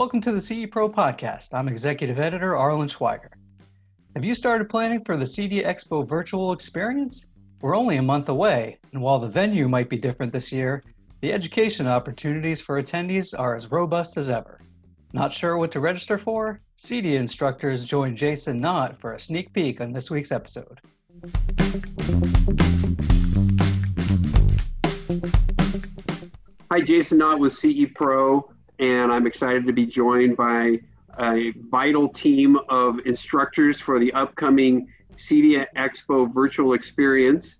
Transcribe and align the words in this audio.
Welcome 0.00 0.22
to 0.22 0.32
the 0.32 0.40
CE 0.40 0.64
Pro 0.70 0.88
podcast. 0.88 1.52
I'm 1.52 1.68
executive 1.68 2.18
editor 2.18 2.56
Arlen 2.56 2.88
Schweiger. 2.88 3.28
Have 4.14 4.24
you 4.24 4.32
started 4.32 4.70
planning 4.70 5.04
for 5.04 5.18
the 5.18 5.26
CEDIA 5.26 5.66
Expo 5.66 6.08
virtual 6.08 6.52
experience? 6.52 7.28
We're 7.60 7.76
only 7.76 7.98
a 7.98 8.02
month 8.02 8.30
away, 8.30 8.78
and 8.94 9.02
while 9.02 9.18
the 9.18 9.28
venue 9.28 9.68
might 9.68 9.90
be 9.90 9.98
different 9.98 10.32
this 10.32 10.50
year, 10.50 10.82
the 11.20 11.34
education 11.34 11.86
opportunities 11.86 12.62
for 12.62 12.82
attendees 12.82 13.38
are 13.38 13.54
as 13.54 13.70
robust 13.70 14.16
as 14.16 14.30
ever. 14.30 14.62
Not 15.12 15.34
sure 15.34 15.58
what 15.58 15.70
to 15.72 15.80
register 15.80 16.16
for? 16.16 16.62
CEDIA 16.78 17.18
instructors 17.18 17.84
join 17.84 18.16
Jason 18.16 18.58
Knott 18.58 18.98
for 18.98 19.12
a 19.12 19.20
sneak 19.20 19.52
peek 19.52 19.82
on 19.82 19.92
this 19.92 20.10
week's 20.10 20.32
episode. 20.32 20.80
Hi, 26.70 26.80
Jason 26.80 27.18
Knott 27.18 27.38
with 27.38 27.52
CE 27.52 27.84
Pro, 27.94 28.50
and 28.80 29.12
I'm 29.12 29.26
excited 29.26 29.66
to 29.66 29.72
be 29.72 29.86
joined 29.86 30.36
by 30.36 30.80
a 31.18 31.52
vital 31.70 32.08
team 32.08 32.58
of 32.70 32.98
instructors 33.04 33.78
for 33.78 33.98
the 33.98 34.12
upcoming 34.14 34.88
CEDIA 35.16 35.66
Expo 35.76 36.32
virtual 36.32 36.72
experience. 36.72 37.56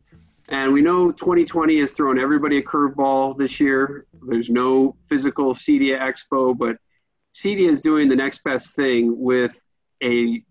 And 0.49 0.73
we 0.73 0.81
know 0.81 1.13
2020 1.13 1.79
has 1.81 1.93
thrown 1.93 2.19
everybody 2.19 2.57
a 2.57 2.63
curveball 2.63 3.37
this 3.37 3.61
year. 3.61 4.07
There's 4.23 4.49
no 4.49 4.97
physical 5.09 5.53
CEDIA 5.53 6.01
Expo, 6.01 6.57
but 6.57 6.79
CEDIA 7.35 7.69
is 7.69 7.83
doing 7.83 8.09
the 8.09 8.17
next 8.17 8.43
best 8.43 8.75
thing 8.75 9.21
with 9.21 9.61
a 10.03 10.43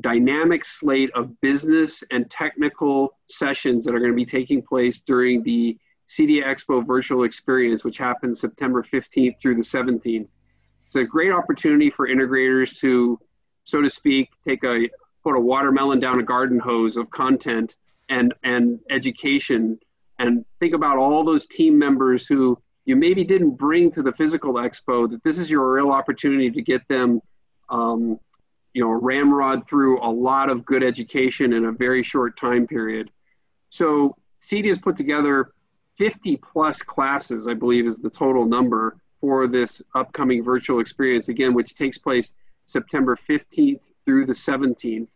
dynamic 0.00 0.64
slate 0.64 1.10
of 1.14 1.40
business 1.40 2.04
and 2.10 2.30
technical 2.30 3.16
sessions 3.30 3.84
that 3.84 3.94
are 3.94 3.98
going 3.98 4.12
to 4.12 4.16
be 4.16 4.26
taking 4.26 4.62
place 4.62 5.00
during 5.00 5.42
the 5.42 5.76
CEDIA 6.08 6.42
Expo 6.44 6.84
virtual 6.84 7.24
experience, 7.24 7.84
which 7.84 7.98
happens 7.98 8.40
September 8.40 8.82
15th 8.82 9.38
through 9.40 9.56
the 9.56 9.62
17th. 9.62 10.26
It's 10.86 10.96
a 10.96 11.04
great 11.04 11.32
opportunity 11.32 11.90
for 11.90 12.08
integrators 12.08 12.78
to, 12.78 13.20
so 13.64 13.82
to 13.82 13.90
speak, 13.90 14.30
take 14.46 14.64
a 14.64 14.88
put 15.22 15.36
a 15.36 15.40
watermelon 15.40 16.00
down 16.00 16.18
a 16.18 16.22
garden 16.22 16.58
hose 16.58 16.96
of 16.96 17.10
content 17.10 17.76
and 18.08 18.32
and 18.42 18.80
education, 18.88 19.78
and 20.18 20.46
think 20.60 20.74
about 20.74 20.96
all 20.96 21.24
those 21.24 21.46
team 21.46 21.78
members 21.78 22.26
who 22.26 22.58
you 22.86 22.96
maybe 22.96 23.22
didn't 23.22 23.56
bring 23.56 23.90
to 23.92 24.02
the 24.02 24.12
physical 24.12 24.54
expo. 24.54 25.10
That 25.10 25.22
this 25.22 25.36
is 25.36 25.50
your 25.50 25.74
real 25.74 25.90
opportunity 25.90 26.50
to 26.50 26.62
get 26.62 26.88
them, 26.88 27.20
um, 27.68 28.18
you 28.72 28.82
know, 28.82 28.92
ramrod 28.92 29.68
through 29.68 30.00
a 30.02 30.08
lot 30.08 30.48
of 30.48 30.64
good 30.64 30.82
education 30.82 31.52
in 31.52 31.66
a 31.66 31.72
very 31.72 32.02
short 32.02 32.38
time 32.38 32.66
period. 32.66 33.10
So 33.68 34.16
CEDIA 34.40 34.68
has 34.68 34.78
put 34.78 34.96
together 34.96 35.52
50 35.98 36.36
plus 36.36 36.80
classes, 36.80 37.48
I 37.48 37.54
believe 37.54 37.86
is 37.86 37.98
the 37.98 38.10
total 38.10 38.46
number 38.46 38.96
for 39.20 39.48
this 39.48 39.82
upcoming 39.94 40.44
virtual 40.44 40.80
experience, 40.80 41.28
again, 41.28 41.54
which 41.54 41.74
takes 41.74 41.98
place 41.98 42.32
September 42.66 43.16
15th 43.16 43.90
through 44.04 44.26
the 44.26 44.32
17th. 44.32 45.08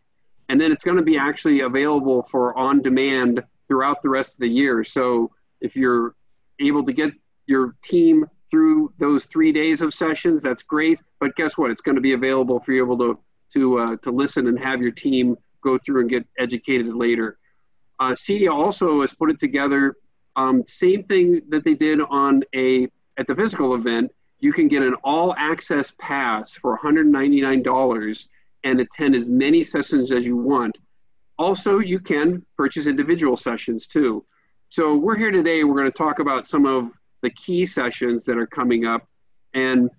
And 0.49 0.59
then 0.59 0.71
it's 0.71 0.83
going 0.83 0.97
to 0.97 1.03
be 1.03 1.17
actually 1.17 1.61
available 1.61 2.23
for 2.23 2.57
on 2.57 2.81
demand 2.81 3.43
throughout 3.67 4.01
the 4.01 4.09
rest 4.09 4.33
of 4.33 4.39
the 4.39 4.49
year. 4.49 4.83
So 4.83 5.31
if 5.61 5.75
you're 5.75 6.15
able 6.59 6.83
to 6.83 6.91
get 6.91 7.13
your 7.47 7.75
team 7.81 8.25
through 8.51 8.93
those 8.99 9.25
three 9.25 9.51
days 9.51 9.81
of 9.81 9.93
sessions, 9.93 10.41
that's 10.41 10.63
great. 10.63 10.99
But 11.19 11.35
guess 11.35 11.57
what? 11.57 11.71
It's 11.71 11.81
going 11.81 11.95
to 11.95 12.01
be 12.01 12.13
available 12.13 12.59
for 12.59 12.73
you 12.73 12.83
able 12.83 12.97
to 12.99 13.19
to 13.53 13.79
uh, 13.79 13.95
to 13.97 14.11
listen 14.11 14.47
and 14.47 14.59
have 14.59 14.81
your 14.81 14.91
team 14.91 15.37
go 15.61 15.77
through 15.77 16.01
and 16.01 16.09
get 16.09 16.25
educated 16.37 16.93
later. 16.93 17.37
Uh, 17.99 18.11
CEDIA 18.11 18.51
also 18.51 19.01
has 19.01 19.13
put 19.13 19.29
it 19.29 19.39
together 19.39 19.95
um, 20.35 20.63
same 20.67 21.03
thing 21.03 21.41
that 21.49 21.63
they 21.63 21.73
did 21.73 22.01
on 22.01 22.43
a 22.55 22.87
at 23.17 23.27
the 23.27 23.35
physical 23.35 23.75
event. 23.75 24.11
You 24.39 24.51
can 24.51 24.67
get 24.67 24.81
an 24.81 24.95
all 25.03 25.33
access 25.37 25.93
pass 25.99 26.53
for 26.53 26.77
$199 26.77 28.27
and 28.65 28.79
attend 28.79 29.15
as 29.15 29.29
many 29.29 29.63
sessions 29.63 30.11
as 30.11 30.25
you 30.25 30.35
want. 30.35 30.77
Also, 31.37 31.79
you 31.79 31.99
can 31.99 32.45
purchase 32.57 32.87
individual 32.87 33.37
sessions 33.37 33.87
too. 33.87 34.25
So 34.69 34.95
we're 34.95 35.17
here 35.17 35.31
today. 35.31 35.63
We're 35.63 35.75
going 35.75 35.91
to 35.91 35.97
talk 35.97 36.19
about 36.19 36.47
some 36.47 36.65
of 36.65 36.91
the 37.21 37.29
key 37.29 37.63
sessions 37.65 38.25
that 38.25 38.37
are 38.37 38.47
coming 38.47 38.85
up, 38.85 39.07
and 39.53 39.89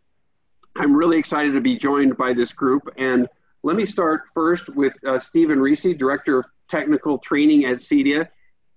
I'm 0.77 0.95
really 0.95 1.17
excited 1.17 1.53
to 1.53 1.61
be 1.61 1.77
joined 1.77 2.17
by 2.17 2.35
this 2.35 2.53
group. 2.53 2.83
And 2.99 3.29
let 3.63 3.77
me 3.77 3.85
start 3.85 4.25
first 4.35 4.69
with 4.69 4.93
uh, 5.07 5.19
Stephen 5.19 5.61
Reese, 5.61 5.95
Director 5.97 6.41
of 6.41 6.47
Technical 6.69 7.19
Training 7.19 7.65
at 7.67 7.77
CEDIA. 7.77 8.29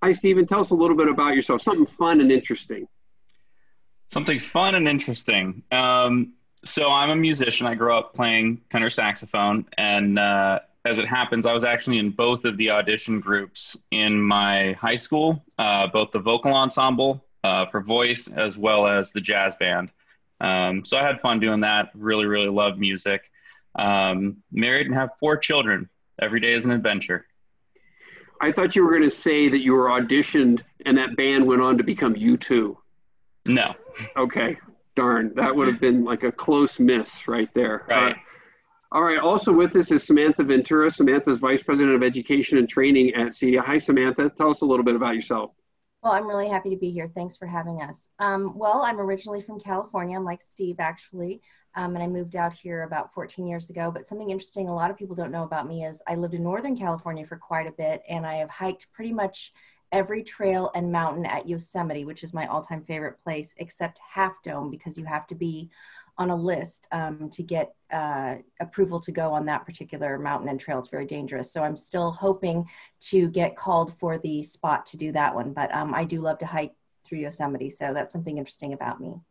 Hi, 0.04 0.12
Stephen. 0.12 0.46
Tell 0.46 0.60
us 0.60 0.70
a 0.70 0.76
little 0.76 0.96
bit 0.96 1.08
about 1.08 1.34
yourself, 1.34 1.62
something 1.62 1.88
fun 1.88 2.22
and 2.22 2.32
interesting. 2.32 2.88
Something 4.10 4.40
fun 4.40 4.76
and 4.76 4.88
interesting. 4.88 5.64
Um, 5.72 6.34
so, 6.64 6.92
I'm 6.92 7.10
a 7.10 7.16
musician. 7.16 7.66
I 7.66 7.74
grew 7.74 7.96
up 7.96 8.14
playing 8.14 8.62
tenor 8.70 8.92
saxophone. 8.92 9.66
And 9.78 10.20
uh, 10.20 10.60
as 10.86 11.00
it 11.00 11.08
happens, 11.08 11.48
I 11.48 11.54
was 11.54 11.64
actually 11.64 11.98
in 11.98 12.12
both 12.12 12.46
of 12.46 12.58
the 12.58 12.70
audition 12.70 13.20
groups 13.20 13.76
in 13.90 14.22
my 14.22 14.74
high 14.74 14.98
school, 14.98 15.44
uh, 15.58 15.88
both 15.88 16.12
the 16.12 16.20
vocal 16.20 16.54
ensemble 16.54 17.26
uh, 17.44 17.66
for 17.66 17.82
voice 17.82 18.28
as 18.28 18.56
well 18.56 18.86
as 18.86 19.12
the 19.12 19.22
jazz 19.22 19.56
band. 19.56 19.92
Um, 20.40 20.86
so, 20.86 20.98
I 20.98 21.04
had 21.04 21.20
fun 21.20 21.40
doing 21.40 21.62
that. 21.62 21.90
Really, 21.96 22.26
really 22.26 22.50
loved 22.50 22.78
music. 22.78 23.32
Um, 23.74 24.38
married 24.52 24.86
and 24.86 24.96
have 24.96 25.10
four 25.20 25.38
children. 25.38 25.90
Every 26.20 26.40
day 26.40 26.54
is 26.54 26.68
an 26.68 26.72
adventure. 26.72 27.26
I 28.42 28.52
thought 28.52 28.76
you 28.76 28.84
were 28.84 28.92
going 28.92 29.04
to 29.04 29.10
say 29.10 29.50
that 29.50 29.62
you 29.62 29.74
were 29.74 29.88
auditioned 29.88 30.64
and 30.86 30.98
that 30.98 31.16
band 31.16 31.46
went 31.46 31.62
on 31.62 31.78
to 31.78 31.84
become 31.84 32.16
U2. 32.16 32.76
No. 33.46 33.76
Okay. 34.16 34.58
Darn. 34.96 35.34
That 35.36 35.56
would 35.56 35.68
have 35.68 35.80
been 35.80 36.04
like 36.04 36.24
a 36.24 36.32
close 36.32 36.80
miss 36.80 37.28
right 37.28 37.50
there. 37.54 37.86
Right. 37.90 38.12
Uh, 38.12 38.16
all 38.92 39.04
right. 39.04 39.20
Also 39.20 39.52
with 39.52 39.76
us 39.76 39.92
is 39.92 40.04
Samantha 40.04 40.44
Ventura. 40.44 40.90
Samantha's 40.90 41.40
Vice 41.40 41.62
President 41.62 41.96
of 41.96 42.04
Education 42.04 42.58
and 42.58 42.70
Training 42.70 43.14
at 43.16 43.30
CEDIA. 43.30 43.64
Hi, 43.64 43.78
Samantha. 43.78 44.30
Tell 44.30 44.50
us 44.50 44.62
a 44.62 44.66
little 44.66 44.86
bit 44.86 44.96
about 44.96 45.16
yourself. 45.16 45.52
Well, 46.08 46.16
I'm 46.16 46.30
really 46.30 46.48
happy 46.48 46.70
to 46.70 46.78
be 46.78 46.90
here. 46.90 47.12
Thanks 47.14 47.36
for 47.36 47.48
having 47.48 47.82
us. 47.82 48.08
Um, 48.20 48.58
well, 48.58 48.82
I'm 48.82 48.98
originally 48.98 49.42
from 49.42 49.60
California. 49.60 50.16
I'm 50.16 50.24
like 50.24 50.42
Steve, 50.42 50.78
actually. 50.80 51.42
Um, 51.76 51.96
and 51.96 52.02
I 52.02 52.08
moved 52.08 52.38
out 52.38 52.54
here 52.54 52.84
about 52.84 53.14
14 53.14 53.46
years 53.46 53.70
ago. 53.70 53.92
But 53.92 54.06
something 54.06 54.30
interesting 54.30 54.70
a 54.70 54.74
lot 54.74 54.90
of 54.90 54.96
people 54.96 55.18
don't 55.18 55.34
know 55.34 55.44
about 55.44 55.68
me 55.68 55.84
is 55.84 56.02
I 56.08 56.16
lived 56.16 56.34
in 56.34 56.44
Northern 56.44 56.78
California 56.78 57.26
for 57.26 57.36
quite 57.36 57.68
a 57.68 57.74
bit, 57.74 58.04
and 58.08 58.26
I 58.26 58.36
have 58.36 58.50
hiked 58.50 58.88
pretty 58.94 59.12
much 59.12 59.52
every 59.92 60.24
trail 60.24 60.72
and 60.76 60.94
mountain 60.94 61.26
at 61.26 61.46
Yosemite, 61.46 62.06
which 62.06 62.24
is 62.24 62.34
my 62.34 62.48
all 62.48 62.62
time 62.62 62.86
favorite 62.86 63.22
place, 63.22 63.54
except 63.58 64.00
Half 64.00 64.42
Dome, 64.46 64.72
because 64.72 64.98
you 64.98 65.04
have 65.04 65.28
to 65.28 65.36
be 65.36 65.70
on 66.18 66.30
a 66.30 66.36
list 66.36 66.88
um, 66.92 67.30
to 67.32 67.44
get 67.44 67.74
uh, 67.92 68.36
approval 68.60 69.00
to 69.00 69.12
go 69.12 69.34
on 69.34 69.46
that 69.46 69.66
particular 69.66 70.18
mountain 70.18 70.50
and 70.50 70.60
trail. 70.60 70.80
It's 70.80 70.90
very 70.90 71.06
dangerous. 71.06 71.52
So 71.52 71.64
I'm 71.64 71.76
still 71.76 72.12
hoping 72.12 72.68
to 73.02 73.30
get 73.30 73.56
called 73.56 73.98
for 74.00 74.18
the 74.18 74.44
spot 74.44 74.86
to 74.88 74.98
do 74.98 75.12
that 75.12 75.34
one. 75.34 75.54
But 75.54 75.74
um, 75.74 75.94
I 75.94 76.04
do 76.04 76.22
love 76.22 76.40
to 76.40 76.46
hike 76.46 76.74
through 77.06 77.20
Yosemite. 77.20 77.70
So 77.70 77.94
that's 77.94 78.12
something 78.12 78.38
interesting 78.38 78.74
about 78.74 79.00
me 79.00 79.22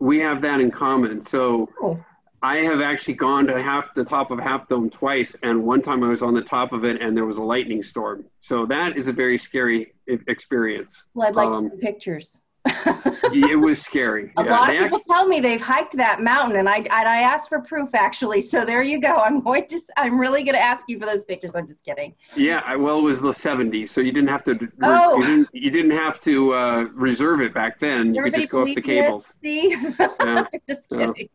we 0.00 0.18
have 0.18 0.42
that 0.42 0.60
in 0.60 0.70
common. 0.70 1.20
So 1.20 1.68
oh. 1.80 2.02
I 2.42 2.58
have 2.58 2.80
actually 2.80 3.14
gone 3.14 3.46
to 3.46 3.62
half 3.62 3.94
the 3.94 4.04
top 4.04 4.30
of 4.30 4.40
Half 4.40 4.66
Dome 4.66 4.90
twice, 4.90 5.36
and 5.42 5.62
one 5.62 5.82
time 5.82 6.02
I 6.02 6.08
was 6.08 6.22
on 6.22 6.34
the 6.34 6.42
top 6.42 6.72
of 6.72 6.84
it 6.84 7.00
and 7.00 7.16
there 7.16 7.26
was 7.26 7.36
a 7.36 7.42
lightning 7.42 7.82
storm. 7.82 8.24
So 8.40 8.66
that 8.66 8.96
is 8.96 9.06
a 9.08 9.12
very 9.12 9.38
scary 9.38 9.94
experience. 10.08 11.04
Well, 11.14 11.28
I'd 11.28 11.36
like 11.36 11.48
um, 11.48 11.70
pictures 11.70 12.40
it 12.66 13.58
was 13.58 13.80
scary. 13.80 14.32
A 14.36 14.44
yeah, 14.44 14.50
lot 14.50 14.68
of 14.68 14.76
people 14.76 14.98
actually, 14.98 15.14
tell 15.14 15.26
me 15.26 15.40
they've 15.40 15.60
hiked 15.60 15.96
that 15.96 16.20
mountain, 16.20 16.58
and 16.58 16.68
I 16.68 16.76
and 16.76 16.88
I 16.90 17.22
asked 17.22 17.48
for 17.48 17.60
proof 17.60 17.94
actually. 17.94 18.42
So 18.42 18.64
there 18.64 18.82
you 18.82 19.00
go. 19.00 19.16
I'm 19.16 19.40
going 19.40 19.66
to. 19.68 19.80
I'm 19.96 20.20
really 20.20 20.42
going 20.42 20.54
to 20.54 20.60
ask 20.60 20.84
you 20.88 20.98
for 20.98 21.06
those 21.06 21.24
pictures. 21.24 21.52
I'm 21.54 21.66
just 21.66 21.84
kidding. 21.84 22.14
Yeah, 22.36 22.62
I, 22.64 22.76
well, 22.76 22.98
it 22.98 23.02
was 23.02 23.20
the 23.20 23.30
'70s, 23.30 23.88
so 23.88 24.00
you 24.00 24.12
didn't 24.12 24.28
have 24.28 24.44
to. 24.44 24.58
Oh. 24.82 25.16
You 25.16 25.26
didn't, 25.26 25.48
you 25.52 25.70
didn't 25.70 25.92
have 25.92 26.20
to 26.20 26.52
uh, 26.52 26.82
reserve 26.92 27.40
it 27.40 27.54
back 27.54 27.78
then. 27.78 28.14
You 28.14 28.20
Everybody 28.20 28.30
could 28.30 28.40
just 28.42 28.52
go 28.52 28.62
up 28.62 28.74
the 28.74 28.82
cables. 28.82 29.32
See, 29.42 29.70
yeah. 30.20 30.44
just 30.68 30.90
kidding. 30.90 31.28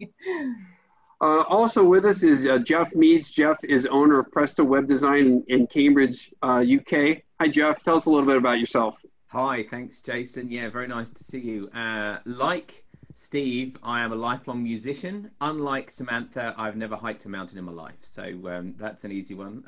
Uh, 1.22 1.42
also 1.48 1.84
with 1.84 2.06
us 2.06 2.24
is 2.24 2.46
uh, 2.46 2.60
Jeff 2.60 2.94
Meads. 2.94 3.32
Jeff 3.32 3.58
is 3.64 3.86
owner 3.88 4.20
of 4.20 4.32
Presto 4.32 4.64
Web 4.64 4.86
Design 4.86 5.26
in, 5.26 5.44
in 5.48 5.68
Cambridge, 5.68 6.32
UK. 6.44 6.94
Uh, 6.94 7.14
Hi, 7.42 7.48
Jeff. 7.50 7.84
Tell 7.84 7.96
us 7.96 8.06
a 8.06 8.10
little 8.10 8.26
bit 8.26 8.38
about 8.38 8.60
yourself. 8.60 9.04
Hi, 9.36 9.64
thanks, 9.64 10.00
Jason. 10.00 10.50
Yeah, 10.50 10.70
very 10.70 10.88
nice 10.88 11.10
to 11.10 11.22
see 11.22 11.42
you. 11.42 11.68
Uh, 11.72 12.20
like 12.24 12.86
Steve, 13.16 13.78
I 13.84 14.00
am 14.00 14.14
a 14.14 14.16
lifelong 14.16 14.64
musician. 14.64 15.30
Unlike 15.42 15.92
Samantha, 15.92 16.56
I've 16.58 16.78
never 16.78 16.96
hiked 16.96 17.26
a 17.26 17.30
mountain 17.30 17.58
in 17.58 17.66
my 17.66 17.74
life, 17.74 17.98
so 18.00 18.24
um, 18.24 18.76
that's 18.78 19.04
an 19.04 19.12
easy 19.12 19.34
one. 19.34 19.66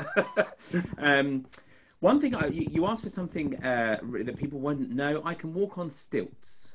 um, 1.00 1.48
one 2.00 2.22
thing 2.22 2.34
I, 2.34 2.48
you 2.48 2.86
asked 2.86 3.04
for 3.04 3.10
something 3.10 3.62
uh, 3.62 4.00
that 4.24 4.38
people 4.38 4.58
wouldn't 4.58 4.92
know. 4.92 5.22
I 5.26 5.34
can 5.34 5.54
walk 5.54 5.78
on 5.78 5.90
stilts. 5.90 6.72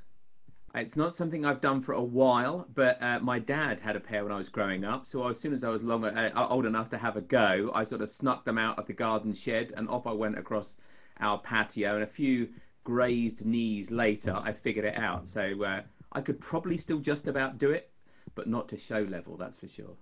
It's 0.75 0.95
not 0.95 1.17
something 1.17 1.47
I've 1.47 1.63
done 1.63 1.81
for 1.81 1.95
a 1.95 2.03
while, 2.03 2.67
but 2.75 3.03
uh, 3.03 3.21
my 3.21 3.39
dad 3.39 3.81
had 3.81 3.97
a 3.97 4.01
pair 4.01 4.23
when 4.23 4.35
I 4.35 4.37
was 4.37 4.51
growing 4.51 4.85
up. 4.85 5.07
So 5.07 5.27
as 5.29 5.41
soon 5.41 5.55
as 5.55 5.65
I 5.65 5.71
was 5.71 5.83
long, 5.83 6.05
uh, 6.05 6.47
old 6.51 6.67
enough 6.67 6.91
to 6.91 6.99
have 6.99 7.17
a 7.17 7.23
go, 7.23 7.71
I 7.75 7.85
sort 7.85 8.03
of 8.03 8.11
snuck 8.11 8.45
them 8.45 8.59
out 8.59 8.79
of 8.79 8.85
the 8.85 8.93
garden 8.93 9.33
shed, 9.33 9.73
and 9.79 9.89
off 9.89 10.07
I 10.07 10.13
went 10.13 10.37
across 10.37 10.77
our 11.21 11.39
patio. 11.39 11.95
And 11.95 12.03
a 12.03 12.07
few 12.07 12.51
grazed 12.85 13.47
knees 13.47 13.91
later, 13.91 14.39
I 14.43 14.53
figured 14.53 14.85
it 14.85 14.97
out. 14.97 15.29
So 15.29 15.63
uh, 15.65 15.83
I 16.13 16.21
could 16.21 16.41
probably 16.41 16.79
still 16.79 16.99
just 16.99 17.29
about 17.29 17.59
do 17.59 17.71
it. 17.71 17.91
but 18.35 18.49
not 18.49 18.69
to 18.69 18.77
show 18.77 19.01
level, 19.01 19.37
that's 19.37 19.57
for 19.57 19.69
sure. 19.69 19.97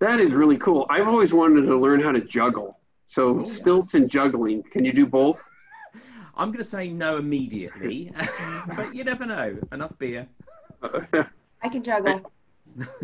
That 0.00 0.20
is 0.20 0.32
really 0.32 0.58
cool. 0.58 0.86
I've 0.90 1.08
always 1.08 1.32
wanted 1.32 1.62
to 1.62 1.76
learn 1.76 2.00
how 2.00 2.12
to 2.12 2.20
juggle. 2.20 2.78
So, 3.06 3.40
oh, 3.40 3.44
stilts 3.44 3.94
yeah. 3.94 4.00
and 4.00 4.10
juggling, 4.10 4.62
can 4.64 4.84
you 4.84 4.92
do 4.92 5.06
both? 5.06 5.42
I'm 6.36 6.48
going 6.48 6.58
to 6.58 6.64
say 6.64 6.88
no 6.88 7.16
immediately, 7.16 8.12
but 8.76 8.94
you 8.94 9.04
never 9.04 9.24
know. 9.24 9.58
Enough 9.72 9.96
beer. 9.98 10.26
I 10.82 11.68
can 11.70 11.82
juggle. 11.82 12.30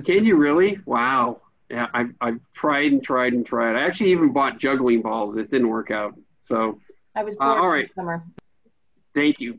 Can 0.04 0.24
you 0.24 0.36
really? 0.36 0.80
Wow. 0.84 1.40
Yeah, 1.70 1.86
I've, 1.94 2.12
I've 2.20 2.40
tried 2.52 2.92
and 2.92 3.02
tried 3.02 3.32
and 3.32 3.46
tried. 3.46 3.76
I 3.76 3.84
actually 3.84 4.10
even 4.10 4.32
bought 4.32 4.58
juggling 4.58 5.00
balls. 5.00 5.36
It 5.38 5.50
didn't 5.50 5.68
work 5.68 5.90
out. 5.90 6.14
So, 6.42 6.78
I 7.14 7.24
was 7.24 7.36
uh, 7.40 7.44
all 7.44 7.68
right. 7.68 7.88
Summer. 7.94 8.22
Thank 9.14 9.40
you. 9.40 9.58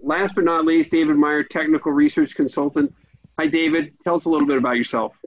Last 0.00 0.34
but 0.34 0.44
not 0.44 0.64
least, 0.64 0.90
David 0.90 1.16
Meyer, 1.16 1.44
technical 1.44 1.92
research 1.92 2.34
consultant. 2.34 2.92
Hi, 3.38 3.46
David. 3.46 3.94
Tell 4.02 4.16
us 4.16 4.24
a 4.24 4.28
little 4.28 4.46
bit 4.46 4.58
about 4.58 4.76
yourself. 4.76 5.18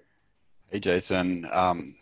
Hey, 0.70 0.80
Jason. 0.80 1.48
Um, 1.52 1.96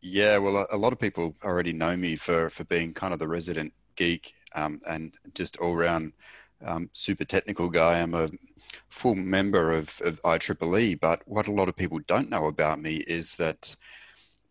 yeah, 0.00 0.38
well, 0.38 0.66
a, 0.70 0.76
lot 0.76 0.92
of 0.92 0.98
people 0.98 1.34
already 1.42 1.72
know 1.72 1.96
me 1.96 2.14
for 2.14 2.50
for 2.50 2.64
being 2.64 2.94
kind 2.94 3.12
of 3.12 3.18
the 3.18 3.26
resident 3.26 3.72
geek 3.96 4.34
um, 4.54 4.80
and 4.86 5.14
just 5.34 5.56
all 5.58 5.74
round 5.74 6.12
um, 6.64 6.88
super 6.92 7.24
technical 7.24 7.68
guy. 7.68 8.00
I'm 8.00 8.14
a 8.14 8.28
full 8.88 9.14
member 9.14 9.72
of, 9.72 10.00
of 10.04 10.22
IEEE, 10.22 11.00
but 11.00 11.22
what 11.26 11.48
a 11.48 11.52
lot 11.52 11.68
of 11.68 11.76
people 11.76 11.98
don't 12.06 12.30
know 12.30 12.46
about 12.46 12.80
me 12.80 12.96
is 12.96 13.34
that 13.36 13.74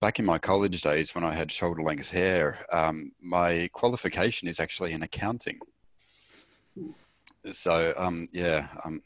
back 0.01 0.19
in 0.19 0.25
my 0.25 0.37
college 0.37 0.81
days 0.81 1.15
when 1.15 1.23
I 1.23 1.33
had 1.33 1.51
shoulder 1.51 1.81
length 1.81 2.11
hair, 2.11 2.65
um, 2.71 3.11
my 3.21 3.69
qualification 3.71 4.47
is 4.47 4.59
actually 4.59 4.91
in 4.93 5.03
accounting. 5.03 5.59
So, 7.51 7.93
um, 7.97 8.27
yeah, 8.31 8.67
um, 8.85 9.01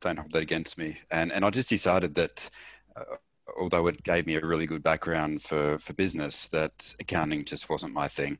don't 0.00 0.18
hold 0.18 0.32
that 0.32 0.42
against 0.42 0.78
me. 0.78 0.98
And, 1.10 1.32
and 1.32 1.44
I 1.44 1.50
just 1.50 1.68
decided 1.68 2.14
that. 2.16 2.50
Uh, 2.96 3.16
although 3.58 3.88
it 3.88 4.02
gave 4.04 4.26
me 4.26 4.36
a 4.36 4.46
really 4.46 4.64
good 4.64 4.82
background 4.82 5.42
for, 5.42 5.76
for 5.80 5.92
business, 5.92 6.46
that 6.46 6.94
accounting 7.00 7.44
just 7.44 7.68
wasn't 7.68 7.92
my 7.92 8.06
thing. 8.06 8.38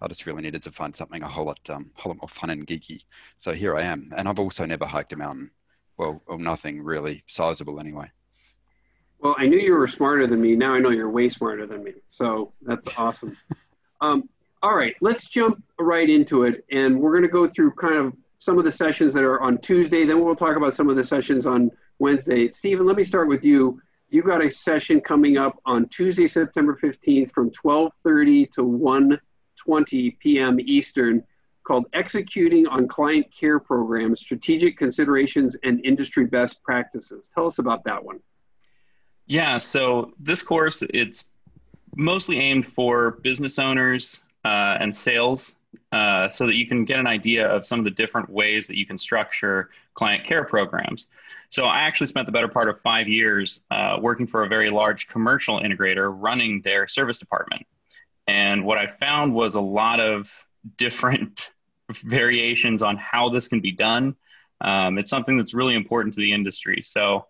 I 0.00 0.08
just 0.08 0.26
really 0.26 0.42
needed 0.42 0.62
to 0.62 0.72
find 0.72 0.94
something 0.94 1.22
a 1.22 1.28
whole 1.28 1.46
lot, 1.46 1.60
um, 1.70 1.92
whole 1.94 2.10
lot 2.10 2.20
more 2.20 2.28
fun 2.28 2.50
and 2.50 2.66
geeky. 2.66 3.04
So 3.36 3.52
here 3.52 3.76
I 3.76 3.82
am, 3.82 4.12
and 4.16 4.28
I've 4.28 4.40
also 4.40 4.66
never 4.66 4.84
hiked 4.84 5.12
a 5.12 5.16
mountain. 5.16 5.50
Well, 5.96 6.22
well, 6.26 6.38
nothing 6.38 6.82
really 6.82 7.22
sizable 7.28 7.78
anyway. 7.78 8.10
Well, 9.20 9.36
I 9.38 9.46
knew 9.46 9.58
you 9.58 9.74
were 9.74 9.86
smarter 9.86 10.26
than 10.26 10.40
me. 10.40 10.56
Now 10.56 10.74
I 10.74 10.80
know 10.80 10.90
you're 10.90 11.10
way 11.10 11.28
smarter 11.28 11.66
than 11.66 11.84
me. 11.84 11.92
So 12.10 12.52
that's 12.62 12.88
awesome. 12.98 13.36
um, 14.00 14.28
all 14.62 14.76
right, 14.76 14.94
let's 15.00 15.28
jump 15.28 15.62
right 15.78 16.08
into 16.08 16.44
it, 16.44 16.64
and 16.70 16.98
we're 16.98 17.12
going 17.12 17.22
to 17.22 17.28
go 17.28 17.46
through 17.48 17.72
kind 17.72 17.96
of 17.96 18.16
some 18.38 18.58
of 18.58 18.64
the 18.64 18.72
sessions 18.72 19.14
that 19.14 19.22
are 19.22 19.40
on 19.40 19.58
Tuesday. 19.58 20.04
Then 20.04 20.24
we'll 20.24 20.36
talk 20.36 20.56
about 20.56 20.74
some 20.74 20.88
of 20.88 20.96
the 20.96 21.04
sessions 21.04 21.46
on 21.46 21.70
Wednesday. 21.98 22.50
Stephen, 22.50 22.86
let 22.86 22.96
me 22.96 23.04
start 23.04 23.28
with 23.28 23.44
you 23.44 23.80
You've 24.12 24.26
got 24.26 24.44
a 24.44 24.50
session 24.50 25.00
coming 25.00 25.38
up 25.38 25.58
on 25.64 25.88
Tuesday, 25.88 26.26
September 26.26 26.76
15th 26.76 27.32
from 27.32 27.50
12:30 27.50 28.50
to 28.52 28.62
1:20 28.62 30.18
p.m. 30.18 30.60
Eastern 30.60 31.24
called 31.64 31.86
Executing 31.94 32.66
on 32.66 32.86
Client 32.86 33.26
Care 33.34 33.58
Programs: 33.58 34.20
Strategic 34.20 34.76
Considerations 34.76 35.56
and 35.64 35.82
Industry 35.82 36.26
Best 36.26 36.62
Practices. 36.62 37.26
Tell 37.34 37.46
us 37.46 37.58
about 37.58 37.84
that 37.84 38.04
one. 38.04 38.20
Yeah, 39.24 39.56
so 39.56 40.12
this 40.20 40.42
course 40.42 40.82
it's 40.90 41.28
mostly 41.96 42.38
aimed 42.38 42.66
for 42.66 43.12
business 43.22 43.58
owners 43.58 44.20
uh, 44.44 44.76
and 44.80 44.94
sales 44.94 45.54
uh, 45.92 46.28
so 46.28 46.46
that 46.46 46.54
you 46.54 46.66
can 46.66 46.84
get 46.84 46.98
an 46.98 47.06
idea 47.06 47.46
of 47.46 47.66
some 47.66 47.78
of 47.78 47.84
the 47.84 47.90
different 47.90 48.28
ways 48.30 48.66
that 48.66 48.76
you 48.76 48.86
can 48.86 48.98
structure 48.98 49.70
client 49.94 50.24
care 50.24 50.44
programs. 50.44 51.08
So 51.48 51.64
I 51.64 51.80
actually 51.80 52.06
spent 52.06 52.26
the 52.26 52.32
better 52.32 52.48
part 52.48 52.68
of 52.68 52.80
five 52.80 53.08
years 53.08 53.62
uh, 53.70 53.98
working 54.00 54.26
for 54.26 54.44
a 54.44 54.48
very 54.48 54.70
large 54.70 55.08
commercial 55.08 55.60
integrator 55.60 56.14
running 56.14 56.62
their 56.62 56.88
service 56.88 57.18
department. 57.18 57.66
And 58.26 58.64
what 58.64 58.78
I 58.78 58.86
found 58.86 59.34
was 59.34 59.54
a 59.54 59.60
lot 59.60 60.00
of 60.00 60.32
different 60.78 61.50
variations 61.90 62.82
on 62.82 62.96
how 62.96 63.28
this 63.28 63.48
can 63.48 63.60
be 63.60 63.72
done. 63.72 64.16
Um, 64.60 64.96
it's 64.96 65.10
something 65.10 65.36
that's 65.36 65.54
really 65.54 65.74
important 65.74 66.14
to 66.14 66.20
the 66.20 66.32
industry. 66.32 66.80
So 66.82 67.26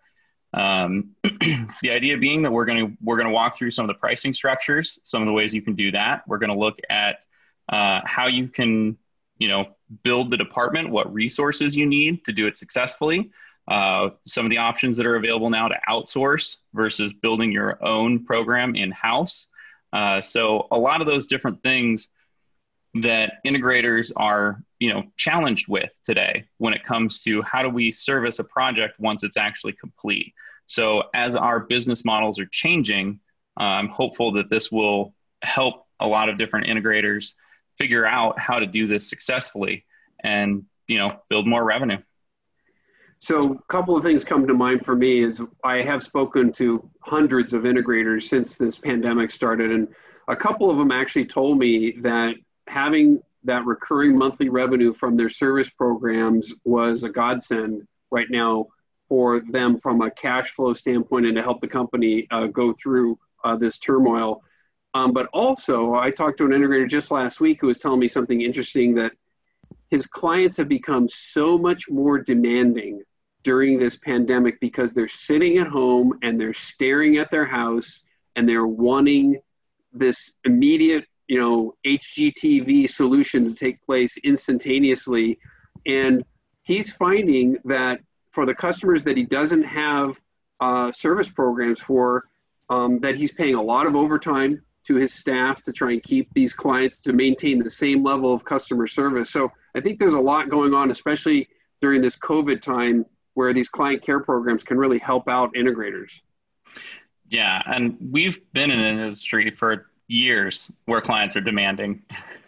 um, 0.55 1.11
the 1.23 1.91
idea 1.91 2.17
being 2.19 2.43
that 2.43 2.53
we're 2.53 2.65
going 2.65 2.87
to 2.87 2.97
we're 3.03 3.17
going 3.17 3.29
to 3.29 3.33
walk 3.33 3.57
through 3.57 3.71
some 3.71 3.85
of 3.85 3.89
the 3.89 3.99
pricing 3.99 4.33
structures, 4.33 4.99
some 5.05 5.23
of 5.23 5.27
the 5.27 5.33
ways 5.33 5.55
you 5.55 5.63
can 5.63 5.75
do 5.75 5.91
that. 5.93 6.23
We're 6.27 6.39
going 6.39 6.53
to 6.53 6.59
look 6.59 6.79
at 6.91 7.25
uh, 7.69 8.01
how 8.05 8.27
you 8.27 8.49
can 8.49 8.97
you 9.39 9.49
know 9.49 9.77
build 10.03 10.31
the 10.31 10.37
department, 10.37 10.91
what 10.91 11.13
resources 11.13 11.77
you 11.77 11.87
need 11.87 12.25
to 12.25 12.33
do 12.33 12.47
it 12.47 12.59
successfully 12.59 13.31
uh, 13.69 14.11
some 14.27 14.45
of 14.45 14.51
the 14.51 14.59
options 14.59 14.97
that 14.97 15.07
are 15.07 15.17
available 15.17 15.51
now 15.51 15.69
to 15.69 15.79
outsource 15.89 16.57
versus 16.75 17.13
building 17.13 17.53
your 17.53 17.83
own 17.85 18.25
program 18.25 18.75
in 18.75 18.91
house. 18.91 19.47
Uh, 19.93 20.21
so 20.21 20.67
a 20.71 20.79
lot 20.79 21.01
of 21.01 21.07
those 21.07 21.27
different 21.27 21.63
things 21.63 22.09
that 22.95 23.35
integrators 23.47 24.13
are 24.17 24.63
you 24.79 24.93
know 24.93 25.03
challenged 25.17 25.69
with 25.69 25.93
today 26.05 26.45
when 26.59 26.75
it 26.75 26.83
comes 26.85 27.23
to 27.23 27.43
how 27.43 27.63
do 27.63 27.69
we 27.69 27.91
service 27.91 28.39
a 28.39 28.45
project 28.45 28.99
once 28.99 29.25
it's 29.25 29.37
actually 29.37 29.73
complete. 29.73 30.35
So 30.67 31.05
as 31.15 31.37
our 31.37 31.61
business 31.61 32.05
models 32.05 32.39
are 32.39 32.47
changing, 32.47 33.21
uh, 33.59 33.65
I'm 33.65 33.89
hopeful 33.89 34.33
that 34.33 34.51
this 34.51 34.71
will 34.71 35.15
help 35.43 35.87
a 36.01 36.07
lot 36.07 36.29
of 36.29 36.39
different 36.39 36.67
integrators 36.67 37.35
figure 37.79 38.07
out 38.07 38.39
how 38.39 38.59
to 38.59 38.67
do 38.67 38.87
this 38.87 39.09
successfully 39.09 39.85
and 40.23 40.65
you 40.87 40.99
know 40.99 41.17
build 41.29 41.47
more 41.47 41.65
revenue. 41.65 41.99
So, 43.19 43.53
a 43.53 43.73
couple 43.73 43.97
of 43.97 44.03
things 44.03 44.25
come 44.25 44.49
to 44.49 44.55
mind 44.55 44.85
for 44.85 44.97
me 44.97 45.21
is 45.21 45.41
I 45.63 45.81
have 45.83 46.03
spoken 46.03 46.51
to 46.55 46.91
hundreds 47.03 47.53
of 47.53 47.63
integrators 47.63 48.25
since 48.25 48.57
this 48.57 48.77
pandemic 48.77 49.31
started, 49.31 49.71
and 49.71 49.89
a 50.27 50.35
couple 50.35 50.71
of 50.71 50.77
them 50.77 50.91
actually 50.91 51.27
told 51.27 51.59
me 51.59 51.93
that 52.01 52.35
having 52.67 53.21
that 53.45 53.67
recurring 53.67 54.17
monthly 54.17 54.49
revenue 54.49 54.93
from 54.93 55.17
their 55.17 55.29
service 55.29 55.69
programs 55.69 56.55
was 56.65 57.03
a 57.03 57.09
godsend 57.09 57.87
right 58.11 58.31
now 58.31 58.67
for 59.09 59.41
them 59.51 59.79
from 59.79 60.01
a 60.01 60.11
cash 60.11 60.53
flow 60.53 60.73
standpoint 60.73 61.27
and 61.27 61.37
to 61.37 61.43
help 61.43 61.61
the 61.61 61.69
company 61.69 62.27
uh, 62.31 62.47
go 62.47 62.73
through 62.73 63.19
uh, 63.45 63.57
this 63.57 63.79
turmoil. 63.79 64.43
Um, 64.95 65.13
but 65.13 65.27
also, 65.33 65.95
I 65.95 66.11
talked 66.11 66.39
to 66.39 66.45
an 66.45 66.53
integrator 66.53 66.89
just 66.89 67.11
last 67.11 67.41
week 67.41 67.61
who 67.61 67.67
was 67.67 67.79
telling 67.79 68.01
me 68.01 68.09
something 68.09 68.41
interesting 68.41 68.95
that 68.97 69.13
his 69.91 70.07
clients 70.07 70.57
have 70.57 70.69
become 70.69 71.09
so 71.09 71.59
much 71.59 71.91
more 71.91 72.19
demanding 72.19 73.03
during 73.43 73.79
this 73.79 73.97
pandemic 73.97 74.61
because 74.61 74.93
they're 74.93 75.09
sitting 75.09 75.59
at 75.59 75.67
home 75.67 76.19
and 76.23 76.41
they're 76.41 76.55
staring 76.55 77.19
at 77.19 77.31
their 77.31 77.45
house 77.45 78.03
and 78.37 78.49
they're 78.49 78.67
wanting 78.67 79.41
this 79.93 80.33
immediate 80.45 81.05
you 81.29 81.41
know 81.41 81.75
hgtv 81.85 82.89
solution 82.89 83.45
to 83.45 83.55
take 83.55 83.81
place 83.85 84.17
instantaneously 84.19 85.39
and 85.87 86.25
he's 86.63 86.93
finding 86.93 87.57
that 87.65 88.01
for 88.31 88.47
the 88.47 88.55
customers 88.55 89.03
that 89.03 89.17
he 89.17 89.25
doesn't 89.25 89.63
have 89.63 90.21
uh, 90.61 90.93
service 90.93 91.29
programs 91.29 91.81
for 91.81 92.25
um, 92.71 93.01
that 93.01 93.17
he's 93.17 93.33
paying 93.33 93.57
a 93.57 93.63
lot 93.63 93.87
of 93.87 93.97
overtime 93.97 94.63
to 94.85 94.95
his 94.95 95.13
staff 95.13 95.63
to 95.63 95.73
try 95.73 95.93
and 95.93 96.03
keep 96.03 96.33
these 96.35 96.55
clients 96.55 97.01
to 97.01 97.13
maintain 97.13 97.63
the 97.63 97.71
same 97.71 98.03
level 98.03 98.33
of 98.33 98.45
customer 98.45 98.87
service 98.87 99.31
so 99.31 99.51
i 99.75 99.81
think 99.81 99.99
there's 99.99 100.15
a 100.15 100.21
lot 100.21 100.49
going 100.49 100.75
on 100.75 100.91
especially 100.91 101.49
during 101.81 102.01
this 102.01 102.17
covid 102.17 102.61
time 102.61 103.05
where 103.35 103.53
these 103.53 103.69
client 103.69 104.03
care 104.03 104.21
programs 104.21 104.63
can 104.63 104.77
really 104.77 104.99
help 104.99 105.29
out 105.29 105.55
integrators. 105.55 106.21
Yeah, 107.29 107.63
and 107.67 107.97
we've 108.11 108.41
been 108.53 108.71
in 108.71 108.79
an 108.79 108.99
industry 108.99 109.51
for 109.51 109.87
years 110.09 110.71
where 110.87 111.01
clients 111.01 111.37
are 111.37 111.41
demanding. 111.41 112.03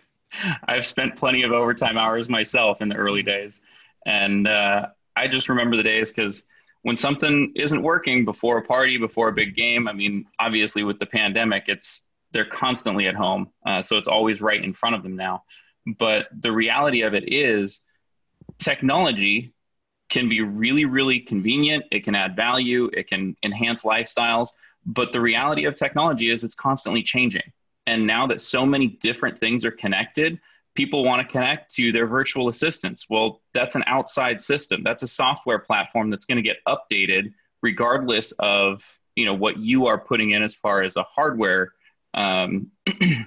I've 0.66 0.86
spent 0.86 1.16
plenty 1.16 1.42
of 1.42 1.52
overtime 1.52 1.96
hours 1.96 2.28
myself 2.28 2.82
in 2.82 2.88
the 2.88 2.96
early 2.96 3.22
days, 3.22 3.62
and 4.04 4.48
uh, 4.48 4.86
I 5.14 5.28
just 5.28 5.48
remember 5.48 5.76
the 5.76 5.82
days 5.82 6.12
because 6.12 6.44
when 6.82 6.96
something 6.96 7.52
isn't 7.56 7.82
working 7.82 8.24
before 8.24 8.58
a 8.58 8.62
party, 8.62 8.98
before 8.98 9.28
a 9.28 9.32
big 9.32 9.56
game. 9.56 9.88
I 9.88 9.94
mean, 9.94 10.26
obviously 10.38 10.84
with 10.84 10.98
the 10.98 11.06
pandemic, 11.06 11.64
it's 11.68 12.02
they're 12.32 12.44
constantly 12.44 13.06
at 13.06 13.14
home, 13.14 13.48
uh, 13.64 13.80
so 13.80 13.96
it's 13.96 14.08
always 14.08 14.42
right 14.42 14.62
in 14.62 14.72
front 14.72 14.94
of 14.94 15.02
them 15.02 15.16
now. 15.16 15.44
But 15.86 16.26
the 16.38 16.52
reality 16.52 17.02
of 17.02 17.14
it 17.14 17.32
is, 17.32 17.80
technology 18.58 19.54
can 20.10 20.28
be 20.28 20.42
really, 20.42 20.84
really 20.84 21.20
convenient. 21.20 21.84
It 21.90 22.04
can 22.04 22.14
add 22.14 22.36
value. 22.36 22.90
It 22.92 23.08
can 23.08 23.36
enhance 23.42 23.84
lifestyles. 23.84 24.50
But 24.86 25.12
the 25.12 25.20
reality 25.20 25.64
of 25.64 25.74
technology 25.74 26.30
is 26.30 26.44
it's 26.44 26.54
constantly 26.54 27.02
changing. 27.02 27.52
And 27.86 28.06
now 28.06 28.26
that 28.26 28.40
so 28.40 28.64
many 28.64 28.88
different 29.00 29.38
things 29.38 29.64
are 29.64 29.70
connected, 29.70 30.38
people 30.74 31.04
want 31.04 31.26
to 31.26 31.32
connect 31.32 31.74
to 31.74 31.92
their 31.92 32.06
virtual 32.06 32.48
assistants. 32.48 33.06
Well, 33.08 33.40
that's 33.52 33.76
an 33.76 33.84
outside 33.86 34.40
system. 34.40 34.82
That's 34.82 35.02
a 35.02 35.08
software 35.08 35.58
platform 35.58 36.10
that's 36.10 36.24
going 36.24 36.36
to 36.36 36.42
get 36.42 36.58
updated 36.66 37.32
regardless 37.62 38.32
of 38.40 38.84
you 39.16 39.24
know 39.24 39.34
what 39.34 39.56
you 39.56 39.86
are 39.86 39.98
putting 39.98 40.32
in 40.32 40.42
as 40.42 40.54
far 40.54 40.82
as 40.82 40.96
a 40.96 41.02
hardware 41.04 41.72
um, 42.12 42.70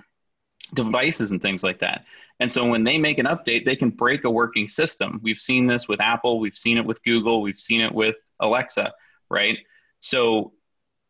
devices 0.73 1.31
and 1.31 1.41
things 1.41 1.63
like 1.63 1.79
that. 1.79 2.05
And 2.39 2.51
so 2.51 2.65
when 2.65 2.83
they 2.83 2.97
make 2.97 3.17
an 3.17 3.25
update, 3.25 3.65
they 3.65 3.75
can 3.75 3.89
break 3.89 4.23
a 4.25 4.29
working 4.29 4.67
system. 4.67 5.19
We've 5.23 5.39
seen 5.39 5.65
this 5.65 5.87
with 5.87 5.99
Apple, 5.99 6.39
we've 6.39 6.55
seen 6.55 6.77
it 6.77 6.85
with 6.85 7.03
Google, 7.03 7.41
we've 7.41 7.59
seen 7.59 7.81
it 7.81 7.93
with 7.93 8.15
Alexa, 8.39 8.93
right? 9.29 9.57
So 9.99 10.53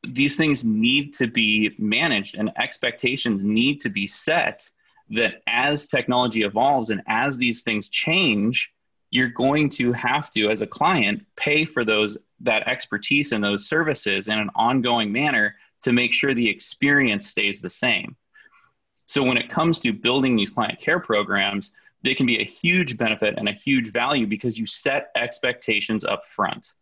these 0.04 0.36
things 0.36 0.64
need 0.64 1.14
to 1.16 1.28
be 1.28 1.76
managed 1.78 2.36
and 2.36 2.52
expectations 2.58 3.44
need 3.44 3.82
to 3.82 3.90
be 3.90 4.08
set 4.08 4.70
that 5.10 5.42
as 5.48 5.88
technology 5.88 6.44
evolves 6.44 6.90
and 6.90 7.02
as 7.08 7.38
these 7.38 7.64
things 7.64 7.90
change 7.90 8.74
you're 9.10 9.30
going 9.30 9.70
to 9.70 9.94
have 9.94 10.32
to 10.32 10.50
as 10.50 10.62
a 10.62 10.68
client 10.68 11.26
pay 11.36 11.64
for 11.64 11.86
those 11.86 12.18
that 12.42 12.68
expertise 12.68 13.32
and 13.32 13.44
those 13.44 13.68
services 13.68 14.28
in 14.28 14.38
an 14.38 14.50
ongoing 14.56 15.12
manner 15.12 15.56
to 15.82 15.94
make 15.94 16.12
sure 16.12 16.34
the 16.34 16.50
experience 16.50 17.28
stays 17.28 17.62
the 17.62 17.70
same. 17.70 18.16
So 19.06 19.24
when 19.24 19.38
it 19.38 19.50
comes 19.50 19.80
to 19.82 19.94
building 19.94 20.36
these 20.36 20.52
client 20.52 20.80
care 20.80 21.00
programs 21.00 21.74
they 22.04 22.14
can 22.14 22.26
be 22.26 22.40
a 22.40 22.46
huge 22.46 22.98
benefit 22.98 23.36
and 23.38 23.50
a 23.50 23.54
huge 23.54 23.92
value 23.92 24.28
because 24.28 24.58
you 24.58 24.68
set 24.68 25.10
expectations 25.16 26.06
up 26.06 26.28
front 26.28 26.74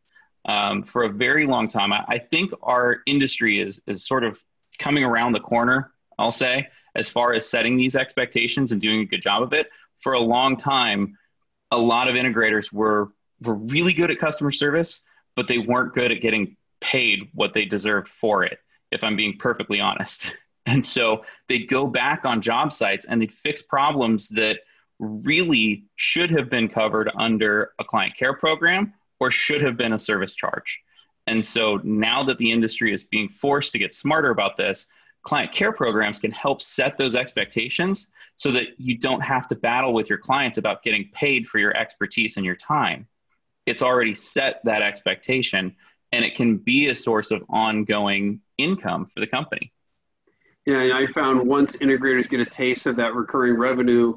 um, 0.45 0.83
for 0.83 1.03
a 1.03 1.09
very 1.09 1.47
long 1.47 1.67
time. 1.67 1.91
I, 1.91 2.05
I, 2.07 2.17
think 2.19 2.51
our 2.61 2.97
industry 3.07 3.59
is 3.59 3.81
is 3.87 4.05
sort 4.05 4.23
of 4.23 4.41
coming 4.77 5.03
around 5.03 5.31
the 5.31 5.39
corner. 5.39 5.91
I'll 6.17 6.31
say 6.31 6.67
as 6.95 7.09
far 7.09 7.33
as 7.33 7.49
setting 7.49 7.75
these 7.75 7.95
expectations 7.95 8.71
and 8.71 8.79
doing 8.79 9.01
a 9.01 9.05
good 9.05 9.21
job 9.21 9.43
of 9.43 9.53
it. 9.53 9.67
For 9.97 10.13
a 10.13 10.19
long 10.19 10.55
time, 10.55 11.17
a 11.71 11.77
lot 11.77 12.07
of 12.07 12.15
integrators 12.15 12.71
were 12.71 13.09
were 13.41 13.55
really 13.55 13.93
good 13.93 14.11
at 14.11 14.19
customer 14.19 14.51
service, 14.51 15.01
but 15.35 15.47
they 15.47 15.57
weren't 15.57 15.93
good 15.93 16.11
at 16.11 16.21
getting 16.21 16.55
paid 16.79 17.29
what 17.33 17.53
they 17.53 17.65
deserved 17.65 18.07
for 18.07 18.43
it. 18.43 18.59
If 18.91 19.03
I'm 19.03 19.15
being 19.15 19.37
perfectly 19.37 19.79
honest. 19.79 20.31
And 20.67 20.83
so 20.83 21.23
they'd 21.47 21.67
go 21.67 21.85
back 21.85 22.25
on 22.25 22.41
job 22.41 22.73
sites 22.73 23.05
and 23.05 23.21
they'd 23.21 23.31
fix 23.31 23.61
problems 23.61 24.29
that 24.29 24.61
really 24.97 25.85
should 25.95 26.31
have 26.31 26.49
been 26.49 26.67
covered 26.69 27.11
under 27.19 27.73
a 27.77 27.83
client 27.83 28.17
care 28.17 28.33
program 28.33 28.91
or 29.19 29.31
should 29.31 29.61
have 29.61 29.77
been 29.77 29.93
a 29.93 29.99
service 29.99 30.35
charge. 30.35 30.81
And 31.27 31.45
so 31.45 31.79
now 31.83 32.23
that 32.23 32.37
the 32.37 32.51
industry 32.51 32.93
is 32.93 33.03
being 33.03 33.29
forced 33.29 33.71
to 33.71 33.79
get 33.79 33.95
smarter 33.95 34.29
about 34.29 34.57
this, 34.57 34.87
client 35.23 35.51
care 35.51 35.71
programs 35.71 36.19
can 36.19 36.31
help 36.31 36.61
set 36.61 36.97
those 36.97 37.15
expectations 37.15 38.07
so 38.35 38.51
that 38.51 38.67
you 38.77 38.97
don't 38.97 39.21
have 39.21 39.47
to 39.47 39.55
battle 39.55 39.93
with 39.93 40.09
your 40.09 40.19
clients 40.19 40.57
about 40.57 40.83
getting 40.83 41.09
paid 41.13 41.47
for 41.47 41.57
your 41.57 41.75
expertise 41.75 42.37
and 42.37 42.45
your 42.45 42.55
time. 42.55 43.07
It's 43.65 43.81
already 43.81 44.13
set 44.13 44.61
that 44.65 44.83
expectation 44.83 45.75
and 46.11 46.23
it 46.23 46.35
can 46.35 46.57
be 46.57 46.89
a 46.89 46.95
source 46.95 47.31
of 47.31 47.43
ongoing 47.49 48.39
income 48.57 49.05
for 49.05 49.19
the 49.19 49.27
company. 49.27 49.73
Yeah, 50.65 50.97
I 50.97 51.07
found 51.07 51.47
once 51.47 51.75
integrators 51.75 52.29
get 52.29 52.39
a 52.39 52.45
taste 52.45 52.85
of 52.85 52.95
that 52.97 53.13
recurring 53.15 53.55
revenue, 53.55 54.15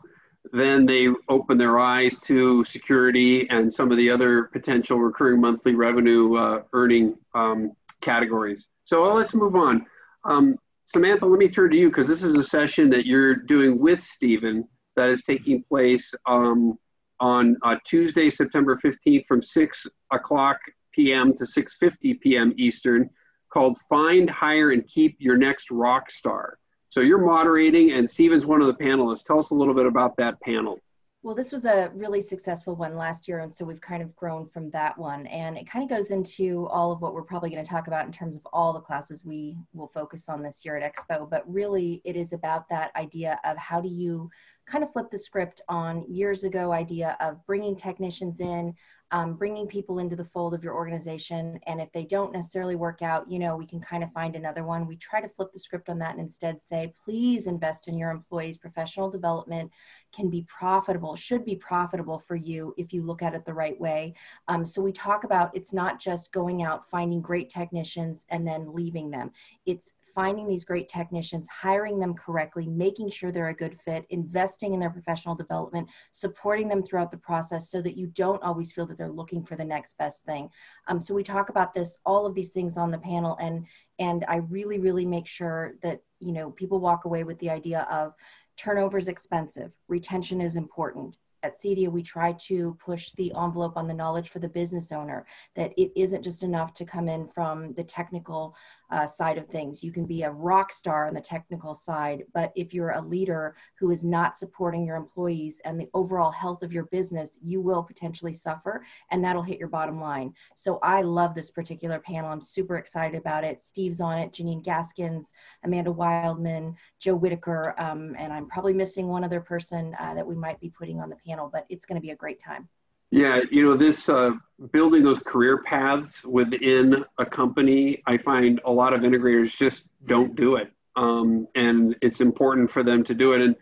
then 0.52 0.86
they 0.86 1.08
open 1.28 1.58
their 1.58 1.78
eyes 1.78 2.18
to 2.20 2.64
security 2.64 3.48
and 3.50 3.72
some 3.72 3.90
of 3.90 3.96
the 3.96 4.10
other 4.10 4.44
potential 4.44 4.98
recurring 4.98 5.40
monthly 5.40 5.74
revenue 5.74 6.34
uh, 6.34 6.62
earning 6.72 7.16
um, 7.34 7.72
categories. 8.00 8.66
So 8.84 9.02
let's 9.12 9.34
move 9.34 9.54
on. 9.54 9.86
Um, 10.24 10.58
Samantha, 10.84 11.26
let 11.26 11.38
me 11.38 11.48
turn 11.48 11.70
to 11.70 11.76
you 11.76 11.88
because 11.88 12.08
this 12.08 12.22
is 12.22 12.34
a 12.34 12.42
session 12.42 12.88
that 12.90 13.04
you're 13.04 13.34
doing 13.34 13.78
with 13.78 14.00
Stephen 14.00 14.66
that 14.96 15.10
is 15.10 15.22
taking 15.22 15.62
place 15.62 16.14
um, 16.26 16.78
on 17.20 17.56
uh, 17.62 17.76
Tuesday, 17.84 18.30
September 18.30 18.78
15th 18.82 19.26
from 19.26 19.42
6 19.42 19.86
o'clock 20.12 20.58
p.m. 20.92 21.34
to 21.34 21.44
6.50 21.44 22.20
p.m. 22.20 22.54
Eastern 22.56 23.10
called 23.52 23.78
Find, 23.88 24.28
Hire, 24.28 24.72
and 24.72 24.86
Keep 24.88 25.16
Your 25.18 25.36
Next 25.36 25.70
Rock 25.70 26.10
Star. 26.10 26.58
So 26.90 27.00
you're 27.00 27.18
moderating, 27.18 27.92
and 27.92 28.09
Steven's 28.09 28.47
one 28.47 28.62
of 28.62 28.66
the 28.66 28.75
panelists. 28.75 29.25
Tell 29.25 29.38
us 29.38 29.50
a 29.50 29.54
little 29.54 29.75
bit 29.75 29.87
about 29.87 30.16
that 30.16 30.40
panel. 30.40 30.78
Well, 31.23 31.35
this 31.35 31.52
was 31.52 31.64
a 31.64 31.90
really 31.95 32.23
successful 32.23 32.76
one 32.76 32.97
last 32.97 33.28
year, 33.28 33.40
and 33.40 33.52
so 33.52 33.64
we've 33.64 33.80
kind 33.80 34.02
of 34.02 34.14
grown 34.14 34.49
from 34.49 34.71
that 34.71 34.97
one. 34.97 35.26
And 35.26 35.59
it 35.59 35.68
kind 35.68 35.83
of 35.83 35.90
goes 35.90 36.11
into 36.12 36.66
all 36.68 36.92
of 36.92 37.02
what 37.02 37.12
we're 37.12 37.25
probably 37.25 37.50
going 37.50 37.62
to 37.62 37.68
talk 37.68 37.88
about 37.88 38.07
in 38.07 38.12
terms 38.12 38.37
of 38.37 38.47
all 38.52 38.73
the 38.73 38.80
classes 38.80 39.25
we 39.25 39.57
will 39.75 39.88
focus 39.88 40.28
on 40.28 40.42
this 40.42 40.64
year 40.64 40.76
at 40.76 40.95
Expo. 40.95 41.28
But 41.28 41.42
really, 41.52 42.00
it 42.04 42.16
is 42.16 42.33
about 42.33 42.68
that 42.71 42.92
idea 42.97 43.38
of 43.45 43.59
how 43.59 43.80
do 43.80 43.88
you 43.88 44.30
kind 44.70 44.84
of 44.84 44.92
flip 44.92 45.10
the 45.10 45.18
script 45.18 45.60
on 45.68 46.04
years 46.08 46.44
ago 46.44 46.72
idea 46.72 47.16
of 47.20 47.44
bringing 47.46 47.75
technicians 47.75 48.40
in 48.40 48.75
um, 49.10 49.34
bringing 49.34 49.66
people 49.66 49.98
into 49.98 50.16
the 50.16 50.25
fold 50.25 50.52
of 50.52 50.62
your 50.62 50.75
organization. 50.75 51.58
And 51.66 51.80
if 51.80 51.90
they 51.92 52.04
don't 52.04 52.32
necessarily 52.32 52.76
work 52.76 53.00
out, 53.00 53.30
you 53.30 53.38
know, 53.38 53.56
we 53.56 53.66
can 53.66 53.80
kind 53.80 54.02
of 54.02 54.12
find 54.12 54.37
another 54.37 54.64
one. 54.64 54.87
We 54.87 54.96
try 54.96 55.20
to 55.20 55.28
flip 55.28 55.52
the 55.52 55.58
script 55.58 55.88
on 55.88 55.98
that 56.00 56.12
and 56.12 56.20
instead 56.20 56.60
say, 56.60 56.92
please 57.04 57.46
invest 57.46 57.88
in 57.88 57.96
your 57.96 58.10
employees. 58.10 58.58
Professional 58.58 59.10
development 59.10 59.70
can 60.12 60.28
be 60.28 60.46
profitable, 60.46 61.16
should 61.16 61.44
be 61.44 61.56
profitable 61.56 62.18
for 62.18 62.37
you 62.37 62.75
if 62.76 62.92
you 62.92 63.02
look 63.02 63.22
at 63.22 63.34
it 63.34 63.46
the 63.46 63.54
right 63.54 63.80
way. 63.80 64.14
Um, 64.46 64.66
so 64.66 64.82
we 64.82 64.92
talk 64.92 65.25
about 65.25 65.56
it's 65.56 65.72
not 65.72 65.98
just 65.98 66.32
going 66.32 66.62
out, 66.62 66.88
finding 66.90 67.22
great 67.22 67.48
technicians 67.48 68.26
and 68.28 68.46
then 68.46 68.75
leaving 68.75 69.10
them. 69.10 69.30
It's 69.64 69.94
finding 70.18 70.48
these 70.48 70.64
great 70.64 70.88
technicians, 70.88 71.46
hiring 71.46 72.00
them 72.00 72.12
correctly, 72.12 72.66
making 72.66 73.08
sure 73.08 73.30
they're 73.30 73.50
a 73.50 73.54
good 73.54 73.78
fit, 73.84 74.04
investing 74.10 74.75
in 74.75 74.80
their 74.80 74.90
professional 74.90 75.37
development, 75.37 75.88
supporting 76.10 76.66
them 76.66 76.82
throughout 76.82 77.12
the 77.12 77.16
process 77.16 77.70
so 77.70 77.80
that 77.80 77.96
you 77.96 78.08
don't 78.08 78.42
always 78.42 78.72
feel 78.72 78.84
that 78.84 78.98
they're 78.98 79.08
looking 79.08 79.44
for 79.44 79.54
the 79.54 79.64
next 79.64 79.96
best 79.96 80.25
thing. 80.25 80.50
Um, 80.88 81.00
so 81.00 81.14
we 81.14 81.22
talk 81.22 81.50
about 81.50 81.72
this, 81.72 82.00
all 82.04 82.26
of 82.26 82.34
these 82.34 82.48
things 82.48 82.76
on 82.76 82.90
the 82.90 82.98
panel, 82.98 83.37
and 83.40 83.64
and 84.00 84.25
I 84.26 84.38
really, 84.38 84.80
really 84.80 85.06
make 85.06 85.28
sure 85.28 85.75
that 85.84 86.00
you 86.18 86.32
know 86.32 86.50
people 86.50 86.80
walk 86.80 87.04
away 87.04 87.22
with 87.22 87.38
the 87.38 87.50
idea 87.50 87.87
of 87.88 88.12
turnover 88.56 88.98
is 88.98 89.06
expensive, 89.06 89.70
retention 89.87 90.40
is 90.40 90.56
important, 90.56 91.16
at 91.42 91.58
CEDIA, 91.58 91.90
we 91.90 92.02
try 92.02 92.32
to 92.32 92.76
push 92.84 93.12
the 93.12 93.32
envelope 93.37 93.76
on 93.76 93.87
the 93.87 93.94
knowledge 93.94 94.28
for 94.28 94.38
the 94.38 94.48
business 94.48 94.90
owner 94.90 95.26
that 95.54 95.72
it 95.76 95.92
isn't 95.94 96.22
just 96.22 96.42
enough 96.42 96.75
to 96.75 96.84
come 96.84 97.08
in 97.08 97.28
from 97.28 97.72
the 97.75 97.84
technical 97.84 98.56
uh, 98.90 99.07
side 99.07 99.38
of 99.38 99.47
things. 99.49 99.83
You 99.83 99.92
can 99.92 100.07
be 100.07 100.23
a 100.23 100.30
rock 100.30 100.73
star 100.73 101.07
on 101.07 101.14
the 101.14 101.21
technical 101.21 101.75
side, 101.75 102.25
but 102.33 102.52
if 102.57 102.73
you're 102.73 102.90
a 102.90 103.00
leader 103.00 103.57
who 103.78 103.90
is 103.90 104.04
not 104.04 104.37
supporting 104.37 104.85
your 104.85 104.97
employees 104.97 105.61
and 105.64 105.78
the 105.78 105.88
overall 105.95 106.30
health 106.30 106.62
of 106.62 106.73
your 106.73 106.85
business, 106.87 107.38
you 107.42 107.61
will 107.61 107.83
potentially 107.83 108.33
suffer 108.33 108.85
and 109.11 109.23
that'll 109.23 109.42
hit 109.42 109.59
your 109.59 109.68
bottom 109.68 110.00
line. 110.00 110.33
So 110.54 110.78
I 110.83 111.02
love 111.02 111.35
this 111.35 111.50
particular 111.50 111.99
panel. 111.99 112.30
I'm 112.30 112.40
super 112.40 112.76
excited 112.76 113.18
about 113.18 113.45
it. 113.45 113.62
Steve's 113.62 114.00
on 114.00 114.18
it, 114.18 114.33
Janine 114.33 114.64
Gaskins, 114.64 115.33
Amanda 115.64 115.92
Wildman, 115.92 116.75
Joe 117.00 117.16
Whitaker, 117.16 117.75
um, 117.78 118.14
and 118.18 118.33
I'm 118.33 118.49
probably 118.49 118.73
missing 118.73 119.09
one 119.09 119.25
other 119.25 119.40
person 119.40 119.95
uh, 120.00 120.14
that 120.14 120.26
we 120.26 120.35
might 120.35 120.61
be 120.61 120.71
putting 120.71 121.00
on 121.00 121.11
the 121.11 121.16
panel, 121.26 121.50
but 121.52 121.66
it's 121.68 121.87
going 121.87 122.00
to 122.00 122.02
be 122.02 122.11
a 122.11 122.16
great 122.16 122.40
time. 122.40 122.68
Yeah, 123.10 123.40
you 123.50 123.64
know, 123.64 123.74
this 123.74 124.08
uh, 124.08 124.32
building 124.72 125.02
those 125.02 125.18
career 125.18 125.62
paths 125.62 126.24
within 126.24 127.04
a 127.18 127.24
company, 127.24 128.02
I 128.06 128.18
find 128.18 128.60
a 128.64 128.72
lot 128.72 128.92
of 128.92 129.00
integrators 129.00 129.56
just 129.56 129.84
don't 130.06 130.34
do 130.34 130.56
it. 130.56 130.70
Um, 130.96 131.46
and 131.54 131.96
it's 132.02 132.20
important 132.20 132.70
for 132.70 132.82
them 132.82 133.04
to 133.04 133.14
do 133.14 133.32
it. 133.32 133.40
And 133.40 133.56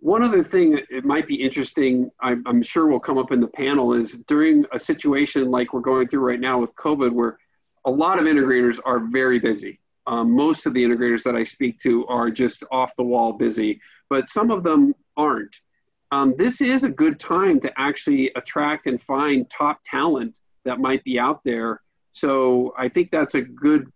one 0.00 0.22
other 0.22 0.42
thing 0.42 0.80
it 0.90 1.04
might 1.04 1.26
be 1.26 1.34
interesting, 1.34 2.10
I'm, 2.20 2.42
I'm 2.46 2.62
sure 2.62 2.86
will 2.86 2.98
come 2.98 3.18
up 3.18 3.30
in 3.30 3.40
the 3.40 3.48
panel, 3.48 3.92
is 3.92 4.12
during 4.26 4.64
a 4.72 4.80
situation 4.80 5.50
like 5.50 5.72
we're 5.72 5.80
going 5.80 6.08
through 6.08 6.26
right 6.26 6.40
now 6.40 6.58
with 6.58 6.74
COVID, 6.76 7.12
where 7.12 7.38
a 7.84 7.90
lot 7.90 8.18
of 8.18 8.24
integrators 8.24 8.80
are 8.84 9.00
very 9.00 9.38
busy. 9.38 9.80
Um, 10.06 10.30
most 10.34 10.66
of 10.66 10.74
the 10.74 10.82
integrators 10.82 11.22
that 11.24 11.36
I 11.36 11.44
speak 11.44 11.78
to 11.80 12.06
are 12.06 12.30
just 12.30 12.64
off 12.70 12.96
the 12.96 13.04
wall 13.04 13.32
busy, 13.34 13.80
but 14.08 14.26
some 14.26 14.50
of 14.50 14.62
them 14.62 14.94
aren't 15.16 15.60
um, 16.10 16.34
this 16.36 16.60
is 16.60 16.84
a 16.84 16.88
good 16.88 17.18
time 17.18 17.60
to 17.60 17.72
actually 17.80 18.30
attract 18.36 18.86
and 18.86 19.00
find 19.00 19.48
top 19.50 19.80
talent 19.84 20.38
that 20.64 20.80
might 20.80 21.04
be 21.04 21.18
out 21.18 21.42
there. 21.44 21.82
So 22.12 22.74
I 22.78 22.88
think 22.88 23.10
that's 23.10 23.34
a 23.34 23.42
good, 23.42 23.92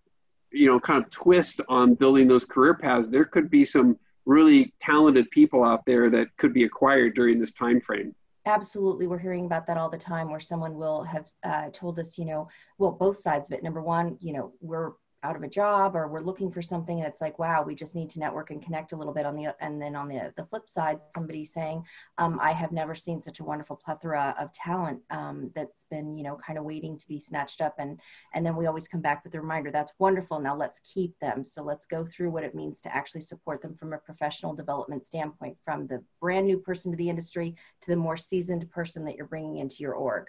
you 0.53 0.67
know, 0.67 0.79
kind 0.79 1.03
of 1.03 1.11
twist 1.11 1.61
on 1.69 1.95
building 1.95 2.29
those 2.29 2.45
career 2.45 2.75
paths. 2.75 3.09
There 3.09 3.25
could 3.25 3.51
be 3.51 3.65
some 3.65 3.99
really 4.27 4.73
talented 4.81 5.31
people 5.31 5.65
out 5.65 5.85
there 5.87 6.11
that 6.11 6.29
could 6.37 6.53
be 6.53 6.65
acquired 6.65 7.15
during 7.15 7.39
this 7.39 7.51
time 7.53 7.81
frame. 7.81 8.15
Absolutely. 8.45 9.07
We're 9.07 9.19
hearing 9.19 9.47
about 9.47 9.67
that 9.69 9.77
all 9.77 9.89
the 9.89 9.99
time 9.99 10.29
where 10.31 10.41
someone 10.41 10.75
will 10.75 11.05
have 11.05 11.29
uh, 11.45 11.71
told 11.73 11.99
us, 11.99 12.19
you 12.19 12.25
know, 12.25 12.49
well, 12.79 12.91
both 12.91 13.17
sides 13.17 13.49
of 13.49 13.57
it. 13.57 13.63
Number 13.63 13.83
one, 13.83 14.17
you 14.21 14.33
know, 14.33 14.53
we're 14.61 14.93
out 15.23 15.37
of 15.37 15.43
a 15.43 15.49
job 15.49 15.95
or 15.95 16.09
we're 16.09 16.21
looking 16.21 16.51
for 16.51 16.63
something 16.63 16.99
and 16.99 17.07
it's 17.07 17.21
like 17.21 17.39
wow 17.39 17.63
we 17.63 17.75
just 17.75 17.95
need 17.95 18.11
to 18.11 18.19
network 18.19 18.51
and 18.51 18.63
connect 18.63 18.93
a 18.93 18.97
little 18.97 19.13
bit 19.13 19.27
on 19.27 19.37
the 19.37 19.55
and 19.61 19.81
then 19.81 19.95
on 19.95 20.09
the 20.09 20.33
the 20.37 20.45
flip 20.47 20.69
side 20.69 20.99
somebody 21.09 21.45
saying 21.45 21.83
um, 22.19 22.39
i 22.41 22.53
have 22.53 22.73
never 22.73 22.95
seen 22.95 23.21
such 23.21 23.41
a 23.41 23.45
wonderful 23.45 23.77
plethora 23.77 24.35
of 24.39 24.53
talent 24.53 25.01
um, 25.11 25.51
that's 25.55 25.87
been 25.91 26.17
you 26.17 26.23
know 26.23 26.39
kind 26.45 26.59
of 26.59 26.65
waiting 26.65 26.99
to 26.99 27.07
be 27.07 27.19
snatched 27.19 27.61
up 27.61 27.75
and 27.79 28.01
and 28.35 28.45
then 28.45 28.57
we 28.57 28.67
always 28.67 28.89
come 28.89 29.01
back 29.01 29.23
with 29.25 29.35
a 29.35 29.41
reminder 29.41 29.71
that's 29.71 29.93
wonderful 29.99 30.41
now 30.41 30.57
let's 30.57 30.81
keep 30.81 31.19
them. 31.19 31.45
So 31.45 31.63
let's 31.63 31.87
go 31.87 32.05
through 32.05 32.31
what 32.31 32.45
it 32.45 32.55
means 32.55 32.81
to 32.83 32.95
actually 32.95 33.23
support 33.23 33.61
them 33.61 33.75
from 33.75 33.93
a 33.93 33.99
professional 33.99 34.55
development 34.55 35.07
standpoint 35.07 35.57
from 35.65 35.87
the 35.87 36.03
brand 36.21 36.47
new 36.47 36.59
person 36.59 36.93
to 36.93 36.97
the 36.97 37.09
industry 37.09 37.57
to 37.81 37.91
the 37.91 37.97
more 37.97 38.17
seasoned 38.17 38.71
person 38.71 39.05
that 39.05 39.17
you're 39.17 39.27
bringing 39.27 39.57
into 39.57 39.77
your 39.81 39.95
org. 39.95 40.27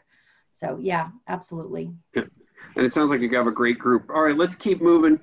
So 0.52 0.78
yeah 0.80 1.10
absolutely 1.28 1.92
and 2.75 2.86
it 2.86 2.93
sounds 2.93 3.12
like 3.12 3.22
you 3.22 3.29
have 3.36 3.48
a 3.48 3.51
great 3.51 3.79
group. 3.79 4.10
All 4.10 4.24
right, 4.24 4.38
let's 4.38 4.55
keep 4.55 4.82
moving. 4.82 5.20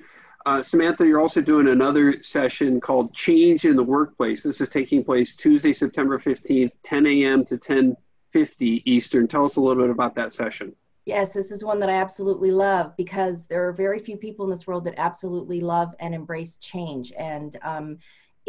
Uh, 0.47 0.63
Samantha, 0.63 1.07
you're 1.07 1.21
also 1.21 1.41
doing 1.41 1.69
another 1.69 2.23
session 2.23 2.81
called 2.81 3.13
Change 3.13 3.67
in 3.67 3.77
the 3.77 3.83
Workplace. 3.83 4.43
This 4.43 4.61
is 4.61 4.69
taking 4.69 5.05
place 5.05 5.37
Tuesday, 5.37 5.73
September 5.73 6.19
15th, 6.19 6.73
10 6.83 7.07
a.m. 7.07 7.45
to 7.45 7.59
10:50 7.59 8.83
Eastern. 8.87 9.29
Tell 9.29 9.45
us 9.45 9.57
a 9.57 9.61
little 9.61 9.83
bit 9.83 9.91
about 9.91 10.15
that 10.15 10.33
session. 10.33 10.75
Yes, 11.05 11.33
this 11.33 11.51
is 11.51 11.65
one 11.65 11.81
that 11.81 11.91
I 11.91 11.95
absolutely 11.95 12.51
love 12.51 12.97
because 12.97 13.47
there 13.47 13.67
are 13.67 13.73
very 13.73 13.99
few 13.99 14.17
people 14.17 14.45
in 14.45 14.51
this 14.51 14.67
world 14.67 14.85
that 14.85 14.95
absolutely 14.97 15.61
love 15.61 15.95
and 15.99 16.15
embrace 16.15 16.57
change. 16.57 17.13
And 17.19 17.57
um, 17.63 17.99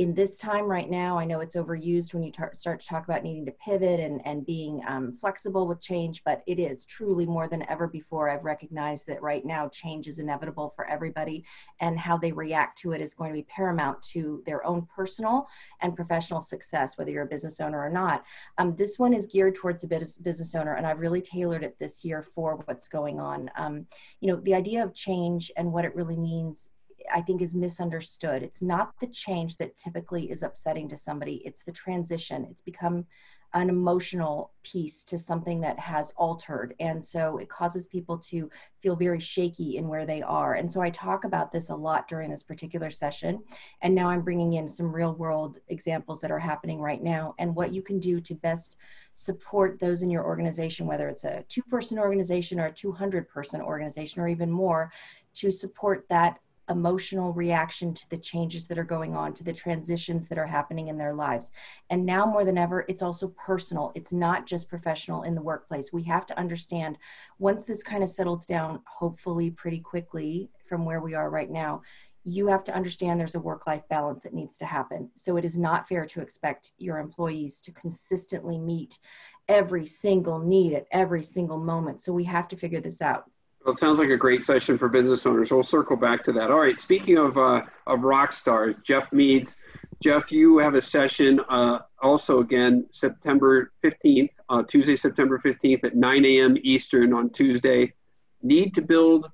in 0.01 0.15
this 0.15 0.39
time 0.39 0.65
right 0.65 0.89
now, 0.89 1.19
I 1.19 1.25
know 1.25 1.41
it's 1.41 1.55
overused 1.55 2.15
when 2.15 2.23
you 2.23 2.31
tar- 2.31 2.55
start 2.55 2.79
to 2.79 2.87
talk 2.87 3.03
about 3.03 3.21
needing 3.21 3.45
to 3.45 3.51
pivot 3.51 3.99
and, 3.99 4.19
and 4.25 4.43
being 4.43 4.81
um, 4.87 5.13
flexible 5.13 5.67
with 5.67 5.79
change, 5.79 6.23
but 6.23 6.41
it 6.47 6.59
is 6.59 6.85
truly 6.85 7.27
more 7.27 7.47
than 7.47 7.69
ever 7.69 7.87
before. 7.87 8.27
I've 8.27 8.43
recognized 8.43 9.05
that 9.05 9.21
right 9.21 9.45
now 9.45 9.67
change 9.67 10.07
is 10.07 10.17
inevitable 10.17 10.73
for 10.75 10.87
everybody, 10.87 11.45
and 11.81 11.99
how 11.99 12.17
they 12.17 12.31
react 12.31 12.79
to 12.79 12.93
it 12.93 13.01
is 13.01 13.13
going 13.13 13.29
to 13.29 13.35
be 13.35 13.43
paramount 13.43 14.01
to 14.13 14.41
their 14.47 14.65
own 14.65 14.87
personal 14.87 15.47
and 15.81 15.95
professional 15.95 16.41
success, 16.41 16.97
whether 16.97 17.11
you're 17.11 17.25
a 17.25 17.27
business 17.27 17.61
owner 17.61 17.79
or 17.79 17.89
not. 17.89 18.25
Um, 18.57 18.75
this 18.75 18.97
one 18.97 19.13
is 19.13 19.27
geared 19.27 19.53
towards 19.53 19.83
a 19.83 19.87
business 19.87 20.55
owner, 20.55 20.73
and 20.73 20.87
I've 20.87 20.99
really 20.99 21.21
tailored 21.21 21.63
it 21.63 21.77
this 21.77 22.03
year 22.03 22.23
for 22.23 22.59
what's 22.65 22.87
going 22.87 23.19
on. 23.19 23.51
Um, 23.55 23.85
you 24.19 24.29
know, 24.31 24.41
the 24.41 24.55
idea 24.55 24.83
of 24.83 24.95
change 24.95 25.51
and 25.57 25.71
what 25.71 25.85
it 25.85 25.93
really 25.93 26.17
means 26.17 26.71
I 27.13 27.21
think 27.21 27.41
is 27.41 27.55
misunderstood. 27.55 28.43
It's 28.43 28.61
not 28.61 28.93
the 28.99 29.07
change 29.07 29.57
that 29.57 29.75
typically 29.75 30.29
is 30.31 30.43
upsetting 30.43 30.89
to 30.89 30.97
somebody, 30.97 31.41
it's 31.45 31.63
the 31.63 31.71
transition. 31.71 32.47
It's 32.49 32.61
become 32.61 33.05
an 33.53 33.69
emotional 33.69 34.53
piece 34.63 35.03
to 35.03 35.17
something 35.17 35.59
that 35.59 35.77
has 35.77 36.13
altered. 36.15 36.73
And 36.79 37.03
so 37.03 37.37
it 37.37 37.49
causes 37.49 37.85
people 37.85 38.17
to 38.19 38.49
feel 38.81 38.95
very 38.95 39.19
shaky 39.19 39.75
in 39.75 39.89
where 39.89 40.05
they 40.05 40.21
are. 40.21 40.53
And 40.53 40.71
so 40.71 40.81
I 40.81 40.89
talk 40.89 41.25
about 41.25 41.51
this 41.51 41.69
a 41.69 41.75
lot 41.75 42.07
during 42.07 42.31
this 42.31 42.43
particular 42.43 42.89
session. 42.89 43.43
And 43.81 43.93
now 43.93 44.09
I'm 44.09 44.21
bringing 44.21 44.53
in 44.53 44.67
some 44.67 44.93
real 44.93 45.13
world 45.15 45.57
examples 45.67 46.21
that 46.21 46.31
are 46.31 46.39
happening 46.39 46.79
right 46.79 47.03
now 47.03 47.35
and 47.39 47.53
what 47.53 47.73
you 47.73 47.81
can 47.81 47.99
do 47.99 48.21
to 48.21 48.35
best 48.35 48.77
support 49.15 49.79
those 49.79 50.01
in 50.01 50.09
your 50.09 50.23
organization, 50.23 50.87
whether 50.87 51.09
it's 51.09 51.25
a 51.25 51.43
two 51.49 51.63
person 51.63 51.99
organization 51.99 52.59
or 52.59 52.67
a 52.67 52.73
200 52.73 53.27
person 53.27 53.61
organization 53.61 54.21
or 54.21 54.29
even 54.29 54.49
more, 54.49 54.93
to 55.33 55.51
support 55.51 56.05
that 56.09 56.39
emotional 56.71 57.33
reaction 57.33 57.93
to 57.93 58.09
the 58.09 58.17
changes 58.17 58.67
that 58.67 58.79
are 58.79 58.83
going 58.83 59.15
on, 59.15 59.33
to 59.35 59.43
the 59.43 59.53
transitions 59.53 60.27
that 60.27 60.37
are 60.37 60.47
happening 60.47 60.87
in 60.87 60.97
their 60.97 61.13
lives. 61.13 61.51
And 61.89 62.05
now 62.05 62.25
more 62.25 62.43
than 62.43 62.57
ever, 62.57 62.85
it's 62.87 63.03
also 63.03 63.27
personal. 63.27 63.91
It's 63.93 64.11
not 64.11 64.47
just 64.47 64.69
professional 64.69 65.23
in 65.23 65.35
the 65.35 65.41
workplace. 65.41 65.93
We 65.93 66.03
have 66.03 66.25
to 66.27 66.39
understand 66.39 66.97
once 67.37 67.63
this 67.63 67.83
kind 67.83 68.03
of 68.03 68.09
settles 68.09 68.45
down, 68.45 68.81
hopefully 68.87 69.51
pretty 69.51 69.79
quickly 69.79 70.49
from 70.67 70.85
where 70.85 71.01
we 71.01 71.13
are 71.13 71.29
right 71.29 71.51
now, 71.51 71.81
you 72.23 72.47
have 72.47 72.63
to 72.63 72.75
understand 72.75 73.19
there's 73.19 73.35
a 73.35 73.39
work 73.39 73.65
life 73.65 73.81
balance 73.89 74.23
that 74.23 74.33
needs 74.33 74.57
to 74.59 74.65
happen. 74.65 75.09
So 75.15 75.37
it 75.37 75.45
is 75.45 75.57
not 75.57 75.87
fair 75.87 76.05
to 76.05 76.21
expect 76.21 76.71
your 76.77 76.99
employees 76.99 77.59
to 77.61 77.71
consistently 77.71 78.59
meet 78.59 78.99
every 79.47 79.85
single 79.85 80.39
need 80.39 80.73
at 80.73 80.85
every 80.91 81.23
single 81.23 81.57
moment. 81.57 82.01
So 82.01 82.13
we 82.13 82.23
have 82.25 82.47
to 82.49 82.55
figure 82.55 82.79
this 82.79 83.01
out. 83.01 83.30
Well, 83.63 83.73
it 83.73 83.77
sounds 83.77 83.99
like 83.99 84.09
a 84.09 84.17
great 84.17 84.43
session 84.43 84.77
for 84.77 84.89
business 84.89 85.25
owners. 85.25 85.51
We'll 85.51 85.63
circle 85.63 85.95
back 85.95 86.23
to 86.23 86.31
that. 86.33 86.49
All 86.49 86.59
right. 86.59 86.79
Speaking 86.79 87.17
of 87.17 87.37
uh, 87.37 87.61
of 87.85 88.03
rock 88.03 88.33
stars, 88.33 88.75
Jeff 88.83 89.11
Meads. 89.11 89.55
Jeff, 90.01 90.31
you 90.31 90.57
have 90.57 90.73
a 90.73 90.81
session 90.81 91.39
uh, 91.47 91.79
also 92.01 92.39
again 92.39 92.87
September 92.91 93.71
15th, 93.83 94.29
uh, 94.49 94.63
Tuesday, 94.63 94.95
September 94.95 95.37
15th 95.37 95.83
at 95.83 95.95
9 95.95 96.25
a.m. 96.25 96.57
Eastern 96.63 97.13
on 97.13 97.29
Tuesday. 97.29 97.93
Need 98.41 98.73
to 98.73 98.81
build 98.81 99.29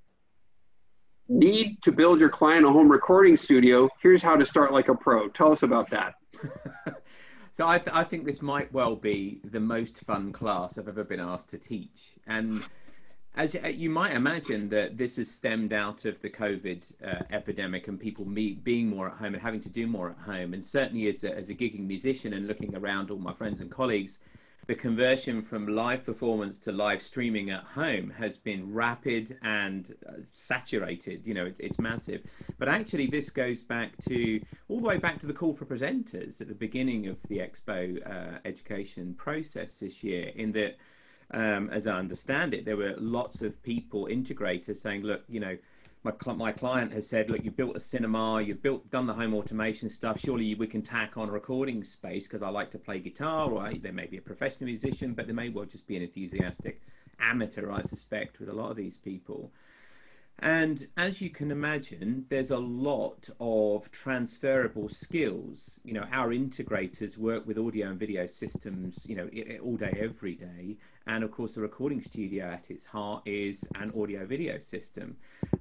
need 1.29 1.81
to 1.83 1.91
build 1.91 2.19
your 2.19 2.29
client 2.29 2.65
a 2.65 2.69
home 2.69 2.91
recording 2.91 3.37
studio. 3.37 3.89
Here's 4.01 4.21
how 4.21 4.35
to 4.35 4.45
start 4.45 4.73
like 4.73 4.89
a 4.89 4.95
pro. 4.95 5.29
Tell 5.29 5.51
us 5.51 5.63
about 5.63 5.89
that. 5.89 6.15
so 7.51 7.67
I, 7.67 7.79
th- 7.79 7.95
I 7.95 8.03
think 8.03 8.25
this 8.25 8.41
might 8.41 8.71
well 8.71 8.95
be 8.95 9.41
the 9.43 9.59
most 9.59 10.05
fun 10.05 10.31
class 10.31 10.77
I've 10.77 10.87
ever 10.87 11.03
been 11.03 11.19
asked 11.19 11.49
to 11.49 11.57
teach, 11.57 12.13
and 12.27 12.63
as 13.37 13.55
uh, 13.55 13.67
you 13.67 13.89
might 13.89 14.13
imagine, 14.13 14.67
that 14.69 14.97
this 14.97 15.17
has 15.17 15.29
stemmed 15.29 15.71
out 15.71 16.05
of 16.05 16.19
the 16.21 16.29
COVID 16.29 16.91
uh, 17.05 17.23
epidemic 17.29 17.87
and 17.87 17.99
people 17.99 18.25
meet, 18.25 18.63
being 18.63 18.89
more 18.89 19.07
at 19.07 19.13
home 19.13 19.35
and 19.35 19.41
having 19.41 19.61
to 19.61 19.69
do 19.69 19.85
more 19.85 20.09
at 20.09 20.17
home. 20.17 20.55
And 20.55 20.65
certainly, 20.65 21.07
as 21.07 21.23
a, 21.23 21.35
as 21.35 21.49
a 21.49 21.53
gigging 21.53 21.85
musician 21.85 22.33
and 22.33 22.47
looking 22.47 22.75
around 22.75 23.11
all 23.11 23.19
my 23.19 23.33
friends 23.33 23.61
and 23.61 23.69
colleagues, 23.69 24.19
the 24.65 24.75
conversion 24.75 25.41
from 25.41 25.67
live 25.67 26.03
performance 26.03 26.57
to 26.59 26.71
live 26.71 27.01
streaming 27.01 27.51
at 27.51 27.63
home 27.63 28.09
has 28.09 28.37
been 28.37 28.73
rapid 28.73 29.37
and 29.43 29.93
uh, 30.09 30.13
saturated. 30.25 31.25
You 31.25 31.35
know, 31.35 31.45
it, 31.45 31.57
it's 31.59 31.79
massive. 31.79 32.23
But 32.57 32.69
actually, 32.69 33.05
this 33.05 33.29
goes 33.29 33.61
back 33.61 33.95
to 34.09 34.41
all 34.67 34.79
the 34.79 34.87
way 34.87 34.97
back 34.97 35.19
to 35.19 35.27
the 35.27 35.33
call 35.33 35.53
for 35.53 35.65
presenters 35.65 36.41
at 36.41 36.47
the 36.47 36.55
beginning 36.55 37.07
of 37.07 37.17
the 37.29 37.37
Expo 37.37 38.01
uh, 38.05 38.39
education 38.45 39.13
process 39.13 39.79
this 39.79 40.03
year, 40.03 40.31
in 40.35 40.51
that 40.53 40.75
um, 41.31 41.69
as 41.69 41.87
I 41.87 41.97
understand 41.97 42.53
it, 42.53 42.65
there 42.65 42.77
were 42.77 42.95
lots 42.97 43.41
of 43.41 43.61
people, 43.63 44.07
integrators, 44.09 44.77
saying, 44.77 45.03
look, 45.03 45.23
you 45.27 45.39
know, 45.39 45.57
my, 46.03 46.33
my 46.33 46.51
client 46.51 46.93
has 46.93 47.07
said, 47.07 47.29
look, 47.29 47.43
you've 47.43 47.57
built 47.57 47.75
a 47.75 47.79
cinema, 47.79 48.41
you've 48.41 48.61
built 48.61 48.89
done 48.89 49.07
the 49.07 49.13
home 49.13 49.33
automation 49.33 49.89
stuff. 49.89 50.19
Surely 50.19 50.55
we 50.55 50.67
can 50.67 50.81
tack 50.81 51.17
on 51.17 51.29
a 51.29 51.31
recording 51.31 51.83
space 51.83 52.27
because 52.27 52.41
I 52.41 52.49
like 52.49 52.71
to 52.71 52.77
play 52.77 52.99
guitar, 52.99 53.57
I, 53.57 53.77
there 53.77 53.91
may 53.91 54.05
be 54.05 54.17
a 54.17 54.21
professional 54.21 54.65
musician, 54.65 55.13
but 55.13 55.25
there 55.25 55.35
may 55.35 55.49
well 55.49 55.65
just 55.65 55.87
be 55.87 55.97
an 55.97 56.03
enthusiastic 56.03 56.81
amateur, 57.19 57.71
I 57.71 57.81
suspect, 57.81 58.39
with 58.39 58.49
a 58.49 58.53
lot 58.53 58.71
of 58.71 58.77
these 58.77 58.97
people. 58.97 59.51
And 60.39 60.85
as 60.97 61.19
you 61.19 61.31
can 61.31 61.49
imagine, 61.49 62.25
there's 62.29 62.51
a 62.51 62.59
lot 62.59 63.27
of 63.39 63.89
transferable 63.89 64.87
skills. 64.87 65.79
You 65.83 65.93
know, 65.93 66.05
our 66.11 66.29
integrators 66.29 67.17
work 67.17 67.47
with 67.47 67.57
audio 67.57 67.89
and 67.89 67.99
video 67.99 68.27
systems, 68.27 69.03
you 69.09 69.15
know, 69.15 69.27
all 69.63 69.77
day, 69.77 69.97
every 69.99 70.35
day. 70.35 70.77
And 71.07 71.23
of 71.23 71.31
course, 71.31 71.53
the 71.53 71.61
recording 71.61 72.01
studio 72.01 72.45
at 72.45 72.69
its 72.69 72.85
heart 72.85 73.23
is 73.25 73.67
an 73.75 73.91
audio 73.99 74.25
video 74.25 74.59
system. 74.59 75.15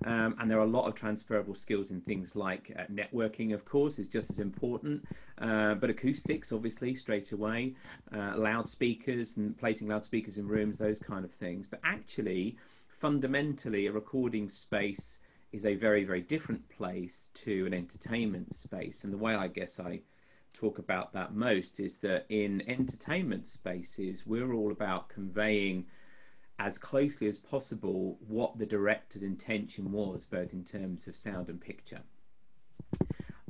Um, 0.05 0.35
and 0.39 0.51
there 0.51 0.59
are 0.59 0.65
a 0.65 0.71
lot 0.71 0.87
of 0.87 0.95
transferable 0.95 1.55
skills 1.55 1.93
in 1.93 2.01
things 2.01 2.35
like 2.35 2.73
uh, 2.77 2.83
networking, 2.93 3.55
of 3.55 3.65
course, 3.65 4.01
is 4.01 4.09
just 4.09 4.31
as 4.31 4.41
important. 4.41 5.05
Uh, 5.39 5.75
but 5.75 5.89
acoustics, 5.89 6.53
obviously, 6.53 6.97
straight 6.97 7.31
away, 7.31 7.75
uh, 8.13 8.35
loudspeakers 8.37 9.37
and 9.37 9.57
placing 9.57 9.87
loudspeakers 9.87 10.37
in 10.37 10.49
rooms, 10.49 10.79
those 10.79 10.99
kind 10.99 11.25
of 11.25 11.31
things. 11.31 11.67
But 11.71 11.81
actually, 11.85 12.57
fundamentally 12.89 13.87
a 13.87 13.93
recording 13.93 14.49
space 14.49 15.19
is 15.53 15.65
a 15.65 15.75
very 15.75 16.05
very 16.05 16.21
different 16.21 16.69
place 16.69 17.29
to 17.35 17.67
an 17.67 17.75
entertainment 17.75 18.55
space 18.55 19.05
and 19.05 19.13
the 19.13 19.19
way 19.19 19.35
i 19.35 19.47
guess 19.47 19.79
i 19.79 20.01
talk 20.57 20.79
about 20.79 21.13
that 21.13 21.35
most 21.35 21.81
is 21.81 21.99
that 21.99 22.25
in 22.29 22.63
entertainment 22.67 23.47
spaces 23.47 24.27
we're 24.27 24.55
all 24.55 24.73
about 24.73 25.09
conveying 25.09 25.85
as 26.59 26.79
closely 26.79 27.29
as 27.29 27.39
possible 27.39 28.17
what 28.27 28.59
the 28.59 28.67
director's 28.67 29.23
intention 29.23 29.93
was 29.93 30.25
both 30.25 30.53
in 30.55 30.65
terms 30.65 31.07
of 31.07 31.15
sound 31.15 31.49
and 31.49 31.61
picture 31.61 32.01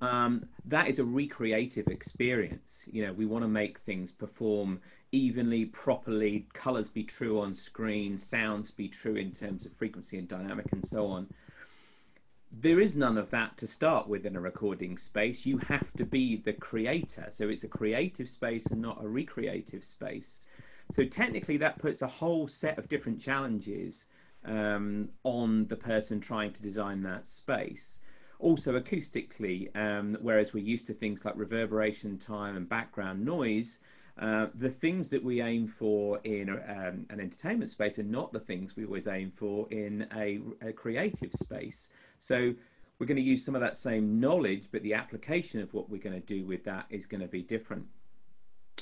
um, 0.03 0.47
that 0.66 0.88
is 0.88 0.99
a 0.99 1.05
recreative 1.05 1.88
experience. 1.88 2.85
You 2.90 3.07
know, 3.07 3.12
we 3.12 3.25
want 3.25 3.45
to 3.45 3.49
make 3.49 3.79
things 3.79 4.12
perform 4.12 4.81
evenly, 5.12 5.66
properly, 5.66 6.47
colors 6.53 6.88
be 6.88 7.03
true 7.03 7.40
on 7.40 7.55
screen, 7.55 8.19
sounds 8.19 8.71
be 8.71 8.88
true 8.88 9.16
in 9.16 9.33
terms 9.33 9.64
of 9.64 9.73
frequency 9.73 10.19
and 10.19 10.29
dynamic, 10.29 10.66
and 10.73 10.87
so 10.87 11.07
on. 11.07 11.27
There 12.52 12.80
is 12.80 12.96
none 12.96 13.18
of 13.18 13.30
that 13.30 13.56
to 13.59 13.66
start 13.66 14.09
with 14.09 14.24
in 14.24 14.37
a 14.37 14.40
recording 14.40 14.96
space. 14.96 15.44
You 15.44 15.59
have 15.59 15.92
to 15.94 16.04
be 16.04 16.37
the 16.37 16.52
creator. 16.52 17.26
So 17.30 17.48
it's 17.48 17.64
a 17.64 17.68
creative 17.68 18.28
space 18.28 18.66
and 18.66 18.80
not 18.80 19.02
a 19.02 19.09
recreative 19.09 19.85
space. 19.85 20.40
So 20.92 21.04
technically, 21.04 21.56
that 21.59 21.78
puts 21.78 22.02
a 22.02 22.06
whole 22.06 22.48
set 22.48 22.78
of 22.78 22.88
different 22.88 23.20
challenges 23.20 24.06
um, 24.44 25.11
on 25.24 25.66
the 25.66 25.76
person 25.76 26.20
trying 26.20 26.52
to 26.52 26.62
design 26.62 27.02
that 27.02 27.26
space 27.26 28.00
also 28.38 28.78
acoustically, 28.78 29.74
um, 29.76 30.16
whereas 30.20 30.52
we're 30.52 30.64
used 30.64 30.87
to 30.87 30.94
things 30.94 31.24
like 31.24 31.37
reverberation 31.37 32.18
time 32.18 32.56
and 32.56 32.68
background 32.68 33.24
noise, 33.24 33.80
uh, 34.18 34.46
the 34.54 34.70
things 34.70 35.09
that 35.09 35.22
we 35.22 35.42
aim 35.42 35.68
for 35.68 36.18
in 36.24 36.48
um, 36.48 37.06
an 37.11 37.20
entertainment 37.20 37.70
space 37.70 37.98
are 37.98 38.04
not 38.04 38.32
the 38.32 38.40
things 38.40 38.74
we 38.74 38.85
always 38.85 39.06
aim 39.06 39.30
for 39.30 39.70
in 39.70 40.06
a, 40.14 40.40
a 40.66 40.72
creative 40.72 41.32
space. 41.32 41.90
So 42.18 42.55
we're 42.98 43.07
going 43.07 43.16
to 43.16 43.22
use 43.22 43.44
some 43.44 43.55
of 43.55 43.61
that 43.61 43.76
same 43.76 44.18
knowledge, 44.18 44.68
but 44.72 44.83
the 44.83 44.94
application 44.94 45.61
of 45.61 45.74
what 45.74 45.90
we're 45.90 46.00
going 46.00 46.20
to 46.20 46.26
do 46.26 46.44
with 46.44 46.64
that 46.64 46.87
is 46.90 47.07
going 47.07 47.20
to 47.20 47.29
be 47.29 47.42
different. 47.42 47.85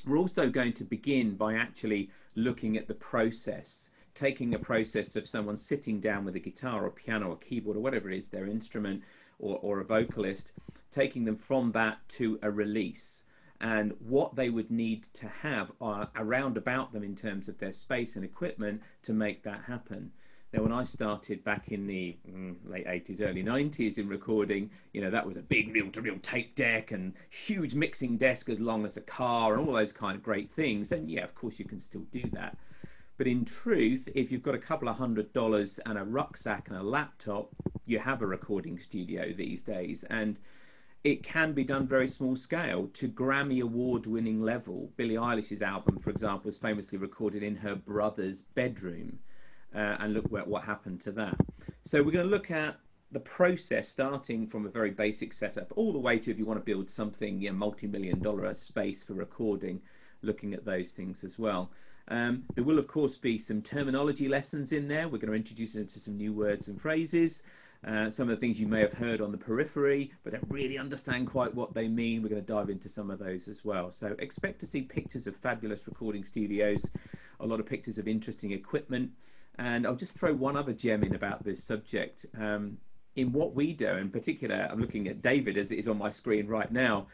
We're 0.07 0.19
also 0.19 0.49
going 0.51 0.75
to 0.75 0.85
begin 0.85 1.35
by 1.35 1.55
actually 1.55 2.11
looking 2.35 2.77
at 2.77 2.87
the 2.87 2.95
process, 2.95 3.91
taking 4.15 4.55
a 4.55 4.59
process 4.59 5.17
of 5.17 5.29
someone 5.29 5.57
sitting 5.57 5.99
down 5.99 6.25
with 6.25 6.37
a 6.37 6.41
guitar 6.41 6.85
or 6.85 6.91
piano 6.91 7.31
or 7.31 7.37
keyboard 7.37 7.77
or 7.77 7.81
whatever 7.81 8.11
it 8.11 8.19
is, 8.19 8.29
their 8.29 8.47
instrument, 8.47 9.03
or, 9.39 9.59
or 9.63 9.81
a 9.81 9.85
vocalist, 9.85 10.53
taking 10.91 11.25
them 11.25 11.37
from 11.37 11.73
that 11.73 11.99
to 12.09 12.39
a 12.43 12.51
release 12.51 13.25
and 13.61 13.95
what 14.01 14.37
they 14.37 14.51
would 14.51 14.71
need 14.71 15.05
to 15.05 15.27
have 15.27 15.73
uh, 15.81 16.07
around 16.17 16.57
about 16.57 16.93
them 16.93 17.03
in 17.03 17.15
terms 17.15 17.49
of 17.49 17.59
their 17.59 17.73
space 17.73 18.17
and 18.17 18.25
equipment 18.25 18.83
to 19.03 19.13
make 19.13 19.43
that 19.43 19.63
happen. 19.67 20.13
Now, 20.55 20.63
when 20.63 20.73
I 20.73 20.85
started 20.85 21.43
back 21.43 21.73
in 21.73 21.89
the 21.89 22.17
mm, 22.31 22.55
late 22.65 22.87
80s, 22.87 23.21
early 23.21 23.43
90s 23.43 23.99
in 23.99 24.07
recording, 24.07 24.71
you 24.93 25.01
know, 25.01 25.11
that 25.11 25.27
was 25.27 25.37
a 25.37 25.43
big 25.43 25.75
reel 25.75 25.91
to 25.91 26.01
reel 26.01 26.17
tape 26.23 26.55
deck 26.55 26.93
and 26.93 27.13
huge 27.29 27.75
mixing 27.75 28.17
desk 28.17 28.49
as 28.49 28.61
long 28.61 28.87
as 28.87 28.97
a 28.97 29.01
car 29.01 29.55
and 29.55 29.67
all 29.67 29.75
those 29.75 29.91
kind 29.91 30.15
of 30.15 30.23
great 30.23 30.49
things. 30.49 30.93
And 30.93 31.11
yeah, 31.11 31.25
of 31.25 31.35
course, 31.35 31.59
you 31.59 31.65
can 31.65 31.81
still 31.81 32.05
do 32.13 32.23
that. 32.35 32.57
But 33.17 33.27
in 33.27 33.45
truth, 33.45 34.09
if 34.15 34.31
you've 34.31 34.45
got 34.45 34.55
a 34.55 34.59
couple 34.59 34.89
of 34.89 34.95
hundred 34.95 35.33
dollars 35.33 35.81
and 35.87 35.99
a 35.99 36.05
rucksack 36.05 36.69
and 36.69 36.77
a 36.77 36.83
laptop, 36.85 37.51
you 37.85 37.99
have 37.99 38.23
a 38.23 38.27
recording 38.27 38.79
studio 38.79 39.33
these 39.33 39.61
days. 39.61 40.05
And 40.05 40.39
it 41.03 41.25
can 41.25 41.53
be 41.53 41.65
done 41.65 41.89
very 41.89 42.07
small 42.07 42.37
scale 42.37 42.89
to 42.93 43.09
Grammy 43.09 43.61
award 43.61 44.07
winning 44.07 44.41
level. 44.41 44.93
Billie 44.97 45.17
Eilish's 45.17 45.63
album, 45.63 45.99
for 45.99 46.11
example, 46.11 46.47
was 46.47 46.59
famously 46.59 46.97
recorded 46.97 47.43
in 47.43 47.57
her 47.57 47.75
brother's 47.75 48.43
bedroom. 48.43 49.19
Uh, 49.75 49.97
and 50.01 50.15
look 50.15 50.31
what, 50.31 50.47
what 50.47 50.63
happened 50.63 51.01
to 51.01 51.11
that. 51.11 51.37
So 51.83 52.03
we're 52.03 52.13
going 52.13 52.27
to 52.27 52.31
look 52.31 52.51
at 52.51 52.77
the 53.11 53.21
process 53.21 53.89
starting 53.89 54.47
from 54.47 54.67
a 54.67 54.69
very 54.69 54.91
basic 54.91 55.33
setup 55.33 55.73
all 55.77 55.93
the 55.93 55.99
way 55.99 56.19
to 56.19 56.31
if 56.31 56.39
you 56.39 56.45
want 56.45 56.59
to 56.59 56.65
build 56.65 56.91
something 56.91 57.41
you 57.41 57.51
know, 57.51 57.57
multi-million 57.57 58.21
dollar 58.21 58.53
space 58.55 59.05
for 59.05 59.15
recording 59.15 59.81
looking 60.23 60.55
at 60.55 60.65
those 60.65 60.93
things 60.93 61.23
as 61.25 61.39
well. 61.39 61.71
Um, 62.09 62.45
there 62.55 62.65
will 62.65 62.79
of 62.79 62.87
course 62.87 63.17
be 63.17 63.39
some 63.39 63.63
terminology 63.63 64.29
lessons 64.29 64.73
in 64.73 64.89
there. 64.89 65.09
We're 65.09 65.19
going 65.19 65.31
to 65.31 65.35
introduce 65.35 65.75
into 65.75 66.01
some 66.01 66.17
new 66.17 66.33
words 66.33 66.69
and 66.69 66.81
phrases. 66.81 67.43
Uh, 67.87 68.09
some 68.11 68.29
of 68.31 68.35
the 68.35 68.41
things 68.41 68.59
you 68.59 68.67
may 68.67 68.81
have 68.81 68.95
heard 68.95 69.21
on 69.21 69.31
the 69.31 69.39
periphery 69.39 70.11
but 70.23 70.33
don't 70.33 70.51
really 70.51 70.79
understand 70.79 71.29
quite 71.29 71.55
what 71.55 71.75
they 71.75 71.87
mean. 71.87 72.23
We're 72.23 72.31
going 72.31 72.45
to 72.45 72.53
dive 72.53 72.71
into 72.71 72.89
some 72.89 73.11
of 73.11 73.19
those 73.19 73.47
as 73.47 73.65
well. 73.65 73.91
So 73.91 74.17
expect 74.19 74.59
to 74.61 74.67
see 74.67 74.83
pictures 74.83 75.27
of 75.27 75.37
fabulous 75.37 75.87
recording 75.87 76.25
studios 76.25 76.91
a 77.41 77.47
lot 77.47 77.61
of 77.61 77.67
pictures 77.67 77.99
of 77.99 78.09
interesting 78.09 78.53
equipment 78.53 79.11
and 79.59 79.87
I'll 79.87 79.95
just 79.95 80.19
throw 80.19 80.33
one 80.35 80.57
other 80.57 80.73
gem 80.73 81.03
in 81.05 81.15
about 81.15 81.45
this 81.45 81.63
subject. 81.63 82.27
Um, 82.39 82.79
in 83.17 83.33
what 83.33 83.55
we 83.55 83.73
do, 83.73 83.89
in 83.89 84.11
particular, 84.11 84.69
I'm 84.71 84.81
looking 84.81 85.07
at 85.09 85.23
David 85.23 85.57
as 85.57 85.71
it 85.71 85.79
is 85.79 85.89
on 85.89 85.99
my 85.99 86.11
screen 86.11 86.47
right 86.49 86.71
now. 86.71 87.07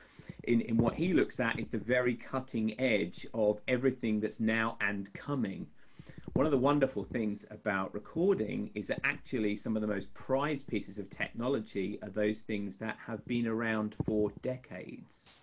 In, 0.45 0.63
in 0.63 0.79
what 0.79 0.95
he 0.95 1.13
looks 1.13 1.41
at 1.41 1.59
is 1.59 1.69
the 1.69 1.79
very 1.79 2.15
cutting 2.15 2.81
edge 2.81 3.27
of 3.35 3.61
everything 3.69 4.21
that's 4.21 4.41
now 4.41 4.79
and 4.81 5.13
coming. 5.13 5.67
One 6.35 6.47
of 6.47 6.53
the 6.53 6.59
wonderful 6.59 7.05
things 7.05 7.45
about 7.51 7.93
recording 7.93 8.71
is 8.75 8.87
that 8.87 9.01
actually 9.05 9.57
some 9.57 9.77
of 9.77 9.83
the 9.83 9.89
most 9.89 10.13
prized 10.15 10.69
pieces 10.69 10.99
of 10.99 11.11
technology 11.11 11.99
are 12.03 12.09
those 12.09 12.43
things 12.43 12.77
that 12.77 12.97
have 13.05 13.25
been 13.27 13.47
around 13.47 13.97
for 14.07 14.31
decades. 14.41 15.41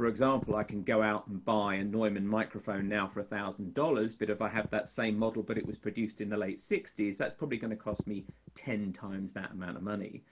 For 0.00 0.06
example, 0.06 0.56
I 0.56 0.62
can 0.62 0.82
go 0.82 1.02
out 1.02 1.26
and 1.26 1.44
buy 1.44 1.74
a 1.74 1.84
Neumann 1.84 2.26
microphone 2.26 2.88
now 2.88 3.06
for 3.06 3.22
$1,000, 3.22 4.18
but 4.18 4.30
if 4.30 4.40
I 4.40 4.48
have 4.48 4.70
that 4.70 4.88
same 4.88 5.18
model 5.18 5.42
but 5.42 5.58
it 5.58 5.66
was 5.66 5.76
produced 5.76 6.22
in 6.22 6.30
the 6.30 6.38
late 6.38 6.56
60s, 6.56 7.18
that's 7.18 7.34
probably 7.34 7.58
going 7.58 7.68
to 7.68 7.76
cost 7.76 8.06
me 8.06 8.24
10 8.54 8.94
times 8.94 9.34
that 9.34 9.50
amount 9.50 9.76
of 9.76 9.82
money. 9.82 10.22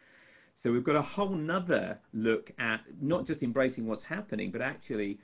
So 0.55 0.73
we've 0.73 0.85
got 0.85 0.97
a 0.97 1.03
whole 1.03 1.35
nother 1.35 1.99
look 2.15 2.51
at 2.59 2.81
not 3.03 3.27
just 3.27 3.43
embracing 3.43 3.87
what's 3.87 4.05
happening, 4.05 4.51
but 4.51 4.63
actually 4.63 5.19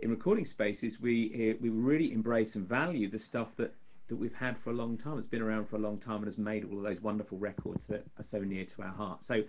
in 0.00 0.10
recording 0.10 0.44
spaces, 0.44 1.00
we, 1.00 1.30
eh, 1.32 1.56
we 1.60 1.68
really 1.68 2.12
embrace 2.12 2.56
and 2.56 2.68
value 2.68 3.08
the 3.08 3.20
stuff 3.20 3.54
that, 3.58 3.76
that 4.08 4.16
we've 4.16 4.34
had 4.34 4.58
for 4.58 4.70
a 4.70 4.74
long 4.74 4.98
time. 4.98 5.18
It's 5.18 5.28
been 5.28 5.40
around 5.40 5.68
for 5.68 5.76
a 5.76 5.78
long 5.78 5.98
time 5.98 6.16
and 6.16 6.24
has 6.24 6.36
made 6.36 6.64
all 6.64 6.78
of 6.78 6.82
those 6.82 7.00
wonderful 7.00 7.38
records 7.38 7.86
that 7.86 8.04
are 8.18 8.24
so 8.24 8.40
near 8.40 8.64
to 8.64 8.82
our 8.82 8.92
heart. 8.92 9.24
So 9.24 9.44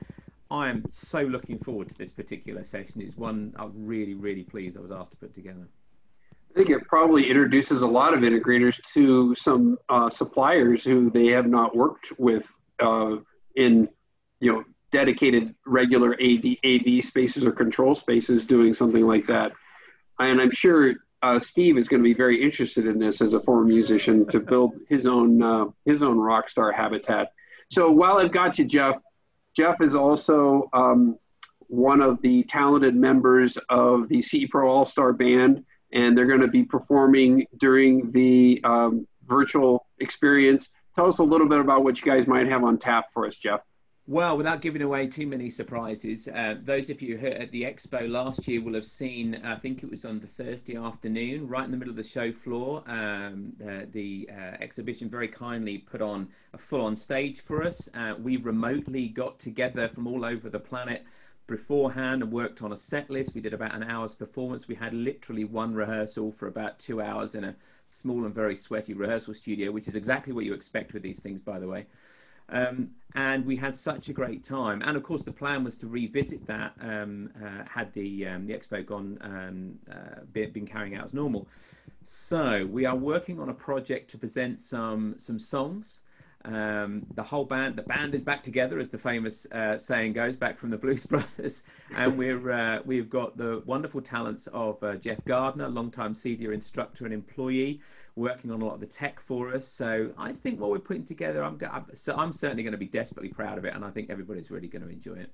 I 0.52 0.70
am 0.70 0.84
so 0.92 1.22
looking 1.22 1.58
forward 1.58 1.90
to 1.90 1.98
this 1.98 2.12
particular 2.12 2.64
session. 2.64 3.02
It's 3.02 3.18
one 3.18 3.54
I'm 3.58 3.72
really, 3.76 4.14
really 4.14 4.44
pleased 4.44 4.78
I 4.78 4.82
was 4.82 4.92
asked 4.92 5.12
to 5.12 5.18
put 5.18 5.34
together. 5.34 5.68
I 6.52 6.58
think 6.58 6.70
it 6.70 6.88
probably 6.88 7.30
introduces 7.30 7.82
a 7.82 7.88
lot 7.88 8.14
of 8.14 8.22
integrators 8.22 8.82
to 8.94 9.36
some 9.36 9.78
uh, 9.90 10.10
suppliers 10.10 10.84
who 10.84 11.10
they 11.10 11.28
have 11.28 11.48
not 11.48 11.76
worked 11.76 12.18
with 12.18 12.50
uh, 12.80 13.18
in, 13.56 13.90
you 14.40 14.54
know, 14.54 14.64
dedicated 14.92 15.54
regular 15.66 16.14
AD, 16.14 16.46
AV 16.64 17.04
spaces 17.04 17.46
or 17.46 17.52
control 17.52 17.96
spaces 17.96 18.46
doing 18.46 18.74
something 18.74 19.06
like 19.06 19.26
that. 19.26 19.52
And 20.20 20.40
I'm 20.40 20.52
sure 20.52 20.96
uh, 21.22 21.40
Steve 21.40 21.78
is 21.78 21.90
going 21.90 22.02
to 22.02 22.04
be 22.04 22.14
very 22.14 22.42
interested 22.42 22.86
in 22.86 23.00
this 23.00 23.20
as 23.20 23.34
a 23.34 23.42
former 23.42 23.66
musician 23.66 24.26
to 24.28 24.40
build 24.40 24.76
his 24.88 25.08
own 25.08 25.42
uh, 25.42 25.66
his 25.84 26.04
own 26.04 26.18
rock 26.18 26.48
star 26.48 26.72
habitat. 26.72 27.34
So 27.70 27.90
while 27.92 28.20
I've 28.20 28.32
got 28.32 28.60
you, 28.60 28.66
Jeff, 28.66 28.98
Jeff 29.56 29.82
is 29.82 29.96
also 29.96 30.70
um, 30.74 31.18
one 31.68 32.02
of 32.02 32.22
the 32.22 32.44
talented 32.44 32.96
members 32.96 33.58
of 33.70 34.10
the 34.10 34.22
CE 34.22 34.46
Pro 34.50 34.70
All 34.70 34.86
Star 34.86 35.14
Band, 35.14 35.64
and 35.94 36.18
they're 36.18 36.26
going 36.26 36.42
to 36.42 36.48
be 36.48 36.64
performing 36.64 37.46
during 37.58 38.12
the 38.12 38.62
um, 38.64 39.08
virtual 39.26 39.88
experience. 40.00 40.70
Tell 40.96 41.08
us 41.08 41.20
a 41.20 41.24
little 41.24 41.48
bit 41.48 41.60
about 41.60 41.84
what 41.84 42.00
you 42.00 42.06
guys 42.06 42.28
might 42.28 42.48
have 42.48 42.64
on 42.64 42.78
tap 42.78 43.06
for 43.14 43.26
us, 43.26 43.36
Jeff. 43.36 43.62
Well, 44.08 44.38
without 44.38 44.62
giving 44.62 44.84
away 44.84 45.08
too 45.08 45.26
many 45.26 45.50
surprises, 45.50 46.28
uh, 46.28 46.58
those 46.62 46.92
of 46.92 47.02
you 47.02 47.18
who 47.18 47.26
at 47.26 47.50
the 47.50 47.64
expo 47.64 48.08
last 48.08 48.48
year 48.48 48.62
will 48.62 48.76
have 48.76 48.86
seen, 48.86 49.42
I 49.44 49.56
think 49.56 49.82
it 49.82 49.90
was 49.90 50.06
on 50.06 50.20
the 50.20 50.28
Thursday 50.28 50.78
afternoon, 50.78 51.48
right 51.48 51.66
in 51.66 51.72
the 51.72 51.78
middle 51.78 51.90
of 51.90 51.96
the 51.96 52.04
show 52.04 52.32
floor, 52.32 52.84
um, 52.86 53.54
the 53.92 54.30
uh, 54.32 54.58
exhibition 54.62 55.10
very 55.10 55.28
kindly 55.28 55.80
put 55.80 56.04
on 56.04 56.30
a 56.54 56.58
full 56.60 56.82
on 56.82 56.96
stage 56.96 57.42
for 57.42 57.64
us. 57.64 57.90
Uh, 57.96 58.14
we 58.22 58.38
remotely 58.38 59.08
got 59.08 59.40
together 59.40 59.88
from 59.88 60.06
all 60.06 60.24
over 60.24 60.52
the 60.52 60.60
planet 60.60 61.04
beforehand 61.48 62.22
and 62.22 62.32
worked 62.32 62.62
on 62.62 62.74
a 62.74 62.78
set 62.78 63.10
list. 63.10 63.34
We 63.34 63.42
did 63.42 63.56
about 63.56 63.74
an 63.74 63.82
hour's 63.82 64.14
performance. 64.14 64.68
We 64.68 64.76
had 64.76 64.94
literally 64.94 65.46
one 65.46 65.74
rehearsal 65.74 66.32
for 66.32 66.48
about 66.48 66.78
two 66.78 67.02
hours 67.02 67.34
in 67.34 67.44
a 67.44 67.56
small 67.90 68.26
and 68.26 68.36
very 68.36 68.56
sweaty 68.56 68.94
rehearsal 68.94 69.34
studio, 69.34 69.72
which 69.72 69.88
is 69.88 69.96
exactly 69.96 70.32
what 70.32 70.46
you 70.46 70.54
expect 70.54 70.94
with 70.94 71.02
these 71.02 71.22
things, 71.22 71.42
by 71.42 71.58
the 71.58 71.68
way. 71.68 71.88
Um, 72.50 72.92
and 73.16 73.46
we 73.46 73.56
had 73.56 73.76
such 73.76 74.10
a 74.10 74.14
great 74.14 74.44
time. 74.44 74.82
And 74.84 74.98
of 74.98 75.04
course, 75.04 75.24
the 75.24 75.32
plan 75.32 75.64
was 75.64 75.78
to 75.78 75.88
revisit 75.88 76.46
that 76.48 76.74
um, 76.82 77.32
uh, 77.42 77.64
had 77.68 77.94
the 77.94 78.28
um, 78.28 78.46
the 78.46 78.54
expo 78.54 78.86
gone 78.86 79.18
um, 79.22 79.80
uh, 79.92 80.22
been 80.34 80.68
carrying 80.68 80.96
out 80.96 81.06
as 81.06 81.14
normal. 81.14 81.48
So 82.04 82.68
we 82.70 82.86
are 82.86 82.96
working 82.96 83.40
on 83.40 83.50
a 83.50 83.54
project 83.54 84.10
to 84.12 84.18
present 84.18 84.60
some 84.60 85.16
some 85.18 85.40
songs. 85.40 86.02
Um, 86.44 87.08
the 87.16 87.24
whole 87.24 87.46
band, 87.46 87.76
the 87.76 87.82
band 87.82 88.14
is 88.14 88.22
back 88.22 88.44
together, 88.44 88.78
as 88.78 88.90
the 88.90 89.00
famous 89.00 89.48
uh, 89.52 89.80
saying 89.80 90.14
goes, 90.14 90.36
back 90.36 90.60
from 90.60 90.70
the 90.70 90.78
Blues 90.78 91.04
Brothers, 91.08 91.64
and 91.96 92.18
we're 92.18 92.52
uh, 92.52 92.82
we've 92.86 93.10
got 93.10 93.36
the 93.38 93.64
wonderful 93.66 94.02
talents 94.02 94.48
of 94.48 94.82
uh, 94.84 94.96
Jeff 94.98 95.24
Gardner, 95.26 95.68
longtime 95.70 96.14
CEDIA 96.14 96.54
instructor 96.54 97.06
and 97.06 97.14
employee, 97.14 97.80
working 98.16 98.52
on 98.52 98.62
a 98.62 98.66
lot 98.66 98.76
of 98.76 98.80
the 98.80 98.86
tech 98.86 99.20
for 99.20 99.54
us. 99.54 99.68
So 99.68 100.12
I 100.18 100.32
think 100.32 100.60
what 100.60 100.70
we're 100.70 100.80
putting 100.80 101.04
together, 101.04 101.44
I'm, 101.44 101.60
so 101.94 102.16
I'm 102.16 102.32
certainly 102.32 102.64
going 102.64 102.72
to 102.72 102.78
be 102.78 102.88
desperately 102.88 103.30
proud 103.30 103.58
of 103.58 103.66
it, 103.66 103.74
and 103.74 103.84
I 103.84 103.90
think 103.90 104.10
everybody's 104.10 104.50
really 104.50 104.68
going 104.68 104.84
to 104.84 104.90
enjoy 104.90 105.16
it. 105.16 105.32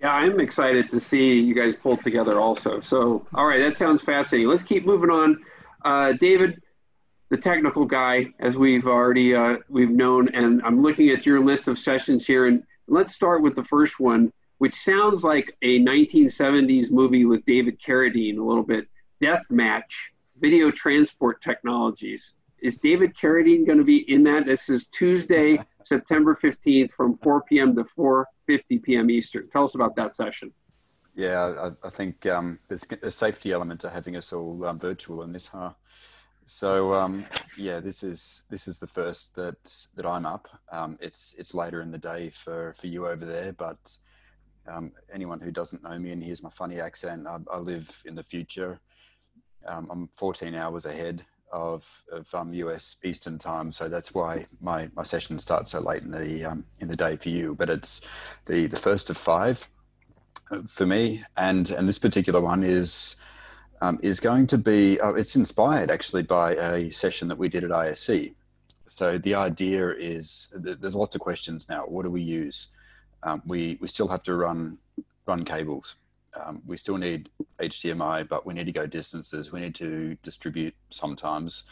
Yeah, 0.00 0.12
I'm 0.12 0.40
excited 0.40 0.88
to 0.90 1.00
see 1.00 1.40
you 1.40 1.54
guys 1.54 1.74
pull 1.80 1.96
together 1.96 2.40
also. 2.40 2.80
So, 2.80 3.26
all 3.34 3.46
right, 3.46 3.60
that 3.60 3.76
sounds 3.76 4.02
fascinating. 4.02 4.48
Let's 4.48 4.64
keep 4.64 4.84
moving 4.84 5.10
on. 5.10 5.42
Uh, 5.84 6.12
David, 6.12 6.60
the 7.30 7.36
technical 7.36 7.84
guy, 7.84 8.32
as 8.40 8.58
we've 8.58 8.86
already 8.86 9.34
uh, 9.34 9.58
we've 9.68 9.90
known, 9.90 10.28
and 10.34 10.60
I'm 10.64 10.82
looking 10.82 11.10
at 11.10 11.24
your 11.24 11.42
list 11.42 11.68
of 11.68 11.78
sessions 11.78 12.26
here, 12.26 12.46
and 12.46 12.64
let's 12.88 13.14
start 13.14 13.42
with 13.42 13.54
the 13.54 13.62
first 13.62 14.00
one, 14.00 14.32
which 14.58 14.74
sounds 14.74 15.24
like 15.24 15.56
a 15.62 15.78
1970s 15.80 16.90
movie 16.90 17.24
with 17.24 17.44
David 17.44 17.80
Carradine, 17.80 18.38
a 18.38 18.42
little 18.42 18.64
bit. 18.64 18.88
Death 19.20 19.44
Match 19.50 20.12
video 20.40 20.70
transport 20.70 21.40
technologies. 21.42 22.34
Is 22.60 22.76
David 22.76 23.14
Carradine 23.16 23.66
going 23.66 23.78
to 23.78 23.84
be 23.84 24.10
in 24.10 24.22
that? 24.24 24.46
This 24.46 24.68
is 24.68 24.86
Tuesday, 24.86 25.58
September 25.84 26.36
15th 26.40 26.92
from 26.92 27.18
4 27.18 27.42
p.m. 27.42 27.74
to 27.74 27.84
4.50 27.84 28.82
p.m. 28.82 29.10
Eastern. 29.10 29.48
Tell 29.50 29.64
us 29.64 29.74
about 29.74 29.96
that 29.96 30.14
session. 30.14 30.52
Yeah, 31.14 31.70
I, 31.82 31.86
I 31.86 31.90
think 31.90 32.24
um, 32.26 32.58
there's 32.68 32.86
a 33.02 33.10
safety 33.10 33.52
element 33.52 33.80
to 33.80 33.90
having 33.90 34.16
us 34.16 34.32
all 34.32 34.64
um, 34.64 34.78
virtual 34.78 35.22
in 35.22 35.32
this, 35.32 35.48
huh? 35.48 35.72
So 36.46 36.94
um, 36.94 37.24
yeah, 37.56 37.80
this 37.80 38.02
is 38.02 38.44
this 38.50 38.66
is 38.66 38.78
the 38.78 38.86
first 38.86 39.34
that 39.36 39.56
that 39.94 40.06
I'm 40.06 40.26
up. 40.26 40.48
Um, 40.70 40.98
it's 41.00 41.34
it's 41.38 41.54
later 41.54 41.82
in 41.82 41.90
the 41.90 41.98
day 41.98 42.30
for 42.30 42.74
for 42.74 42.88
you 42.88 43.06
over 43.06 43.24
there, 43.24 43.52
but 43.52 43.78
um, 44.66 44.92
anyone 45.12 45.40
who 45.40 45.50
doesn't 45.50 45.82
know 45.82 45.98
me 45.98 46.12
and 46.12 46.22
hears 46.22 46.42
my 46.42 46.50
funny 46.50 46.80
accent, 46.80 47.26
I, 47.26 47.38
I 47.50 47.58
live 47.58 48.02
in 48.06 48.14
the 48.14 48.22
future 48.22 48.80
um, 49.66 49.88
I'm 49.90 50.08
14 50.08 50.54
hours 50.54 50.86
ahead 50.86 51.24
of, 51.52 52.04
of 52.10 52.34
um, 52.34 52.52
US 52.54 52.96
Eastern 53.04 53.38
time, 53.38 53.72
so 53.72 53.88
that's 53.88 54.14
why 54.14 54.46
my, 54.60 54.88
my 54.94 55.02
session 55.02 55.38
starts 55.38 55.72
so 55.72 55.80
late 55.80 56.02
in 56.02 56.10
the 56.10 56.44
um, 56.44 56.64
in 56.80 56.88
the 56.88 56.96
day 56.96 57.16
for 57.16 57.28
you. 57.28 57.54
But 57.54 57.70
it's 57.70 58.06
the 58.46 58.66
the 58.66 58.78
first 58.78 59.10
of 59.10 59.16
five 59.16 59.68
uh, 60.50 60.62
for 60.62 60.86
me, 60.86 61.22
and 61.36 61.70
and 61.70 61.88
this 61.88 61.98
particular 61.98 62.40
one 62.40 62.64
is 62.64 63.16
um, 63.82 63.98
is 64.02 64.18
going 64.18 64.46
to 64.48 64.58
be 64.58 64.98
uh, 65.00 65.12
it's 65.12 65.36
inspired 65.36 65.90
actually 65.90 66.22
by 66.22 66.54
a 66.54 66.90
session 66.90 67.28
that 67.28 67.38
we 67.38 67.48
did 67.48 67.64
at 67.64 67.72
ISE. 67.72 68.30
So 68.86 69.18
the 69.18 69.34
idea 69.34 69.90
is 69.90 70.52
there's 70.56 70.94
lots 70.94 71.14
of 71.14 71.20
questions 71.20 71.68
now. 71.68 71.84
What 71.84 72.02
do 72.02 72.10
we 72.10 72.22
use? 72.22 72.68
Um, 73.22 73.42
we 73.46 73.78
we 73.80 73.88
still 73.88 74.08
have 74.08 74.22
to 74.24 74.34
run 74.34 74.78
run 75.26 75.44
cables 75.44 75.96
um, 76.34 76.62
we 76.66 76.76
still 76.76 76.96
need 76.96 77.28
HDMI, 77.60 78.28
but 78.28 78.46
we 78.46 78.54
need 78.54 78.66
to 78.66 78.72
go 78.72 78.86
distances. 78.86 79.52
We 79.52 79.60
need 79.60 79.74
to 79.76 80.16
distribute 80.22 80.74
sometimes. 80.90 81.64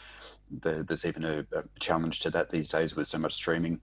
The, 0.61 0.83
there's 0.83 1.05
even 1.05 1.23
a, 1.23 1.39
a, 1.55 1.63
challenge 1.79 2.19
to 2.21 2.29
that 2.31 2.49
these 2.49 2.69
days 2.69 2.95
with 2.95 3.07
so 3.07 3.17
much 3.17 3.33
streaming. 3.33 3.81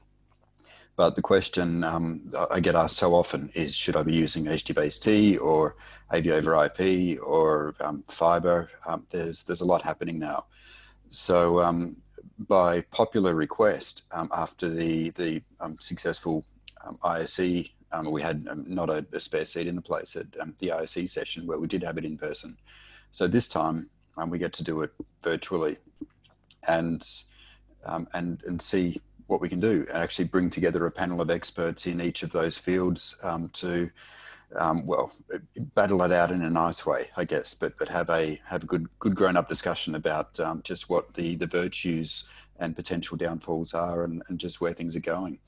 But 0.97 1.15
the 1.15 1.23
question 1.23 1.85
um, 1.85 2.33
I 2.51 2.61
get 2.61 2.75
asked 2.75 2.97
so 2.97 3.15
often 3.15 3.51
is 3.55 3.77
should 3.77 3.97
I 3.97 4.03
be 4.03 4.15
using 4.15 4.47
HDBaseT 4.47 5.41
or 5.41 5.77
AV 6.13 6.27
over 6.29 6.65
IP 6.65 7.21
or 7.23 7.75
um, 7.81 8.03
fiber? 8.09 8.69
Um, 8.85 9.07
there's, 9.11 9.45
there's 9.45 9.61
a 9.61 9.65
lot 9.65 9.83
happening 9.83 10.19
now. 10.19 10.47
So 11.11 11.61
um, 11.61 11.97
by 12.39 12.83
popular 12.83 13.35
request, 13.35 14.03
um, 14.13 14.29
after 14.33 14.69
the 14.69 15.11
the 15.11 15.43
successful 15.81 16.45
ISE, 17.03 17.71
um, 17.93 18.11
we 18.11 18.23
had 18.23 18.47
um, 18.51 18.65
not 18.67 18.91
a, 18.91 19.07
a, 19.13 19.21
spare 19.21 19.45
seat 19.45 19.67
in 19.67 19.75
the 19.75 19.83
place 19.83 20.15
at 20.17 20.27
the 20.59 20.73
ISE 20.73 21.11
session 21.11 21.47
where 21.47 21.59
we 21.59 21.67
did 21.67 21.83
have 21.83 21.97
it 21.99 22.05
in 22.05 22.19
person. 22.19 22.57
So 23.11 23.27
this 23.27 23.49
time 23.49 23.89
we 24.27 24.39
get 24.39 24.53
to 24.55 24.65
do 24.65 24.83
it 24.83 24.91
virtually, 25.23 25.79
and 26.67 27.07
and 28.13 28.43
and 28.45 28.61
see 28.61 29.01
what 29.29 29.41
we 29.41 29.49
can 29.49 29.61
do 29.61 29.87
and 29.89 29.99
actually 29.99 30.25
bring 30.25 30.51
together 30.51 30.85
a 30.87 30.91
panel 30.91 31.21
of 31.21 31.31
experts 31.31 31.87
in 31.87 32.01
each 32.01 32.23
of 32.23 32.33
those 32.33 32.59
fields 32.59 33.19
to 33.53 33.91
um, 34.57 34.87
well, 34.87 35.13
battle 35.75 36.03
it 36.03 36.13
out 36.13 36.31
in 36.31 36.43
a 36.43 36.51
nice 36.51 36.87
way, 36.87 37.11
I 37.17 37.25
guess, 37.25 37.55
but 37.55 37.77
but 37.79 37.89
have 37.89 38.09
a 38.11 38.41
have 38.47 38.65
a 38.65 38.67
good 38.67 38.87
good 38.99 39.15
grown 39.15 39.37
up 39.37 39.49
discussion 39.49 39.95
about 39.95 40.39
um, 40.41 40.63
just 40.63 40.89
what 40.89 41.13
the 41.15 41.37
the 41.37 41.47
virtues 41.47 42.29
and 42.59 42.75
potential 42.75 43.17
downfalls 43.17 43.75
are, 43.75 44.05
and, 44.05 44.23
and 44.29 44.39
just 44.39 44.61
where 44.61 44.73
things 44.73 44.97
are 44.97 45.01
going. 45.01 45.39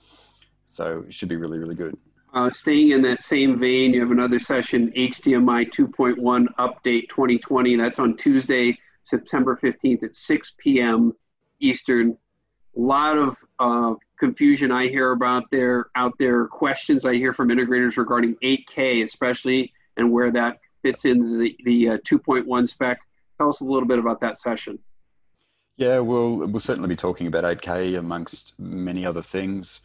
So 0.65 1.05
it 1.07 1.15
should 1.15 1.29
be 1.29 1.37
really 1.37 1.59
really 1.59 1.75
good. 1.75 1.97
Uh, 2.33 2.49
staying 2.49 2.91
in 2.91 3.03
that 3.03 3.23
same 3.23 3.59
vein, 3.59 3.93
you 3.93 4.01
have 4.01 4.13
another 4.13 4.39
session, 4.39 4.93
HDMI 4.97 5.69
2.1 5.73 6.47
Update 6.59 7.09
2020. 7.09 7.75
That's 7.75 7.99
on 7.99 8.17
Tuesday, 8.17 8.79
September 9.03 9.59
15th 9.61 10.05
at 10.05 10.15
6 10.15 10.53
p.m. 10.59 11.13
Eastern. 11.59 12.17
A 12.77 12.81
lot 12.81 13.19
of 13.19 13.37
uh, 13.59 13.95
confusion 14.17 14.71
I 14.71 14.87
hear 14.87 15.11
about 15.11 15.51
there 15.51 15.87
out 15.97 16.15
there, 16.21 16.47
questions 16.47 17.05
I 17.05 17.15
hear 17.15 17.33
from 17.33 17.49
integrators 17.49 17.97
regarding 17.97 18.37
8K, 18.45 19.03
especially, 19.03 19.73
and 19.97 20.13
where 20.13 20.31
that 20.31 20.59
fits 20.83 21.07
in 21.07 21.41
the, 21.41 21.57
the 21.65 21.89
uh, 21.91 21.99
2.1 21.99 22.69
spec. 22.69 23.01
Tell 23.39 23.49
us 23.49 23.61
a 23.61 23.65
little 23.65 23.89
bit 23.89 23.99
about 23.99 24.21
that 24.21 24.39
session. 24.39 24.79
Yeah, 25.77 25.99
we'll, 25.99 26.47
we'll 26.47 26.61
certainly 26.61 26.89
be 26.89 26.97
talking 26.97 27.27
about 27.27 27.43
8K 27.43 27.99
amongst 27.99 28.57
many 28.61 29.05
other 29.05 29.23
things. 29.23 29.81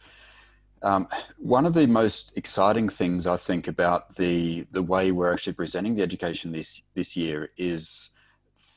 Um, 0.86 1.08
one 1.38 1.66
of 1.66 1.74
the 1.74 1.88
most 1.88 2.38
exciting 2.38 2.88
things 2.88 3.26
I 3.26 3.36
think 3.36 3.66
about 3.66 4.14
the 4.14 4.68
the 4.70 4.84
way 4.84 5.10
we're 5.10 5.32
actually 5.32 5.54
presenting 5.54 5.96
the 5.96 6.02
education 6.04 6.52
this 6.52 6.80
this 6.94 7.16
year 7.16 7.50
is 7.56 8.10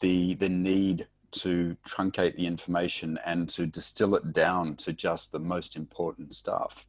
the 0.02 0.34
the 0.34 0.50
need 0.50 1.08
to 1.44 1.78
truncate 1.88 2.36
the 2.36 2.48
information 2.48 3.20
and 3.26 3.48
to 3.50 3.68
distill 3.68 4.16
it 4.16 4.34
down 4.34 4.76
to 4.78 4.92
just 4.92 5.32
the 5.32 5.38
most 5.38 5.76
important 5.76 6.34
stuff. 6.34 6.88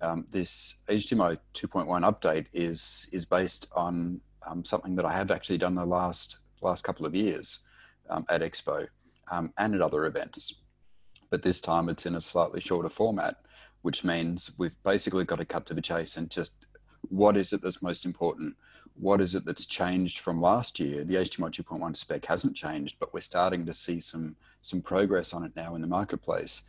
Um, 0.00 0.24
this 0.30 0.76
HDMI 0.88 1.38
2.1 1.54 1.88
update 2.08 2.46
is 2.52 3.10
is 3.12 3.24
based 3.24 3.66
on 3.74 4.20
um, 4.46 4.64
something 4.64 4.94
that 4.94 5.04
I 5.04 5.14
have 5.14 5.32
actually 5.32 5.58
done 5.58 5.74
the 5.74 5.84
last 5.84 6.38
last 6.62 6.84
couple 6.84 7.06
of 7.06 7.12
years 7.12 7.66
um, 8.08 8.24
at 8.28 8.42
Expo 8.42 8.86
um, 9.32 9.52
and 9.58 9.74
at 9.74 9.82
other 9.82 10.06
events, 10.06 10.60
but 11.28 11.42
this 11.42 11.60
time 11.60 11.88
it's 11.88 12.06
in 12.06 12.14
a 12.14 12.20
slightly 12.20 12.60
shorter 12.60 12.88
format, 12.88 13.38
which 13.82 14.04
means 14.04 14.52
we've 14.58 14.76
basically 14.82 15.24
got 15.24 15.36
to 15.36 15.44
cut 15.44 15.66
to 15.66 15.74
the 15.74 15.80
chase 15.80 16.16
and 16.16 16.30
just 16.30 16.66
what 17.08 17.36
is 17.36 17.52
it 17.52 17.62
that's 17.62 17.82
most 17.82 18.04
important 18.04 18.56
what 19.00 19.20
is 19.20 19.34
it 19.34 19.44
that's 19.44 19.66
changed 19.66 20.18
from 20.18 20.40
last 20.40 20.80
year? 20.80 21.04
The 21.04 21.14
HDMI 21.14 21.50
2.1 21.50 21.96
spec 21.96 22.26
hasn't 22.26 22.56
changed, 22.56 22.96
but 22.98 23.14
we're 23.14 23.20
starting 23.20 23.64
to 23.66 23.72
see 23.72 24.00
some 24.00 24.36
some 24.60 24.82
progress 24.82 25.32
on 25.32 25.44
it 25.44 25.52
now 25.54 25.74
in 25.76 25.80
the 25.80 25.86
marketplace. 25.86 26.62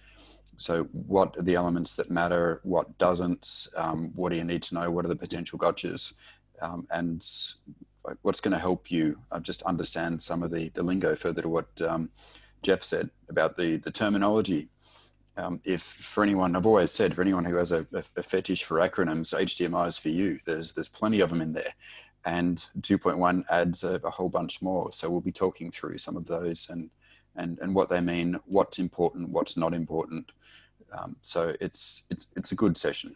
So, 0.57 0.83
what 0.91 1.35
are 1.37 1.41
the 1.41 1.55
elements 1.55 1.95
that 1.95 2.11
matter? 2.11 2.61
What 2.63 2.97
doesn't? 2.97 3.67
Um, 3.75 4.11
what 4.15 4.29
do 4.31 4.37
you 4.37 4.43
need 4.43 4.63
to 4.63 4.75
know? 4.75 4.91
What 4.91 5.05
are 5.05 5.09
the 5.09 5.15
potential 5.15 5.57
gotchas? 5.57 6.13
Um, 6.61 6.87
and 6.91 7.25
what's 8.21 8.39
going 8.39 8.51
to 8.51 8.59
help 8.59 8.91
you 8.91 9.19
uh, 9.31 9.39
just 9.39 9.61
understand 9.63 10.21
some 10.21 10.43
of 10.43 10.51
the, 10.51 10.69
the 10.69 10.83
lingo 10.83 11.15
further 11.15 11.41
to 11.41 11.49
what 11.49 11.81
um, 11.81 12.09
Jeff 12.61 12.83
said 12.83 13.09
about 13.29 13.55
the, 13.55 13.77
the 13.77 13.91
terminology. 13.91 14.69
Um, 15.39 15.61
if 15.63 15.81
for 15.81 16.23
anyone, 16.23 16.55
I've 16.55 16.65
always 16.65 16.91
said, 16.91 17.15
for 17.15 17.21
anyone 17.21 17.45
who 17.45 17.55
has 17.55 17.71
a, 17.71 17.87
a, 17.93 18.03
a, 18.17 18.23
fetish 18.23 18.63
for 18.63 18.79
acronyms, 18.79 19.33
HDMI 19.33 19.87
is 19.87 19.97
for 19.97 20.09
you. 20.09 20.37
There's 20.45 20.73
there's 20.73 20.89
plenty 20.89 21.21
of 21.21 21.29
them 21.29 21.41
in 21.41 21.53
there 21.53 21.73
and 22.25 22.57
2.1 22.81 23.45
adds 23.49 23.83
a, 23.83 23.95
a, 24.03 24.09
whole 24.09 24.29
bunch 24.29 24.61
more. 24.61 24.91
So 24.91 25.09
we'll 25.09 25.21
be 25.21 25.31
talking 25.31 25.71
through 25.71 25.97
some 25.97 26.17
of 26.17 26.25
those 26.25 26.67
and 26.69 26.89
and 27.35 27.59
and 27.59 27.73
what 27.73 27.89
they 27.89 28.01
mean, 28.01 28.37
what's 28.45 28.79
important, 28.79 29.29
what's 29.29 29.55
not 29.55 29.73
important. 29.73 30.31
Um, 30.91 31.15
so 31.21 31.55
it's 31.61 32.07
it's 32.09 32.27
it's 32.35 32.51
a 32.51 32.55
good 32.55 32.75
session. 32.77 33.15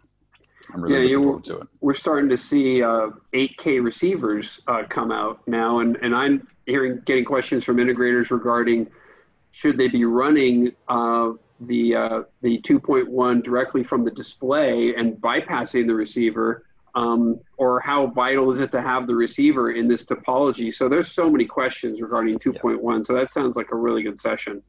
I'm 0.73 0.81
really 0.81 1.07
yeah, 1.07 1.17
looking 1.17 1.23
forward 1.23 1.43
to 1.45 1.57
it. 1.57 1.67
We're 1.81 1.93
starting 1.93 2.29
to 2.29 2.37
see 2.37 2.81
uh, 2.81 3.09
8K 3.33 3.83
receivers 3.83 4.61
uh, 4.67 4.83
come 4.87 5.11
out 5.11 5.45
now, 5.47 5.79
and 5.79 5.97
and 6.01 6.15
I'm 6.15 6.47
hearing 6.65 7.01
getting 7.05 7.25
questions 7.25 7.65
from 7.65 7.77
integrators 7.77 8.31
regarding 8.31 8.89
should 9.51 9.77
they 9.77 9.87
be 9.87 10.05
running 10.05 10.71
uh, 10.87 11.33
the 11.67 11.95
uh, 11.95 12.21
the 12.41 12.59
2.1 12.61 13.43
directly 13.43 13.83
from 13.83 14.03
the 14.03 14.11
display 14.11 14.95
and 14.95 15.15
bypassing 15.15 15.87
the 15.87 15.95
receiver 15.95 16.65
um, 16.95 17.39
or 17.57 17.79
how 17.79 18.07
vital 18.07 18.51
is 18.51 18.59
it 18.59 18.71
to 18.71 18.81
have 18.81 19.07
the 19.07 19.15
receiver 19.15 19.71
in 19.71 19.87
this 19.87 20.03
topology? 20.03 20.73
So 20.73 20.87
there's 20.87 21.11
so 21.11 21.29
many 21.29 21.45
questions 21.45 22.01
regarding 22.01 22.37
2.1. 22.39 22.79
Yeah. 22.97 23.01
So 23.03 23.13
that 23.13 23.31
sounds 23.31 23.55
like 23.55 23.71
a 23.71 23.75
really 23.75 24.03
good 24.03 24.19
session. 24.19 24.61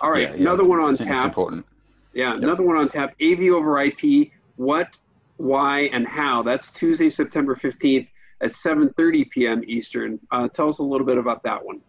All 0.00 0.10
right, 0.10 0.22
yeah, 0.22 0.34
yeah, 0.34 0.40
another 0.40 0.66
one 0.66 0.80
on 0.80 0.94
tap. 0.94 1.24
important. 1.24 1.66
Yeah, 2.12 2.34
yep. 2.34 2.42
another 2.42 2.62
one 2.62 2.76
on 2.76 2.88
tap. 2.88 3.14
AV 3.20 3.40
over 3.52 3.80
IP. 3.82 4.30
What, 4.56 4.96
why, 5.36 5.82
and 5.92 6.06
how? 6.06 6.42
That's 6.42 6.70
Tuesday, 6.70 7.08
September 7.08 7.54
15th 7.54 8.08
at 8.40 8.52
7:30 8.52 9.30
p.m. 9.30 9.62
Eastern. 9.66 10.18
Uh, 10.30 10.48
tell 10.48 10.68
us 10.68 10.78
a 10.78 10.82
little 10.82 11.06
bit 11.06 11.18
about 11.18 11.42
that 11.44 11.64
one. 11.64 11.80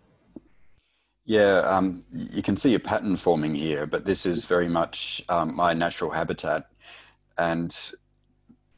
Yeah, 1.32 1.60
um, 1.60 2.04
you 2.12 2.44
can 2.44 2.58
see 2.58 2.74
a 2.74 2.80
pattern 2.80 3.16
forming 3.16 3.56
here, 3.56 3.86
but 3.86 4.04
this 4.04 4.26
is 4.26 4.44
very 4.44 4.68
much 4.68 5.24
um, 5.30 5.56
my 5.56 5.74
natural 5.74 6.12
habitat. 6.12 6.68
And 7.38 7.74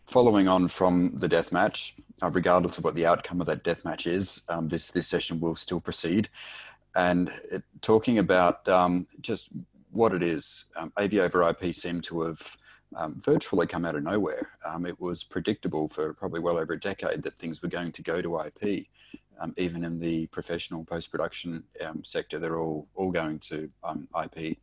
following 0.05 0.47
on 0.47 0.67
from 0.67 1.13
the 1.15 1.27
death 1.27 1.51
match, 1.51 1.95
uh, 2.21 2.29
regardless 2.29 2.77
of 2.77 2.83
what 2.83 2.93
the 2.93 3.07
outcome 3.07 3.41
of 3.41 3.47
that 3.47 3.63
death 3.63 3.83
match 3.83 4.05
is, 4.05 4.43
um, 4.49 4.67
this 4.67 4.91
this 4.91 5.07
session 5.07 5.39
will 5.39 5.55
still 5.55 5.81
proceed. 5.81 6.29
And 6.93 7.31
it, 7.51 7.63
talking 7.81 8.19
about 8.19 8.69
um, 8.69 9.07
just 9.19 9.49
what 9.89 10.13
it 10.13 10.21
is, 10.21 10.65
um, 10.75 10.93
AV 10.95 11.15
over 11.15 11.41
IP 11.49 11.73
seemed 11.73 12.03
to 12.03 12.21
have 12.21 12.55
um, 12.95 13.19
virtually 13.19 13.65
come 13.65 13.83
out 13.83 13.95
of 13.95 14.03
nowhere. 14.03 14.47
It 14.85 15.01
was 15.01 15.23
predictable 15.23 15.87
for 15.87 16.13
probably 16.13 16.39
well 16.39 16.59
over 16.59 16.73
a 16.73 16.79
decade 16.79 17.23
that 17.23 17.35
things 17.35 17.63
were 17.63 17.69
going 17.69 17.91
to 17.93 18.03
go 18.03 18.21
to 18.21 18.41
IP. 18.41 18.85
Um, 19.39 19.53
even 19.57 19.83
in 19.83 19.99
the 19.99 20.27
professional 20.27 20.83
post 20.85 21.11
production 21.11 21.63
sector, 22.03 22.39
they're 22.39 22.59
all 22.59 22.87
all 22.95 23.11
going 23.11 23.39
to 23.39 23.69
IP. 24.23 24.57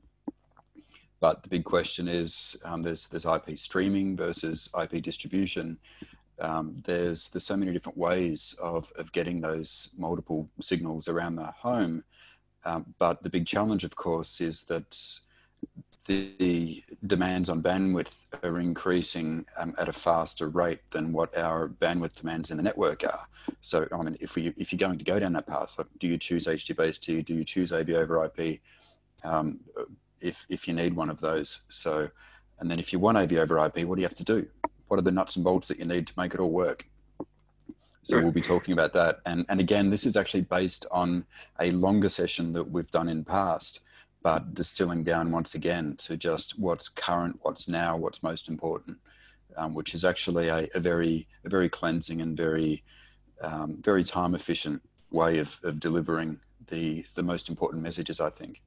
But 1.20 1.42
the 1.42 1.50
big 1.50 1.64
question 1.64 2.08
is 2.08 2.60
um, 2.64 2.82
there's 2.82 3.08
there's 3.08 3.26
IP 3.26 3.58
streaming 3.58 4.16
versus 4.16 4.70
IP 4.80 5.02
distribution. 5.02 5.78
Um, 6.38 6.82
there's 6.84 7.28
there's 7.28 7.44
so 7.44 7.56
many 7.56 7.72
different 7.72 7.98
ways 7.98 8.56
of 8.62 8.90
of 8.96 9.12
getting 9.12 9.40
those 9.40 9.90
multiple 9.98 10.48
signals 10.60 11.08
around 11.08 11.36
the 11.36 11.46
home. 11.46 12.04
Um, 12.64 12.94
but 12.98 13.22
the 13.22 13.30
big 13.30 13.46
challenge, 13.46 13.84
of 13.84 13.96
course, 13.96 14.40
is 14.40 14.62
that 14.64 15.20
the 16.06 16.82
demands 17.06 17.48
on 17.48 17.62
bandwidth 17.62 18.24
are 18.42 18.58
increasing 18.58 19.46
um, 19.56 19.74
at 19.78 19.88
a 19.88 19.92
faster 19.92 20.48
rate 20.48 20.80
than 20.90 21.12
what 21.12 21.36
our 21.36 21.68
bandwidth 21.68 22.14
demands 22.14 22.50
in 22.50 22.56
the 22.56 22.62
network 22.62 23.04
are. 23.04 23.26
So, 23.60 23.86
I 23.92 24.02
mean, 24.02 24.16
if 24.20 24.34
we 24.34 24.52
if 24.56 24.72
you're 24.72 24.78
going 24.78 24.98
to 24.98 25.04
go 25.04 25.18
down 25.20 25.32
that 25.34 25.46
path, 25.46 25.78
do 25.98 26.08
you 26.08 26.18
choose 26.18 26.46
HDBaseT? 26.46 27.24
Do 27.24 27.34
you 27.34 27.44
choose 27.44 27.72
AV 27.72 27.90
over 27.90 28.24
IP? 28.24 28.60
Um, 29.22 29.60
if 30.20 30.46
if 30.48 30.66
you 30.66 30.74
need 30.74 30.94
one 30.94 31.10
of 31.10 31.20
those. 31.20 31.62
So, 31.68 32.10
and 32.58 32.70
then 32.70 32.78
if 32.78 32.92
you 32.92 32.98
want 32.98 33.16
AV 33.16 33.32
over 33.34 33.64
IP, 33.64 33.84
what 33.86 33.96
do 33.96 34.02
you 34.02 34.08
have 34.08 34.14
to 34.16 34.24
do? 34.24 34.46
What 34.88 34.98
are 34.98 35.02
the 35.02 35.12
nuts 35.12 35.36
and 35.36 35.44
bolts 35.44 35.68
that 35.68 35.78
you 35.78 35.84
need 35.84 36.06
to 36.08 36.12
make 36.16 36.34
it 36.34 36.40
all 36.40 36.50
work? 36.50 36.86
So 38.02 38.20
we'll 38.20 38.32
be 38.32 38.40
talking 38.40 38.72
about 38.72 38.92
that. 38.94 39.20
And 39.26 39.44
and 39.48 39.60
again, 39.60 39.90
this 39.90 40.06
is 40.06 40.16
actually 40.16 40.42
based 40.42 40.86
on 40.90 41.24
a 41.60 41.70
longer 41.70 42.08
session 42.08 42.52
that 42.54 42.70
we've 42.70 42.90
done 42.90 43.08
in 43.08 43.24
past, 43.24 43.80
but 44.22 44.54
distilling 44.54 45.02
down 45.02 45.30
once 45.30 45.54
again 45.54 45.96
to 45.96 46.16
just 46.16 46.58
what's 46.58 46.88
current, 46.88 47.38
what's 47.42 47.68
now, 47.68 47.96
what's 47.96 48.22
most 48.22 48.48
important, 48.48 48.98
um, 49.56 49.74
which 49.74 49.94
is 49.94 50.04
actually 50.04 50.48
a, 50.48 50.68
a, 50.74 50.80
very 50.80 51.26
a 51.44 51.48
very 51.48 51.68
cleansing 51.68 52.20
and 52.20 52.36
very 52.36 52.82
um, 53.42 53.78
very 53.80 54.04
time 54.04 54.34
efficient 54.34 54.82
way 55.10 55.38
of, 55.38 55.58
of 55.64 55.80
delivering 55.80 56.38
the 56.66 57.04
the 57.14 57.22
most 57.22 57.48
important 57.48 57.82
messages, 57.82 58.20
I 58.20 58.30
think. 58.30 58.62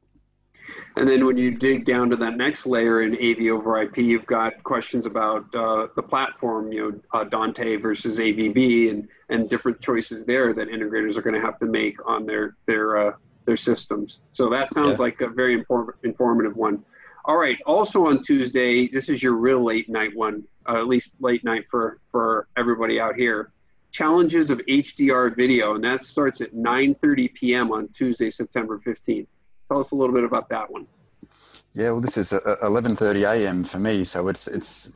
And 0.96 1.10
then 1.10 1.26
when 1.26 1.38
you 1.38 1.52
dig 1.52 1.86
down 1.86 2.10
to 2.12 2.16
that 2.18 2.38
next 2.38 2.66
layer 2.66 3.02
in 3.02 3.16
AV 3.16 3.52
over 3.52 3.82
IP, 3.82 3.98
you've 3.98 4.26
got 4.26 4.64
questions 4.64 5.06
about 5.06 5.44
uh, 5.54 5.88
the 5.96 6.04
platform, 6.04 6.72
you 6.72 6.92
know, 6.92 7.00
uh, 7.14 7.24
Dante 7.26 7.76
versus 7.76 8.20
AVB, 8.20 8.90
and 8.90 9.08
and 9.30 9.50
different 9.50 9.82
choices 9.82 10.24
there 10.26 10.54
that 10.54 10.68
integrators 10.70 11.18
are 11.18 11.22
going 11.22 11.36
to 11.36 11.42
have 11.42 11.58
to 11.60 11.66
make 11.66 11.98
on 12.08 12.26
their 12.26 12.56
their 12.66 12.98
uh, 12.98 13.14
their 13.46 13.58
systems. 13.58 14.22
So 14.32 14.50
that 14.50 14.72
sounds 14.72 15.00
yeah. 15.00 15.04
like 15.04 15.22
a 15.22 15.30
very 15.30 15.54
inform- 15.54 15.94
informative 16.04 16.56
one. 16.56 16.84
All 17.26 17.38
right. 17.38 17.58
Also 17.66 18.06
on 18.08 18.22
Tuesday, 18.22 18.88
this 18.88 19.10
is 19.10 19.24
your 19.24 19.34
real 19.34 19.64
late 19.64 19.90
night 19.90 20.12
one, 20.16 20.44
uh, 20.68 20.78
at 20.78 20.88
least 20.88 21.12
late 21.20 21.44
night 21.44 21.68
for 21.70 22.00
for 22.12 22.48
everybody 22.58 23.00
out 23.00 23.16
here. 23.16 23.52
Challenges 23.92 24.50
of 24.50 24.60
HDR 24.68 25.36
video, 25.36 25.76
and 25.76 25.84
that 25.84 26.04
starts 26.04 26.42
at 26.42 26.54
9:30 26.54 27.34
p.m. 27.34 27.72
on 27.72 27.88
Tuesday, 27.90 28.30
September 28.30 28.82
15th. 28.86 29.28
Tell 29.70 29.80
us 29.80 29.92
a 29.92 29.96
little 29.96 30.14
bit 30.14 30.24
about 30.24 30.50
that 30.50 30.70
one. 30.70 30.88
Yeah, 31.74 31.92
well, 31.92 32.02
this 32.02 32.18
is 32.18 32.34
11:30 32.34 33.24
a.m. 33.24 33.64
for 33.64 33.80
me, 33.80 34.04
so 34.04 34.28
it's 34.28 34.48
it's 34.48 34.92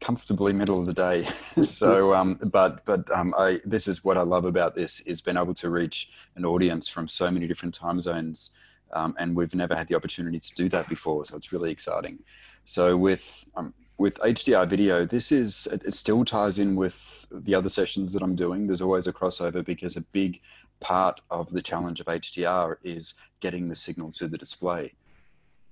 comfortably 0.00 0.52
middle 0.52 0.80
of 0.80 0.86
the 0.86 0.92
day. 0.92 1.24
so, 1.62 2.14
um, 2.14 2.34
but 2.44 2.84
but 2.84 3.10
um, 3.10 3.34
I 3.38 3.60
this 3.64 3.88
is 3.88 4.04
what 4.04 4.16
I 4.16 4.22
love 4.22 4.44
about 4.44 4.74
this 4.74 5.00
is 5.00 5.20
being 5.20 5.36
able 5.36 5.54
to 5.54 5.70
reach 5.70 6.10
an 6.36 6.44
audience 6.44 6.88
from 6.88 7.08
so 7.08 7.30
many 7.30 7.46
different 7.46 7.74
time 7.74 8.00
zones, 8.00 8.50
um, 8.92 9.14
and 9.18 9.36
we've 9.36 9.54
never 9.54 9.74
had 9.74 9.88
the 9.88 9.94
opportunity 9.94 10.40
to 10.40 10.54
do 10.54 10.68
that 10.70 10.88
before. 10.88 11.24
So 11.24 11.36
it's 11.36 11.52
really 11.52 11.70
exciting. 11.70 12.18
So 12.64 12.96
with 12.96 13.48
um, 13.56 13.74
with 13.98 14.18
HDR 14.20 14.66
video, 14.68 15.04
this 15.04 15.32
is 15.32 15.66
it, 15.72 15.82
it 15.84 15.94
still 15.94 16.24
ties 16.24 16.58
in 16.58 16.76
with 16.76 17.26
the 17.30 17.54
other 17.54 17.68
sessions 17.68 18.12
that 18.12 18.22
I'm 18.22 18.36
doing. 18.36 18.66
There's 18.66 18.80
always 18.80 19.06
a 19.06 19.12
crossover 19.12 19.64
because 19.64 19.96
a 19.96 20.02
big 20.02 20.40
part 20.80 21.20
of 21.30 21.50
the 21.50 21.60
challenge 21.62 22.00
of 22.00 22.06
HDR 22.06 22.76
is 22.84 23.14
getting 23.40 23.68
the 23.68 23.74
signal 23.74 24.12
to 24.12 24.28
the 24.28 24.38
display. 24.38 24.94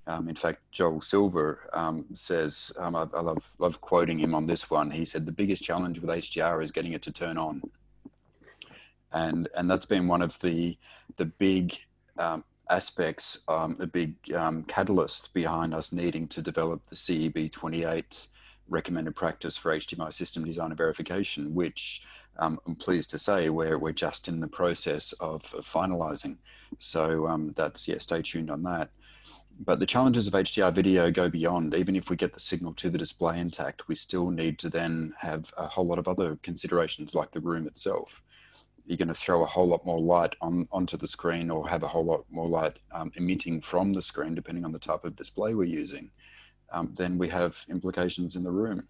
Um, 0.07 0.29
in 0.29 0.35
fact, 0.35 0.61
Joel 0.71 1.01
Silver 1.01 1.69
um, 1.73 2.05
says, 2.13 2.71
um, 2.79 2.95
I, 2.95 3.07
I, 3.13 3.19
love, 3.19 3.53
love 3.59 3.81
quoting 3.81 4.17
him 4.17 4.33
on 4.33 4.45
this 4.45 4.71
one. 4.71 4.89
He 4.89 5.03
said, 5.03 5.25
the 5.25 5.33
biggest 5.33 5.61
challenge 5.61 5.99
with 5.99 6.09
HDR 6.09 6.63
is 6.63 6.71
getting 6.71 6.93
it 6.93 7.01
to 7.03 7.11
turn 7.11 7.37
on. 7.37 7.61
And, 9.11 9.49
and 9.57 9.69
that's 9.69 9.85
been 9.85 10.07
one 10.07 10.21
of 10.21 10.39
the, 10.39 10.77
the 11.17 11.25
big 11.25 11.75
um, 12.17 12.45
aspects, 12.69 13.43
um, 13.49 13.75
a 13.81 13.87
big 13.87 14.15
um, 14.33 14.63
catalyst 14.63 15.33
behind 15.33 15.73
us 15.73 15.91
needing 15.91 16.27
to 16.29 16.41
develop 16.41 16.85
the 16.87 16.95
CEB 16.95 17.51
28 17.51 18.29
recommended 18.69 19.15
practice 19.15 19.57
for 19.57 19.75
HDMI 19.75 20.13
system 20.13 20.45
design 20.45 20.71
and 20.71 20.77
verification, 20.77 21.53
which 21.53 22.05
um, 22.39 22.59
I'm 22.65 22.75
pleased 22.75 23.09
to 23.11 23.17
say 23.17 23.49
we're, 23.49 23.77
we're 23.77 23.91
just 23.91 24.27
in 24.27 24.39
the 24.39 24.47
process 24.47 25.11
of, 25.13 25.53
of 25.53 25.65
finalizing. 25.65 26.37
So 26.79 27.27
um, 27.27 27.53
that's, 27.55 27.87
yeah, 27.87 27.97
stay 27.99 28.21
tuned 28.21 28.51
on 28.51 28.63
that. 28.63 28.89
But 29.59 29.79
the 29.79 29.85
challenges 29.85 30.27
of 30.27 30.33
HDR 30.33 30.71
video 30.71 31.09
go 31.09 31.29
beyond. 31.29 31.73
Even 31.73 31.95
if 31.95 32.09
we 32.09 32.15
get 32.15 32.33
the 32.33 32.39
signal 32.39 32.73
to 32.75 32.89
the 32.89 32.97
display 32.97 33.39
intact, 33.39 33.87
we 33.87 33.95
still 33.95 34.29
need 34.29 34.59
to 34.59 34.69
then 34.69 35.13
have 35.19 35.51
a 35.57 35.67
whole 35.67 35.87
lot 35.87 35.97
of 35.97 36.07
other 36.07 36.37
considerations 36.43 37.15
like 37.15 37.31
the 37.31 37.39
room 37.39 37.65
itself. 37.65 38.21
You're 38.85 38.97
going 38.97 39.07
to 39.07 39.13
throw 39.13 39.43
a 39.43 39.47
whole 39.47 39.65
lot 39.65 39.85
more 39.85 39.99
light 39.99 40.35
on 40.41 40.67
onto 40.71 40.95
the 40.95 41.07
screen 41.07 41.49
or 41.49 41.67
have 41.67 41.83
a 41.83 41.87
whole 41.87 42.05
lot 42.05 42.25
more 42.29 42.47
light 42.47 42.77
um, 42.91 43.11
emitting 43.15 43.59
from 43.61 43.93
the 43.93 44.01
screen, 44.01 44.35
depending 44.35 44.63
on 44.63 44.71
the 44.71 44.79
type 44.79 45.03
of 45.03 45.15
display 45.15 45.55
we're 45.55 45.63
using. 45.63 46.11
Um, 46.71 46.93
then 46.95 47.17
we 47.17 47.27
have 47.29 47.65
implications 47.69 48.35
in 48.35 48.43
the 48.43 48.51
room. 48.51 48.87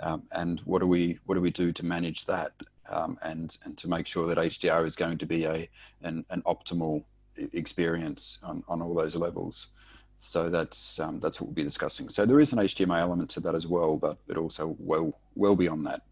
Um, 0.00 0.22
and 0.32 0.60
what 0.60 0.80
do 0.80 0.86
we 0.86 1.18
what 1.26 1.34
do 1.34 1.40
we 1.40 1.50
do 1.50 1.72
to 1.72 1.84
manage 1.84 2.24
that 2.24 2.52
um, 2.88 3.18
and 3.22 3.56
and 3.64 3.76
to 3.78 3.88
make 3.88 4.06
sure 4.06 4.26
that 4.26 4.38
HDR 4.38 4.84
is 4.86 4.96
going 4.96 5.18
to 5.18 5.26
be 5.26 5.44
a 5.44 5.68
an, 6.02 6.24
an 6.30 6.42
optimal 6.42 7.04
experience 7.52 8.38
on, 8.44 8.64
on 8.68 8.82
all 8.82 8.94
those 8.94 9.16
levels. 9.16 9.74
So 10.16 10.48
that's 10.48 11.00
um, 11.00 11.18
that's 11.18 11.40
what 11.40 11.48
we'll 11.48 11.54
be 11.54 11.64
discussing. 11.64 12.08
So 12.08 12.24
there 12.24 12.40
is 12.40 12.52
an 12.52 12.58
HDMI 12.58 13.00
element 13.00 13.30
to 13.30 13.40
that 13.40 13.54
as 13.54 13.66
well, 13.66 13.96
but 13.96 14.18
but 14.26 14.36
also 14.36 14.76
well 14.78 15.18
well 15.34 15.56
beyond 15.56 15.86
that. 15.86 16.02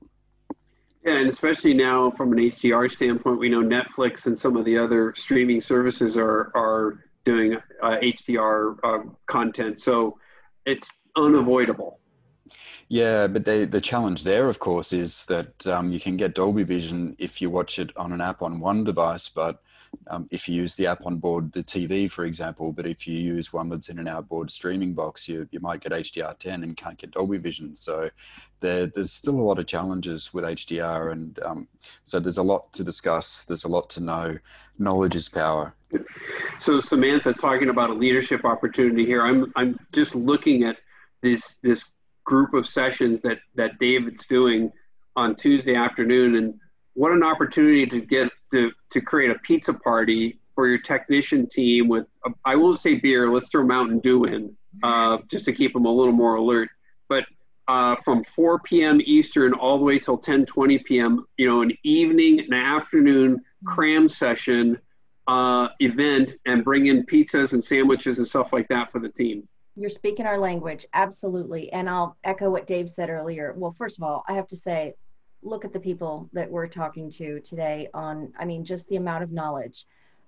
Yeah, 1.05 1.15
and 1.15 1.29
especially 1.29 1.75
now 1.75 2.11
from 2.13 2.33
an 2.33 2.39
HDR 2.39 2.91
standpoint, 2.91 3.39
we 3.39 3.49
know 3.49 3.63
Netflix 3.63 4.27
and 4.27 4.39
some 4.39 4.57
of 4.57 4.65
the 4.65 4.79
other 4.79 5.15
streaming 5.17 5.61
services 5.61 6.17
are 6.17 6.51
are 6.55 7.05
doing 7.25 7.55
uh, 7.83 7.99
HDR 8.03 8.79
uh, 8.83 9.09
content, 9.27 9.81
so 9.81 10.19
it's 10.67 10.91
unavoidable. 11.17 12.01
Yeah, 12.89 13.27
but 13.27 13.45
they, 13.45 13.65
the 13.65 13.81
challenge 13.81 14.25
there, 14.25 14.49
of 14.49 14.59
course, 14.59 14.93
is 14.93 15.25
that 15.27 15.67
um, 15.67 15.93
you 15.93 15.99
can 15.99 16.17
get 16.17 16.35
Dolby 16.35 16.63
Vision 16.63 17.17
if 17.19 17.41
you 17.41 17.49
watch 17.49 17.79
it 17.79 17.97
on 17.97 18.13
an 18.13 18.21
app 18.21 18.43
on 18.43 18.61
one 18.61 18.85
device, 18.85 19.29
but 19.29 19.63
um, 20.09 20.29
if 20.31 20.49
you 20.49 20.55
use 20.55 20.75
the 20.75 20.87
app 20.87 21.07
on 21.07 21.17
board 21.17 21.53
the 21.53 21.63
TV, 21.63 22.11
for 22.11 22.25
example, 22.25 22.73
but 22.73 22.87
if 22.87 23.07
you 23.07 23.17
use 23.19 23.53
one 23.53 23.69
that's 23.69 23.89
in 23.89 23.99
an 23.99 24.09
outboard 24.09 24.51
streaming 24.51 24.95
box, 24.95 25.29
you, 25.29 25.49
you 25.51 25.61
might 25.61 25.81
get 25.81 25.93
HDR10 25.93 26.63
and 26.63 26.77
can't 26.77 26.99
get 26.99 27.13
Dolby 27.13 27.39
Vision. 27.39 27.75
So 27.75 28.11
there, 28.61 28.87
there's 28.87 29.13
still 29.13 29.35
a 29.35 29.43
lot 29.43 29.59
of 29.59 29.67
challenges 29.67 30.35
with 30.35 30.45
HDR. 30.45 31.13
And 31.13 31.39
um, 31.45 31.69
so 32.05 32.21
there's 32.21 32.39
a 32.39 32.43
lot 32.43 32.73
to 32.75 32.85
discuss, 32.85 33.45
there's 33.45 33.65
a 33.65 33.69
lot 33.69 33.91
to 33.91 34.01
know. 34.01 34.39
Knowledge 34.79 35.17
is 35.17 35.29
power. 35.29 35.75
So 36.59 36.81
Samantha, 36.81 37.35
talking 37.35 37.69
about 37.69 37.91
a 37.91 37.95
leadership 37.95 38.45
opportunity 38.45 39.05
here, 39.05 39.23
I'm, 39.23 39.53
I'm 39.57 39.79
just 39.93 40.15
looking 40.15 40.65
at 40.65 40.77
this, 41.21 41.57
this 41.63 41.85
group 42.25 42.55
of 42.55 42.67
sessions 42.67 43.21
that, 43.21 43.39
that 43.55 43.79
David's 43.79 44.27
doing 44.27 44.73
on 45.15 45.37
Tuesday 45.37 45.75
afternoon 45.75 46.37
and 46.37 46.55
what 46.95 47.13
an 47.13 47.23
opportunity 47.23 47.87
to 47.87 48.01
get 48.01 48.31
to, 48.53 48.71
to 48.91 49.01
create 49.01 49.31
a 49.31 49.39
pizza 49.41 49.73
party 49.73 50.39
for 50.55 50.69
your 50.69 50.79
technician 50.79 51.49
team 51.49 51.89
with 51.89 52.07
I 52.45 52.57
won't 52.57 52.79
say 52.79 52.97
beer 52.97 53.31
let's 53.31 53.49
throw 53.49 53.65
mountain 53.65 53.99
dew 54.01 54.25
in 54.25 54.55
uh, 54.83 55.19
just 55.29 55.45
to 55.47 55.53
keep 55.53 55.73
them 55.73 55.87
a 55.87 55.91
little 55.91 56.13
more 56.13 56.37
alert. 56.37 56.69
But 57.09 57.25
uh, 57.69 57.97
from 57.97 58.25
4 58.25 58.61
p.m 58.61 59.01
eastern 59.05 59.55
all 59.55 59.79
the 59.79 59.85
way 59.85 59.99
till 59.99 60.19
10 60.19 60.47
20 60.47 60.79
p.m 60.81 61.25
you 61.37 61.49
know 61.49 61.63
an 61.63 61.73
evening 61.85 62.41
an 62.41 62.53
afternoon 62.53 63.41
cram 63.65 64.09
session 64.09 64.79
uh, 65.29 65.69
event 65.79 66.35
and 66.47 66.65
bring 66.65 66.87
in 66.87 67.07
pizzas 67.07 67.53
and 67.53 67.63
sandwiches 67.63 68.19
and 68.19 68.27
stuff 68.27 68.53
like 68.53 68.67
that 68.67 68.91
for 68.91 68.99
the 68.99 69.09
team. 69.09 69.49
You're 69.77 69.89
speaking 69.89 70.27
our 70.27 70.37
language. 70.37 70.85
Absolutely. 70.93 71.73
And 71.73 71.89
i'll 71.89 72.17
echo 72.25 72.51
what 72.51 72.67
dave 72.67 72.91
said 72.91 73.09
earlier. 73.09 73.55
Well 73.57 73.73
first 73.73 73.99
of 73.99 74.03
all 74.03 74.25
i 74.29 74.35
have 74.35 74.49
to 74.49 74.57
say 74.57 74.95
look 75.43 75.65
at 75.65 75.73
the 75.73 75.81
people 75.81 76.29
that 76.33 76.51
we're 76.51 76.69
talking 76.69 77.11
to 77.11 77.41
today 77.41 77.89
on, 77.95 78.33
I 78.39 78.45
mean, 78.45 78.65
just 78.65 78.89
the 78.89 78.97
amount 78.97 79.25
of 79.25 79.33
knowledge. 79.33 79.87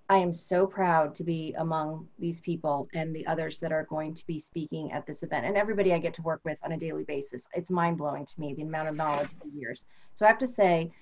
I 0.08 0.18
am 0.18 0.32
so 0.32 0.66
proud 0.66 1.14
to 1.14 1.24
be 1.24 1.54
among 1.56 2.06
these 2.18 2.40
people 2.40 2.88
and 2.92 3.16
the 3.16 3.26
others 3.26 3.58
that 3.60 3.72
are 3.72 3.84
going 3.84 4.12
to 4.14 4.26
be 4.26 4.38
speaking 4.38 4.92
at 4.92 5.06
this 5.06 5.22
event 5.22 5.46
and 5.46 5.56
everybody 5.56 5.94
I 5.94 5.98
get 5.98 6.12
to 6.14 6.22
work 6.22 6.42
with 6.44 6.58
on 6.62 6.72
a 6.72 6.76
daily 6.76 7.04
basis. 7.04 7.48
It's 7.54 7.70
mind 7.70 7.96
blowing 7.96 8.26
to 8.26 8.40
me 8.40 8.52
the 8.52 8.62
amount 8.62 8.88
of 8.88 8.96
knowledge 8.96 9.30
of 9.40 9.48
years. 9.54 9.86
So 10.12 10.26
I 10.26 10.28
have 10.28 10.38
to 10.38 10.46
say, 10.46 10.92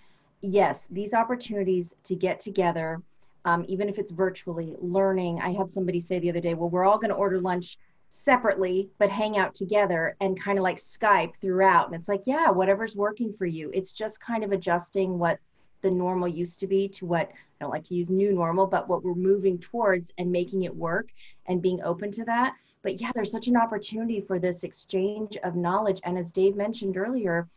yes, 0.41 0.87
these 0.89 1.15
opportunities 1.15 1.95
to 2.05 2.15
get 2.15 2.39
together, 2.39 3.03
um, 3.45 3.65
even 3.67 3.89
if 3.89 3.99
it's 3.99 4.13
virtually 4.13 4.77
learning. 4.81 5.41
I 5.41 5.53
had 5.53 5.73
somebody 5.73 6.01
say 6.01 6.21
the 6.21 6.31
other 6.31 6.41
day, 6.41 6.55
well, 6.55 6.71
we're 6.71 6.85
all 6.85 6.99
going 6.99 7.11
to 7.11 7.17
order 7.17 7.41
lunch 7.41 7.79
separately 8.13 8.91
but 8.99 9.09
hang 9.09 9.39
out 9.39 9.55
together 9.55 10.15
and 10.21 10.39
kind 10.39 10.59
of 10.59 10.63
like 10.63 10.77
Skype 10.77 11.33
throughout. 11.41 11.87
And 11.87 11.95
it's 11.95 12.11
like, 12.11 12.27
yeah, 12.27 12.51
whatever's 12.51 12.95
working 12.95 13.33
for 13.33 13.47
you. 13.47 13.71
It's 13.73 13.93
just 13.93 14.21
kind 14.21 14.45
of 14.45 14.53
adjusting 14.53 15.19
what 15.19 15.39
the 15.81 15.91
normal 15.91 16.29
used 16.29 16.61
to 16.61 16.67
be 16.67 16.89
to 16.89 17.07
what 17.07 17.31
I 17.31 17.35
don't 17.65 17.71
like 17.71 17.85
to 17.85 17.95
use 17.95 18.11
new 18.11 18.33
normal, 18.33 18.67
but 18.67 18.87
what 18.87 19.03
we're 19.03 19.15
moving 19.15 19.59
towards 19.59 20.13
and 20.19 20.31
making 20.31 20.65
it 20.65 20.77
work 20.77 21.09
and 21.47 21.63
being 21.63 21.83
open 21.83 22.11
to 22.13 22.25
that. 22.27 22.55
But 22.83 23.01
yeah, 23.01 23.13
there's 23.15 23.33
such 23.33 23.49
an 23.49 23.57
opportunity 23.57 24.21
for 24.21 24.39
this 24.39 24.63
exchange 24.63 25.39
of 25.43 25.57
knowledge. 25.57 26.01
And 26.05 26.19
as 26.19 26.33
Dave 26.33 26.55
mentioned 26.55 26.99
earlier, 26.99 27.49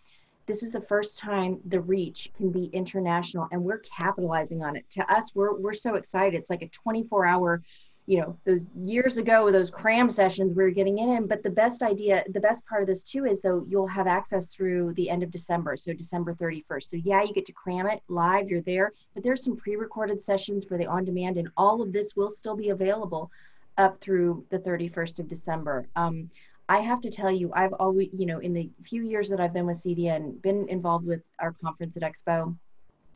this 0.46 0.64
is 0.64 0.72
the 0.72 0.80
first 0.80 1.18
time 1.18 1.60
the 1.66 1.82
reach 1.82 2.32
can 2.38 2.50
be 2.52 2.66
international 2.66 3.50
and 3.52 3.62
we're 3.62 3.80
capitalizing 3.80 4.64
on 4.64 4.78
it. 4.78 4.90
To 4.92 5.12
us, 5.12 5.32
we're, 5.36 5.56
we're 5.56 5.74
so 5.74 5.96
excited. 5.96 6.40
It's 6.40 6.50
like 6.50 6.62
a 6.62 6.70
24 6.70 7.26
hour 7.26 7.62
you 8.08 8.20
know 8.20 8.38
those 8.46 8.68
years 8.76 9.18
ago 9.18 9.52
those 9.52 9.72
cram 9.72 10.10
sessions 10.10 10.56
we 10.56 10.64
were 10.64 10.70
getting 10.70 11.00
in 11.00 11.28
but 11.28 11.42
the 11.44 11.50
best 11.50 11.82
idea 11.82 12.24
the 12.34 12.40
best 12.40 12.66
part 12.68 12.82
of 12.82 12.88
this 12.88 13.04
too 13.04 13.26
is 13.26 13.42
though 13.42 13.66
you'll 13.68 13.88
have 13.88 14.08
access 14.08 14.54
through 14.54 14.94
the 14.94 15.10
end 15.10 15.24
of 15.24 15.32
december 15.32 15.76
so 15.76 15.92
december 15.94 16.34
31st 16.36 16.84
so 16.84 16.98
yeah 17.04 17.24
you 17.24 17.34
get 17.34 17.46
to 17.46 17.54
cram 17.54 17.88
it 17.88 18.02
live 18.08 18.48
you're 18.48 18.62
there 18.62 18.94
but 19.14 19.24
there's 19.24 19.44
some 19.44 19.58
pre-recorded 19.58 20.22
sessions 20.22 20.66
for 20.66 20.78
the 20.78 20.86
on 20.86 21.04
demand 21.04 21.38
and 21.38 21.50
all 21.58 21.82
of 21.82 21.92
this 21.92 22.16
will 22.16 22.30
still 22.30 22.56
be 22.56 22.70
available 22.70 23.32
up 23.78 23.98
through 24.00 24.46
the 24.52 24.60
31st 24.60 25.20
of 25.20 25.28
december. 25.28 25.88
Um, 25.96 26.30
i 26.70 26.80
have 26.80 27.02
to 27.02 27.10
tell 27.10 27.32
you 27.32 27.52
i've 27.54 27.74
always 27.74 28.10
you 28.14 28.26
know 28.26 28.40
in 28.40 28.54
the 28.54 28.70
few 28.84 29.04
years 29.04 29.30
that 29.30 29.40
i've 29.40 29.54
been 29.54 29.66
with 29.66 29.84
and 29.86 30.42
been 30.42 30.68
involved 30.70 31.06
with 31.06 31.24
our 31.40 31.54
conference 31.54 31.98
at 31.98 32.04
expo 32.04 32.56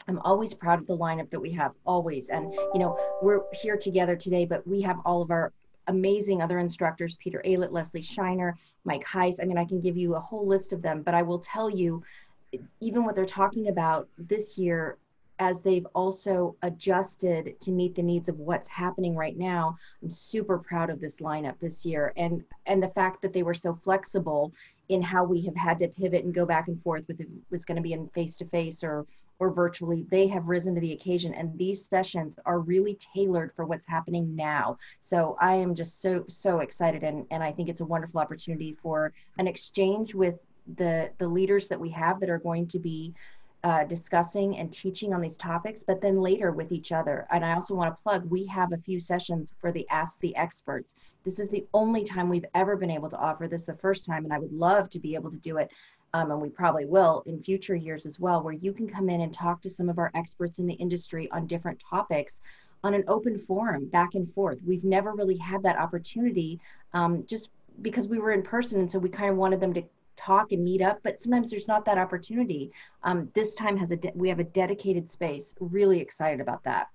I'm 0.09 0.19
always 0.25 0.55
proud 0.55 0.79
of 0.79 0.87
the 0.87 0.97
lineup 0.97 1.29
that 1.29 1.39
we 1.39 1.51
have, 1.51 1.73
always. 1.85 2.29
And, 2.29 2.51
you 2.73 2.79
know, 2.79 2.97
we're 3.21 3.41
here 3.53 3.77
together 3.77 4.15
today, 4.15 4.43
but 4.43 4.67
we 4.67 4.81
have 4.81 4.97
all 5.05 5.21
of 5.21 5.29
our 5.29 5.53
amazing 5.85 6.41
other 6.41 6.57
instructors 6.57 7.15
Peter 7.15 7.43
Aylett, 7.45 7.71
Leslie 7.71 8.01
Shiner, 8.01 8.57
Mike 8.85 9.05
Heiss. 9.05 9.39
I 9.39 9.45
mean, 9.45 9.59
I 9.59 9.65
can 9.65 9.79
give 9.79 9.95
you 9.95 10.15
a 10.15 10.19
whole 10.19 10.47
list 10.47 10.73
of 10.73 10.81
them, 10.81 11.03
but 11.03 11.13
I 11.13 11.21
will 11.21 11.37
tell 11.37 11.69
you, 11.69 12.01
even 12.79 13.05
what 13.05 13.13
they're 13.13 13.25
talking 13.25 13.67
about 13.67 14.09
this 14.17 14.57
year, 14.57 14.97
as 15.37 15.61
they've 15.61 15.85
also 15.93 16.55
adjusted 16.63 17.59
to 17.61 17.71
meet 17.71 17.93
the 17.95 18.01
needs 18.01 18.27
of 18.29 18.39
what's 18.39 18.67
happening 18.67 19.15
right 19.15 19.37
now 19.37 19.77
i'm 20.03 20.11
super 20.11 20.57
proud 20.57 20.89
of 20.89 20.99
this 20.99 21.21
lineup 21.21 21.57
this 21.61 21.85
year 21.85 22.11
and 22.17 22.43
and 22.65 22.83
the 22.83 22.89
fact 22.89 23.21
that 23.21 23.31
they 23.31 23.41
were 23.41 23.53
so 23.53 23.73
flexible 23.73 24.51
in 24.89 25.01
how 25.01 25.23
we 25.23 25.41
have 25.41 25.55
had 25.55 25.79
to 25.79 25.87
pivot 25.87 26.25
and 26.25 26.33
go 26.33 26.45
back 26.45 26.67
and 26.67 26.83
forth 26.83 27.05
with 27.07 27.21
it 27.21 27.29
was 27.51 27.63
going 27.63 27.77
to 27.77 27.81
be 27.81 27.93
in 27.93 28.05
face 28.09 28.35
to 28.35 28.43
face 28.47 28.83
or 28.83 29.05
or 29.39 29.49
virtually, 29.51 30.05
they 30.11 30.27
have 30.27 30.47
risen 30.47 30.75
to 30.75 30.81
the 30.81 30.91
occasion. 30.91 31.33
And 31.33 31.57
these 31.57 31.85
sessions 31.85 32.37
are 32.45 32.59
really 32.59 32.97
tailored 33.15 33.53
for 33.55 33.65
what's 33.65 33.87
happening 33.87 34.35
now. 34.35 34.77
So 34.99 35.37
I 35.39 35.55
am 35.55 35.73
just 35.73 36.01
so, 36.01 36.25
so 36.27 36.59
excited. 36.59 37.03
And, 37.03 37.25
and 37.31 37.41
I 37.41 37.51
think 37.51 37.69
it's 37.69 37.81
a 37.81 37.85
wonderful 37.85 38.19
opportunity 38.19 38.77
for 38.81 39.13
an 39.37 39.47
exchange 39.47 40.13
with 40.13 40.35
the, 40.75 41.09
the 41.17 41.27
leaders 41.27 41.67
that 41.69 41.79
we 41.79 41.89
have 41.89 42.19
that 42.19 42.29
are 42.29 42.37
going 42.37 42.67
to 42.67 42.79
be 42.79 43.13
uh, 43.63 43.83
discussing 43.83 44.57
and 44.57 44.71
teaching 44.71 45.13
on 45.13 45.19
these 45.19 45.35
topics, 45.35 45.83
but 45.83 45.99
then 45.99 46.21
later 46.21 46.51
with 46.51 46.71
each 46.71 46.91
other. 46.91 47.27
And 47.31 47.43
I 47.43 47.53
also 47.53 47.75
want 47.75 47.93
to 47.93 48.01
plug, 48.03 48.23
we 48.29 48.45
have 48.45 48.71
a 48.71 48.77
few 48.77 48.99
sessions 48.99 49.51
for 49.59 49.71
the 49.71 49.87
Ask 49.89 50.19
the 50.21 50.35
Experts. 50.37 50.95
This 51.25 51.39
is 51.39 51.49
the 51.49 51.65
only 51.73 52.05
time 52.05 52.29
we've 52.29 52.45
ever 52.55 52.77
been 52.77 52.89
able 52.89 53.09
to 53.09 53.17
offer 53.17 53.47
this 53.47 53.65
the 53.65 53.75
first 53.75 54.05
time, 54.05 54.23
and 54.23 54.33
I 54.33 54.39
would 54.39 54.53
love 54.53 54.89
to 54.91 54.99
be 54.99 55.13
able 55.15 55.31
to 55.31 55.37
do 55.37 55.57
it. 55.57 55.71
Um, 56.13 56.31
and 56.31 56.41
we 56.41 56.49
probably 56.49 56.85
will 56.85 57.23
in 57.27 57.41
future 57.41 57.75
years 57.75 58.05
as 58.05 58.19
well, 58.19 58.41
where 58.41 58.53
you 58.53 58.73
can 58.73 58.87
come 58.87 59.09
in 59.09 59.21
and 59.21 59.33
talk 59.33 59.61
to 59.61 59.69
some 59.69 59.89
of 59.89 59.99
our 59.99 60.11
experts 60.15 60.57
in 60.57 60.65
the 60.65 60.73
industry 60.73 61.29
on 61.31 61.45
different 61.45 61.79
topics 61.79 62.41
on 62.83 62.93
an 62.93 63.03
open 63.07 63.37
forum 63.37 63.85
back 63.85 64.15
and 64.15 64.33
forth. 64.33 64.59
We've 64.65 64.83
never 64.83 65.13
really 65.13 65.37
had 65.37 65.63
that 65.63 65.77
opportunity 65.77 66.59
um, 66.93 67.25
just 67.27 67.49
because 67.81 68.07
we 68.07 68.19
were 68.19 68.31
in 68.31 68.41
person. 68.41 68.79
And 68.79 68.91
so 68.91 68.99
we 68.99 69.09
kind 69.09 69.29
of 69.29 69.37
wanted 69.37 69.59
them 69.59 69.73
to 69.73 69.83
talk 70.15 70.51
and 70.51 70.63
meet 70.63 70.81
up, 70.81 70.99
but 71.03 71.21
sometimes 71.21 71.49
there's 71.49 71.67
not 71.67 71.85
that 71.85 71.97
opportunity. 71.97 72.71
Um, 73.03 73.29
this 73.33 73.55
time 73.55 73.77
has 73.77 73.91
a 73.91 73.97
de- 73.97 74.11
we 74.15 74.29
have 74.29 74.39
a 74.39 74.43
dedicated 74.43 75.09
space. 75.09 75.55
Really 75.59 75.99
excited 76.01 76.41
about 76.41 76.63
that. 76.65 76.89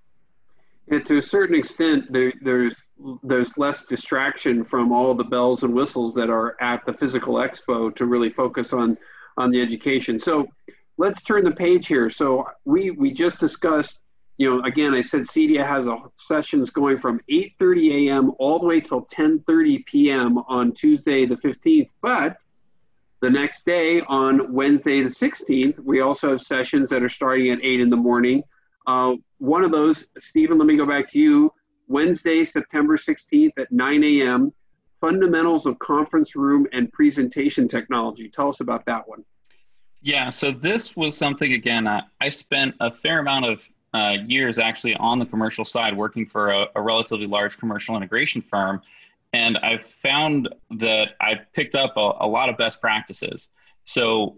And 0.89 1.03
to 1.05 1.17
a 1.17 1.21
certain 1.21 1.55
extent, 1.55 2.11
there, 2.11 2.31
there's 2.41 2.75
there's 3.23 3.57
less 3.57 3.85
distraction 3.85 4.63
from 4.63 4.91
all 4.91 5.13
the 5.13 5.23
bells 5.23 5.63
and 5.63 5.73
whistles 5.73 6.13
that 6.13 6.29
are 6.29 6.55
at 6.61 6.85
the 6.85 6.93
physical 6.93 7.35
expo 7.35 7.93
to 7.95 8.05
really 8.05 8.29
focus 8.29 8.71
on 8.71 8.97
on 9.37 9.51
the 9.51 9.61
education. 9.61 10.19
So 10.19 10.47
let's 10.97 11.21
turn 11.23 11.43
the 11.43 11.51
page 11.51 11.87
here. 11.87 12.09
So 12.09 12.47
we 12.65 12.91
we 12.91 13.11
just 13.11 13.39
discussed 13.39 13.99
you 14.37 14.49
know, 14.49 14.63
again, 14.63 14.93
I 14.93 15.01
said 15.01 15.21
CEDIA 15.21 15.65
has 15.65 15.87
a 15.87 15.97
sessions 16.17 16.69
going 16.69 16.97
from 16.97 17.21
8:30 17.31 18.09
a.m. 18.09 18.31
all 18.37 18.59
the 18.59 18.65
way 18.65 18.81
till 18.81 19.05
10:30 19.05 19.85
p.m. 19.85 20.37
on 20.49 20.73
Tuesday 20.73 21.25
the 21.25 21.37
15th. 21.37 21.91
But 22.01 22.37
the 23.21 23.29
next 23.29 23.65
day, 23.65 24.01
on 24.01 24.53
Wednesday 24.53 25.01
the 25.01 25.09
16th, 25.09 25.79
we 25.79 26.01
also 26.01 26.31
have 26.31 26.41
sessions 26.41 26.89
that 26.89 27.01
are 27.01 27.09
starting 27.09 27.49
at 27.49 27.59
8 27.63 27.79
in 27.79 27.89
the 27.89 27.95
morning. 27.95 28.43
Uh, 28.87 29.15
one 29.39 29.63
of 29.63 29.71
those, 29.71 30.05
Stephen, 30.17 30.57
let 30.57 30.67
me 30.67 30.77
go 30.77 30.85
back 30.85 31.07
to 31.09 31.19
you. 31.19 31.51
Wednesday, 31.87 32.43
September 32.43 32.97
16th 32.97 33.51
at 33.57 33.71
9 33.71 34.03
a.m. 34.03 34.53
Fundamentals 35.01 35.65
of 35.65 35.77
Conference 35.79 36.35
Room 36.35 36.65
and 36.73 36.91
Presentation 36.91 37.67
Technology. 37.67 38.29
Tell 38.29 38.49
us 38.49 38.59
about 38.59 38.85
that 38.85 39.07
one. 39.07 39.23
Yeah, 40.01 40.29
so 40.29 40.51
this 40.51 40.95
was 40.95 41.17
something 41.17 41.53
again. 41.53 41.87
I, 41.87 42.03
I 42.21 42.29
spent 42.29 42.75
a 42.79 42.91
fair 42.91 43.19
amount 43.19 43.45
of 43.45 43.69
uh, 43.93 44.17
years 44.25 44.59
actually 44.59 44.93
on 44.95 45.19
the 45.19 45.25
commercial 45.25 45.63
side 45.63 45.95
working 45.95 46.25
for 46.25 46.51
a, 46.51 46.67
a, 46.75 46.81
relatively 46.81 47.25
large 47.25 47.57
commercial 47.57 47.95
integration 47.95 48.41
firm. 48.41 48.81
And 49.31 49.57
I've 49.57 49.83
found 49.83 50.49
that 50.71 51.09
I 51.21 51.35
picked 51.53 51.75
up 51.75 51.93
a, 51.95 52.11
a, 52.19 52.27
lot 52.27 52.49
of 52.49 52.57
best 52.57 52.81
practices. 52.81 53.47
So 53.83 54.37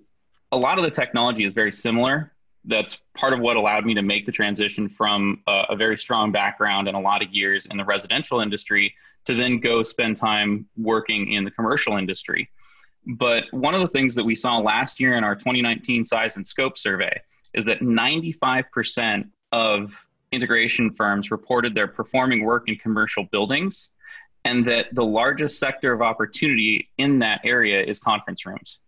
a 0.51 0.57
lot 0.57 0.77
of 0.77 0.83
the 0.83 0.91
technology 0.91 1.43
is 1.43 1.53
very 1.53 1.71
similar. 1.71 2.33
That's 2.67 2.99
part 3.15 3.33
of 3.33 3.39
what 3.39 3.57
allowed 3.57 3.85
me 3.85 3.93
to 3.95 4.01
make 4.01 4.25
the 4.25 4.31
transition 4.31 4.89
from 4.89 5.41
a, 5.47 5.63
a 5.69 5.75
very 5.75 5.97
strong 5.97 6.31
background 6.31 6.87
and 6.87 6.95
a 6.95 6.99
lot 6.99 7.23
of 7.23 7.33
years 7.33 7.65
in 7.65 7.77
the 7.77 7.85
residential 7.85 8.41
industry 8.41 8.93
to 9.25 9.33
then 9.33 9.59
go 9.59 9.83
spend 9.83 10.17
time 10.17 10.67
working 10.77 11.31
in 11.33 11.43
the 11.43 11.51
commercial 11.51 11.97
industry. 11.97 12.49
But 13.05 13.45
one 13.51 13.73
of 13.73 13.81
the 13.81 13.87
things 13.87 14.15
that 14.15 14.23
we 14.23 14.35
saw 14.35 14.57
last 14.57 14.99
year 14.99 15.15
in 15.15 15.23
our 15.23 15.35
2019 15.35 16.05
size 16.05 16.35
and 16.35 16.45
scope 16.45 16.77
survey 16.77 17.21
is 17.53 17.63
that 17.65 17.79
95% 17.79 19.29
of 19.53 20.05
integration 20.31 20.91
firms 20.91 21.31
reported 21.31 21.73
they're 21.73 21.87
performing 21.87 22.43
work 22.43 22.67
in 22.67 22.75
commercial 22.75 23.23
buildings 23.31 23.89
and 24.43 24.65
that 24.65 24.87
the 24.93 25.03
largest 25.03 25.59
sector 25.59 25.91
of 25.91 26.01
opportunity 26.01 26.89
in 26.97 27.19
that 27.19 27.41
area 27.43 27.81
is 27.83 27.99
conference 27.99 28.45
rooms. 28.45 28.81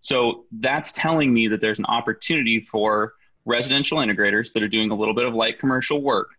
So 0.00 0.44
that's 0.52 0.92
telling 0.92 1.32
me 1.32 1.48
that 1.48 1.60
there's 1.60 1.78
an 1.78 1.86
opportunity 1.86 2.60
for 2.60 3.14
residential 3.44 3.98
integrators 3.98 4.52
that 4.52 4.62
are 4.62 4.68
doing 4.68 4.90
a 4.90 4.94
little 4.94 5.14
bit 5.14 5.24
of 5.24 5.34
light 5.34 5.58
commercial 5.58 6.00
work. 6.00 6.30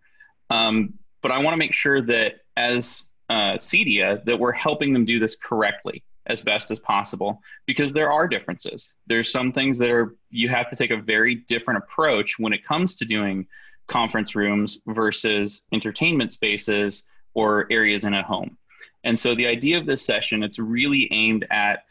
Um, 0.50 0.96
but 1.22 1.32
I 1.32 1.40
want 1.40 1.54
to 1.54 1.58
make 1.58 1.74
sure 1.74 2.02
that 2.02 2.42
as 2.56 3.04
uh, 3.30 3.58
CEDIA, 3.58 4.24
that 4.26 4.40
we're 4.40 4.52
helping 4.52 4.94
them 4.94 5.06
do 5.06 5.20
this 5.20 5.36
correctly 5.36 6.04
as 6.28 6.42
best 6.42 6.72
as 6.72 6.80
possible 6.80 7.42
because 7.66 7.94
there 7.94 8.12
are 8.12 8.28
differences. 8.28 8.94
There's 9.08 9.32
some 9.32 9.52
things 9.52 9.78
that 9.80 9.90
are 9.90 10.16
you 10.30 10.50
have 10.50 10.70
to 10.70 10.76
take 10.76 10.92
a 10.92 10.98
very 10.98 11.36
different 11.36 11.84
approach 11.84 12.40
when 12.40 12.54
it 12.54 12.64
comes 12.64 12.96
to 12.98 13.06
doing 13.06 13.48
conference 13.88 14.36
rooms 14.36 14.82
versus 14.88 15.64
entertainment 15.72 16.32
spaces 16.32 17.04
or 17.34 17.68
areas 17.72 18.04
in 18.04 18.14
a 18.14 18.24
home. 18.24 18.58
And 19.04 19.20
so 19.20 19.36
the 19.36 19.46
idea 19.46 19.78
of 19.78 19.86
this 19.86 20.04
session, 20.04 20.42
it's 20.42 20.58
really 20.58 21.08
aimed 21.12 21.46
at 21.52 21.84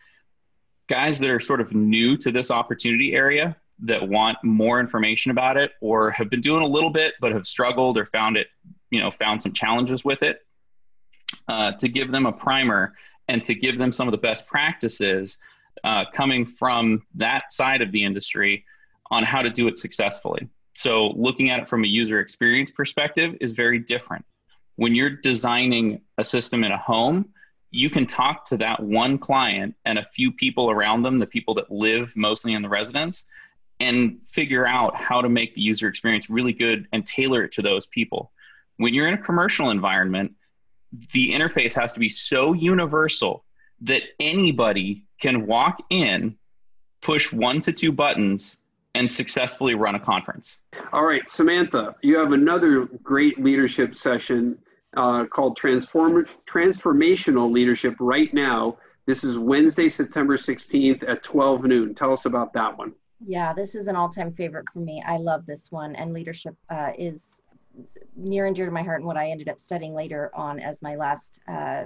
guys 0.89 1.21
that 1.21 1.31
are 1.31 1.41
sort 1.41 1.61
of 1.61 1.73
new 1.73 2.17
to 2.19 2.33
this 2.33 2.51
opportunity 2.51 3.15
area 3.15 3.57
that 3.81 4.09
want 4.09 4.39
more 4.43 4.81
information 4.81 5.31
about 5.31 5.57
it 5.57 5.73
or 5.81 6.11
have 6.11 6.31
been 6.31 6.41
doing 6.41 6.63
a 6.63 6.67
little 6.67 6.91
bit 6.91 7.15
but 7.21 7.33
have 7.33 7.47
struggled 7.47 7.99
or 7.99 8.07
found 8.07 8.37
it, 8.37 8.47
you 8.91 9.01
know, 9.01 9.11
found 9.11 9.43
some 9.43 9.53
challenges 9.53 10.05
with 10.05 10.23
it. 10.23 10.41
Uh, 11.49 11.73
to 11.73 11.89
give 11.89 12.11
them 12.11 12.27
a 12.27 12.33
primer 12.33 12.95
and 13.29 13.45
to 13.45 13.55
give 13.55 13.77
them 13.77 13.91
some 13.91 14.07
of 14.07 14.13
the 14.13 14.19
best 14.19 14.47
practices 14.47 15.39
uh, 15.83 16.05
coming 16.13 16.47
from 16.47 17.03
that 17.15 17.53
side 17.53 17.83
of 17.83 17.91
the 17.93 18.05
industry 18.05 18.65
on 19.11 19.23
how 19.25 19.43
to 19.43 19.51
do 19.51 19.67
it 19.69 19.77
successfully. 19.77 20.49
So, 20.75 21.09
looking 21.09 21.51
at 21.51 21.61
it 21.61 21.69
from 21.69 21.85
a 21.85 21.87
user 21.87 22.21
experience 22.21 22.71
perspective 22.71 23.37
is 23.41 23.53
very 23.53 23.79
different. 23.79 24.25
When 24.77 24.95
you're 24.95 25.11
designing 25.11 26.01
a 26.19 26.25
system 26.25 26.65
in 26.65 26.73
a 26.73 26.79
home, 26.79 27.31
you 27.71 27.91
can 27.91 28.07
talk 28.07 28.45
to 28.47 28.57
that 28.59 28.81
one 28.81 29.19
client 29.19 29.75
and 29.85 29.99
a 29.99 30.05
few 30.05 30.33
people 30.33 30.71
around 30.71 31.03
them, 31.03 31.19
the 31.19 31.27
people 31.27 31.55
that 31.55 31.71
live 31.71 32.13
mostly 32.17 32.55
in 32.55 32.63
the 32.63 32.69
residence, 32.69 33.27
and 33.81 34.19
figure 34.27 34.67
out 34.67 34.97
how 34.97 35.21
to 35.21 35.29
make 35.29 35.55
the 35.55 35.61
user 35.61 35.89
experience 35.89 36.31
really 36.31 36.53
good 36.53 36.87
and 36.93 37.05
tailor 37.07 37.43
it 37.45 37.53
to 37.53 37.63
those 37.63 37.87
people. 37.87 38.31
When 38.77 38.95
you're 38.95 39.09
in 39.09 39.15
a 39.15 39.19
commercial 39.23 39.71
environment, 39.71 40.33
the 41.13 41.31
interface 41.31 41.75
has 41.75 41.93
to 41.93 42.01
be 42.01 42.09
so 42.09 42.53
universal 42.53 43.45
that 43.83 44.03
anybody 44.21 45.05
can 45.21 45.47
walk 45.47 45.83
in, 45.91 46.37
push 47.03 47.33
one 47.33 47.61
to 47.63 47.73
two 47.73 47.93
buttons, 47.93 48.57
and 48.95 49.11
successfully 49.11 49.75
run 49.75 49.97
a 49.97 50.01
conference. 50.01 50.61
All 50.93 51.05
right, 51.05 51.29
Samantha, 51.29 51.97
you 52.03 52.17
have 52.17 52.33
another 52.33 52.87
great 53.03 53.43
leadership 53.43 53.97
session 53.97 54.57
uh, 54.97 55.27
called 55.27 55.57
Transform- 55.57 56.27
Transformational 56.47 57.51
Leadership 57.51 57.97
right 57.99 58.33
now. 58.33 58.79
This 59.07 59.25
is 59.25 59.37
Wednesday, 59.37 59.89
September 59.89 60.37
16th 60.37 61.09
at 61.09 61.23
12 61.23 61.65
noon. 61.65 61.95
Tell 61.95 62.13
us 62.13 62.25
about 62.25 62.53
that 62.53 62.79
one. 62.79 62.93
Yeah, 63.21 63.53
this 63.53 63.75
is 63.75 63.87
an 63.87 63.97
all 63.97 64.09
time 64.09 64.33
favorite 64.33 64.67
for 64.73 64.81
me. 64.81 65.03
I 65.07 65.17
love 65.17 65.47
this 65.47 65.71
one, 65.71 65.95
and 65.97 66.13
leadership 66.13 66.57
uh, 66.71 66.93
is 66.99 67.41
near 68.17 68.47
and 68.47 68.55
dear 68.55 68.67
to 68.67 68.73
my 68.73 68.83
heart 68.83 69.01
and 69.01 69.07
what 69.07 69.17
I 69.17 69.31
ended 69.31 69.49
up 69.49 69.61
studying 69.61 69.95
later 69.95 70.31
on 70.35 70.61
as 70.61 70.83
my 70.83 70.95
last 70.97 71.41
uh, 71.49 71.85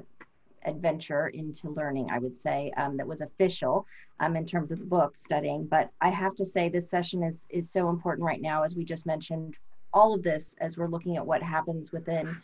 adventure 0.64 1.29
into 1.29 1.70
learning, 1.70 2.09
I 2.11 2.18
would 2.18 2.37
say, 2.37 2.72
um, 2.76 2.97
that 2.97 3.07
was 3.07 3.20
official 3.20 3.87
um, 4.20 4.37
in 4.37 4.45
terms 4.45 4.72
of 4.72 4.79
the 4.79 4.85
book 4.85 5.16
studying. 5.16 5.66
But 5.66 5.91
I 6.01 6.11
have 6.11 6.35
to 6.37 6.45
say, 6.45 6.68
this 6.68 6.91
session 6.91 7.22
is 7.22 7.47
is 7.51 7.70
so 7.70 7.89
important 7.89 8.26
right 8.26 8.41
now, 8.41 8.62
as 8.62 8.74
we 8.74 8.85
just 8.85 9.07
mentioned. 9.07 9.57
All 9.95 10.14
of 10.14 10.22
this, 10.22 10.55
as 10.61 10.76
we're 10.76 10.89
looking 10.89 11.16
at 11.16 11.26
what 11.26 11.43
happens 11.43 11.93
within 11.93 12.37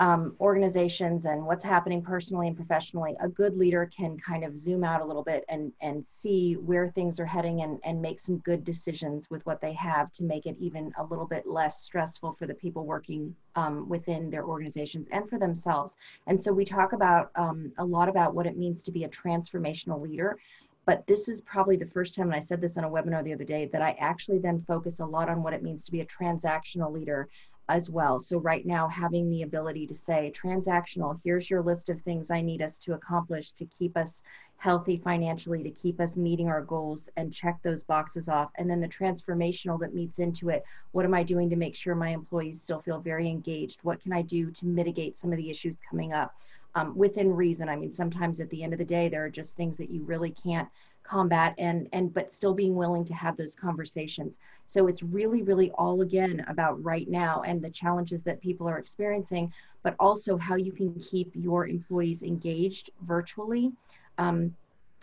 um, 0.00 0.34
organizations 0.40 1.26
and 1.26 1.44
what's 1.44 1.62
happening 1.62 2.00
personally 2.00 2.48
and 2.48 2.56
professionally, 2.56 3.14
a 3.20 3.28
good 3.28 3.58
leader 3.58 3.88
can 3.94 4.18
kind 4.18 4.44
of 4.44 4.58
zoom 4.58 4.82
out 4.82 5.02
a 5.02 5.04
little 5.04 5.22
bit 5.22 5.44
and, 5.50 5.72
and 5.82 6.08
see 6.08 6.54
where 6.54 6.88
things 6.88 7.20
are 7.20 7.26
heading 7.26 7.60
and, 7.60 7.78
and 7.84 8.00
make 8.00 8.18
some 8.18 8.38
good 8.38 8.64
decisions 8.64 9.28
with 9.30 9.44
what 9.44 9.60
they 9.60 9.74
have 9.74 10.10
to 10.12 10.24
make 10.24 10.46
it 10.46 10.56
even 10.58 10.90
a 10.96 11.04
little 11.04 11.26
bit 11.26 11.46
less 11.46 11.82
stressful 11.82 12.32
for 12.38 12.46
the 12.46 12.54
people 12.54 12.86
working 12.86 13.36
um, 13.56 13.86
within 13.90 14.30
their 14.30 14.46
organizations 14.46 15.06
and 15.12 15.28
for 15.28 15.38
themselves. 15.38 15.98
And 16.26 16.40
so 16.40 16.50
we 16.50 16.64
talk 16.64 16.94
about 16.94 17.30
um, 17.34 17.70
a 17.76 17.84
lot 17.84 18.08
about 18.08 18.34
what 18.34 18.46
it 18.46 18.56
means 18.56 18.82
to 18.84 18.90
be 18.90 19.04
a 19.04 19.08
transformational 19.08 20.00
leader 20.00 20.38
but 20.86 21.06
this 21.06 21.28
is 21.28 21.40
probably 21.42 21.76
the 21.76 21.86
first 21.86 22.16
time 22.16 22.26
and 22.26 22.34
i 22.34 22.40
said 22.40 22.60
this 22.60 22.76
on 22.76 22.84
a 22.84 22.90
webinar 22.90 23.22
the 23.22 23.32
other 23.32 23.44
day 23.44 23.66
that 23.66 23.82
i 23.82 23.94
actually 24.00 24.38
then 24.38 24.64
focus 24.66 25.00
a 25.00 25.04
lot 25.04 25.28
on 25.28 25.42
what 25.42 25.52
it 25.52 25.62
means 25.62 25.84
to 25.84 25.92
be 25.92 26.00
a 26.00 26.06
transactional 26.06 26.90
leader 26.90 27.28
as 27.70 27.88
well. 27.88 28.18
So 28.18 28.38
right 28.38 28.66
now, 28.66 28.88
having 28.88 29.30
the 29.30 29.42
ability 29.42 29.86
to 29.86 29.94
say 29.94 30.32
transactional, 30.34 31.20
here's 31.24 31.48
your 31.48 31.62
list 31.62 31.88
of 31.88 32.00
things 32.00 32.30
I 32.30 32.40
need 32.40 32.62
us 32.62 32.78
to 32.80 32.94
accomplish 32.94 33.52
to 33.52 33.64
keep 33.64 33.96
us 33.96 34.22
healthy 34.56 34.98
financially, 34.98 35.62
to 35.62 35.70
keep 35.70 36.00
us 36.00 36.16
meeting 36.16 36.48
our 36.48 36.62
goals 36.62 37.08
and 37.16 37.32
check 37.32 37.58
those 37.62 37.82
boxes 37.82 38.28
off. 38.28 38.50
And 38.58 38.68
then 38.68 38.80
the 38.80 38.88
transformational 38.88 39.78
that 39.80 39.94
meets 39.94 40.18
into 40.18 40.50
it. 40.50 40.64
What 40.92 41.04
am 41.04 41.14
I 41.14 41.22
doing 41.22 41.48
to 41.50 41.56
make 41.56 41.76
sure 41.76 41.94
my 41.94 42.10
employees 42.10 42.60
still 42.60 42.80
feel 42.80 42.98
very 42.98 43.28
engaged? 43.28 43.78
What 43.82 44.02
can 44.02 44.12
I 44.12 44.22
do 44.22 44.50
to 44.50 44.66
mitigate 44.66 45.16
some 45.16 45.30
of 45.30 45.38
the 45.38 45.48
issues 45.48 45.76
coming 45.88 46.12
up? 46.12 46.34
Um, 46.76 46.96
within 46.96 47.34
reason. 47.34 47.68
I 47.68 47.74
mean, 47.74 47.92
sometimes 47.92 48.38
at 48.38 48.48
the 48.50 48.62
end 48.62 48.72
of 48.72 48.78
the 48.78 48.84
day, 48.84 49.08
there 49.08 49.24
are 49.24 49.30
just 49.30 49.56
things 49.56 49.76
that 49.78 49.90
you 49.90 50.04
really 50.04 50.30
can't 50.30 50.68
combat 51.02 51.54
and 51.58 51.88
and 51.92 52.12
but 52.12 52.32
still 52.32 52.54
being 52.54 52.74
willing 52.74 53.04
to 53.04 53.14
have 53.14 53.36
those 53.36 53.56
conversations 53.56 54.38
so 54.66 54.86
it's 54.86 55.02
really 55.02 55.42
really 55.42 55.70
all 55.72 56.02
again 56.02 56.44
about 56.48 56.82
right 56.82 57.08
now 57.08 57.42
and 57.42 57.62
the 57.62 57.70
challenges 57.70 58.22
that 58.22 58.40
people 58.40 58.68
are 58.68 58.78
experiencing 58.78 59.52
but 59.82 59.96
also 59.98 60.36
how 60.36 60.56
you 60.56 60.72
can 60.72 60.94
keep 61.00 61.30
your 61.34 61.66
employees 61.66 62.22
engaged 62.22 62.90
virtually 63.02 63.72
um, 64.18 64.54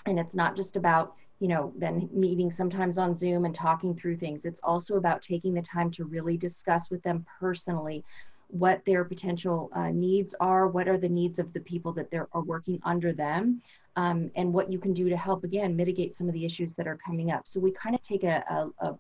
and 0.06 0.20
it's 0.20 0.36
not 0.36 0.56
just 0.56 0.78
about 0.78 1.16
you 1.40 1.48
know, 1.48 1.72
then 1.78 2.10
meeting 2.12 2.52
sometimes 2.52 2.98
on 2.98 3.16
Zoom 3.16 3.46
and 3.46 3.54
talking 3.54 3.96
through 3.96 4.18
things. 4.18 4.44
It's 4.46 4.60
also 4.64 4.96
about 4.96 5.22
taking 5.22 5.54
the 5.54 5.62
time 5.62 5.92
to 5.92 6.06
really 6.06 6.36
discuss 6.36 6.90
with 6.90 7.04
them 7.04 7.26
personally 7.40 8.04
what 8.50 8.84
their 8.86 9.04
potential 9.04 9.70
uh, 9.74 9.90
needs 9.90 10.34
are, 10.40 10.68
what 10.68 10.88
are 10.88 10.98
the 10.98 11.10
needs 11.10 11.40
of 11.40 11.52
the 11.54 11.60
people 11.60 11.92
that 11.94 12.10
they're, 12.10 12.28
working 12.34 12.80
under 12.84 13.12
them, 13.12 13.62
um, 13.96 14.32
and 14.36 14.54
what 14.54 14.72
you 14.72 14.80
can 14.80 14.94
do 14.94 15.10
to 15.10 15.18
help, 15.18 15.44
again, 15.44 15.76
mitigate 15.76 16.16
some 16.16 16.28
of 16.28 16.34
the 16.34 16.46
issues 16.46 16.76
that 16.76 16.88
are 16.88 16.98
coming 16.98 17.32
up. 17.32 17.48
So 17.48 17.60
we 17.60 17.72
kind 17.72 17.96
of 17.96 18.02
take 18.04 18.24
a, 18.24 18.72
a, 18.80 18.96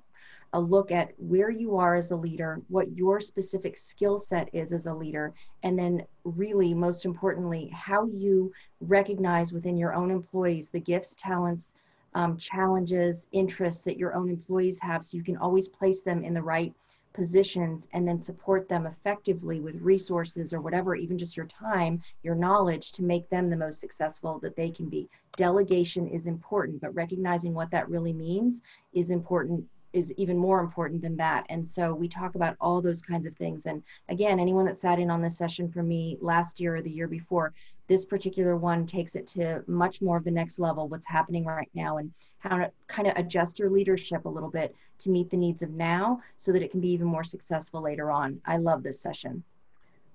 a 0.53 0.59
look 0.59 0.91
at 0.91 1.11
where 1.17 1.49
you 1.49 1.77
are 1.77 1.95
as 1.95 2.11
a 2.11 2.15
leader, 2.15 2.61
what 2.69 2.91
your 2.95 3.19
specific 3.19 3.77
skill 3.77 4.19
set 4.19 4.49
is 4.53 4.73
as 4.73 4.87
a 4.87 4.93
leader, 4.93 5.33
and 5.63 5.77
then 5.77 6.03
really, 6.23 6.73
most 6.73 7.05
importantly, 7.05 7.69
how 7.73 8.07
you 8.07 8.51
recognize 8.81 9.53
within 9.53 9.77
your 9.77 9.93
own 9.93 10.09
employees 10.09 10.69
the 10.69 10.79
gifts, 10.79 11.15
talents, 11.15 11.75
um, 12.15 12.37
challenges, 12.37 13.27
interests 13.31 13.83
that 13.83 13.97
your 13.97 14.15
own 14.15 14.29
employees 14.29 14.79
have 14.81 15.05
so 15.05 15.17
you 15.17 15.23
can 15.23 15.37
always 15.37 15.67
place 15.67 16.01
them 16.01 16.23
in 16.23 16.33
the 16.33 16.41
right 16.41 16.73
positions 17.17 17.87
and 17.93 18.07
then 18.07 18.19
support 18.19 18.69
them 18.69 18.85
effectively 18.85 19.59
with 19.59 19.81
resources 19.81 20.53
or 20.53 20.61
whatever, 20.61 20.95
even 20.95 21.17
just 21.17 21.35
your 21.35 21.47
time, 21.47 21.99
your 22.21 22.35
knowledge 22.35 22.91
to 22.91 23.03
make 23.03 23.27
them 23.31 23.49
the 23.49 23.57
most 23.57 23.79
successful 23.79 24.37
that 24.37 24.55
they 24.55 24.69
can 24.69 24.87
be. 24.87 25.09
Delegation 25.35 26.07
is 26.07 26.27
important, 26.27 26.79
but 26.79 26.93
recognizing 26.93 27.55
what 27.55 27.71
that 27.71 27.89
really 27.89 28.13
means 28.13 28.61
is 28.93 29.09
important 29.09 29.65
is 29.93 30.13
even 30.13 30.37
more 30.37 30.59
important 30.59 31.01
than 31.01 31.17
that. 31.17 31.43
And 31.49 31.67
so 31.67 31.91
we 31.91 32.07
talk 32.07 32.35
about 32.35 32.55
all 32.61 32.81
those 32.81 33.01
kinds 33.01 33.25
of 33.25 33.35
things. 33.35 33.65
And 33.65 33.81
again, 34.09 34.39
anyone 34.39 34.65
that 34.65 34.79
sat 34.79 34.99
in 34.99 35.09
on 35.09 35.23
this 35.23 35.37
session 35.37 35.71
for 35.71 35.81
me 35.81 36.19
last 36.21 36.59
year 36.59 36.75
or 36.75 36.81
the 36.83 36.91
year 36.91 37.07
before, 37.07 37.51
this 37.87 38.05
particular 38.05 38.57
one 38.57 38.85
takes 38.85 39.15
it 39.15 39.25
to 39.27 39.63
much 39.67 40.01
more 40.01 40.17
of 40.17 40.23
the 40.23 40.31
next 40.31 40.59
level, 40.59 40.87
what's 40.87 41.07
happening 41.07 41.45
right 41.45 41.69
now, 41.73 41.97
and 41.97 42.11
how 42.39 42.57
to 42.57 42.71
kind 42.87 43.07
of 43.07 43.13
adjust 43.17 43.59
your 43.59 43.69
leadership 43.69 44.25
a 44.25 44.29
little 44.29 44.49
bit 44.49 44.75
to 44.99 45.09
meet 45.09 45.29
the 45.29 45.37
needs 45.37 45.61
of 45.61 45.69
now 45.71 46.21
so 46.37 46.51
that 46.51 46.61
it 46.61 46.71
can 46.71 46.81
be 46.81 46.89
even 46.89 47.07
more 47.07 47.23
successful 47.23 47.81
later 47.81 48.11
on. 48.11 48.41
I 48.45 48.57
love 48.57 48.83
this 48.83 48.99
session. 48.99 49.43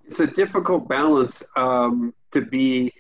It's 0.07 0.21
a 0.21 0.27
difficult 0.27 0.89
balance 0.89 1.43
um, 1.57 2.13
to 2.33 2.43
be 2.43 2.93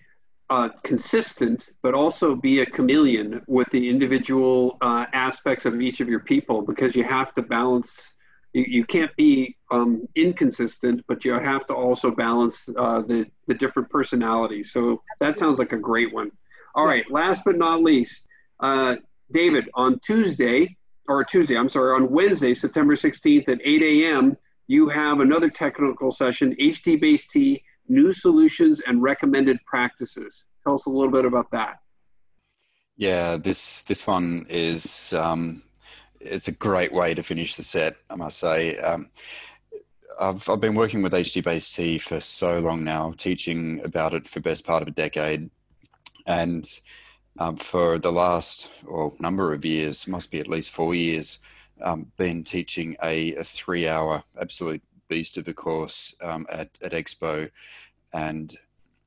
uh, 0.48 0.68
consistent, 0.82 1.70
but 1.82 1.94
also 1.94 2.34
be 2.34 2.60
a 2.60 2.66
chameleon 2.66 3.42
with 3.46 3.68
the 3.70 3.88
individual 3.88 4.78
uh, 4.80 5.06
aspects 5.12 5.66
of 5.66 5.80
each 5.80 6.00
of 6.00 6.08
your 6.08 6.20
people 6.20 6.62
because 6.62 6.94
you 6.94 7.04
have 7.04 7.32
to 7.34 7.42
balance. 7.42 8.14
You, 8.53 8.64
you 8.66 8.84
can't 8.84 9.14
be 9.16 9.57
um, 9.70 10.07
inconsistent, 10.14 11.03
but 11.09 11.24
you 11.24 11.32
have 11.32 11.66
to 11.66 11.74
also 11.74 12.11
balance 12.11 12.68
uh, 12.76 13.03
the, 13.03 13.26
the 13.46 13.55
different 13.55 13.90
personalities. 13.90 14.72
So 14.72 15.03
that 15.20 15.38
sounds 15.38 15.59
like 15.59 15.72
a 15.72 15.78
great 15.78 16.12
one. 16.12 16.30
All 16.74 16.86
right, 16.86 17.09
last 17.11 17.42
but 17.44 17.57
not 17.57 17.82
least, 17.82 18.26
uh, 18.61 18.96
David, 19.30 19.68
on 19.74 19.98
Tuesday, 20.00 20.76
or 21.09 21.24
Tuesday, 21.24 21.57
I'm 21.57 21.68
sorry, 21.68 21.94
on 21.94 22.11
Wednesday, 22.11 22.55
September 22.55 22.94
16th 22.94 23.48
at 23.48 23.59
8 23.62 23.82
a.m., 23.82 24.36
you 24.68 24.88
have 24.88 25.20
another 25.20 25.50
technical 25.50 26.11
session, 26.11 26.57
HDBaseT 26.59 27.61
new 27.88 28.12
solutions 28.12 28.80
and 28.86 29.03
recommended 29.03 29.59
practices. 29.66 30.44
Tell 30.64 30.74
us 30.74 30.86
a 30.86 30.90
little 30.90 31.11
bit 31.11 31.24
about 31.24 31.50
that. 31.50 31.78
Yeah, 32.96 33.36
this 33.36 33.82
this 33.82 34.07
one 34.07 34.46
is 34.48 35.12
um, 35.14 35.62
it's 36.22 36.48
a 36.48 36.52
great 36.52 36.92
way 36.92 37.14
to 37.14 37.22
finish 37.22 37.56
the 37.56 37.62
set. 37.62 37.96
I 38.10 38.16
must 38.16 38.38
say. 38.38 38.78
Um, 38.78 39.10
I've 40.20 40.48
I've 40.48 40.60
been 40.60 40.74
working 40.74 41.02
with 41.02 41.12
HDBaseT 41.12 42.00
for 42.00 42.20
so 42.20 42.58
long 42.58 42.84
now, 42.84 43.14
teaching 43.16 43.80
about 43.84 44.14
it 44.14 44.28
for 44.28 44.40
best 44.40 44.64
part 44.64 44.82
of 44.82 44.88
a 44.88 44.92
decade, 44.92 45.50
and 46.26 46.68
um, 47.38 47.56
for 47.56 47.98
the 47.98 48.12
last 48.12 48.70
well, 48.84 49.14
number 49.18 49.52
of 49.52 49.64
years, 49.64 50.06
must 50.06 50.30
be 50.30 50.38
at 50.38 50.48
least 50.48 50.70
four 50.70 50.94
years, 50.94 51.38
um, 51.80 52.12
been 52.16 52.44
teaching 52.44 52.96
a, 53.02 53.34
a 53.36 53.44
three-hour 53.44 54.22
absolute 54.40 54.82
beast 55.08 55.36
of 55.38 55.48
a 55.48 55.54
course 55.54 56.14
um, 56.22 56.46
at, 56.50 56.70
at 56.82 56.92
Expo. 56.92 57.50
And 58.12 58.54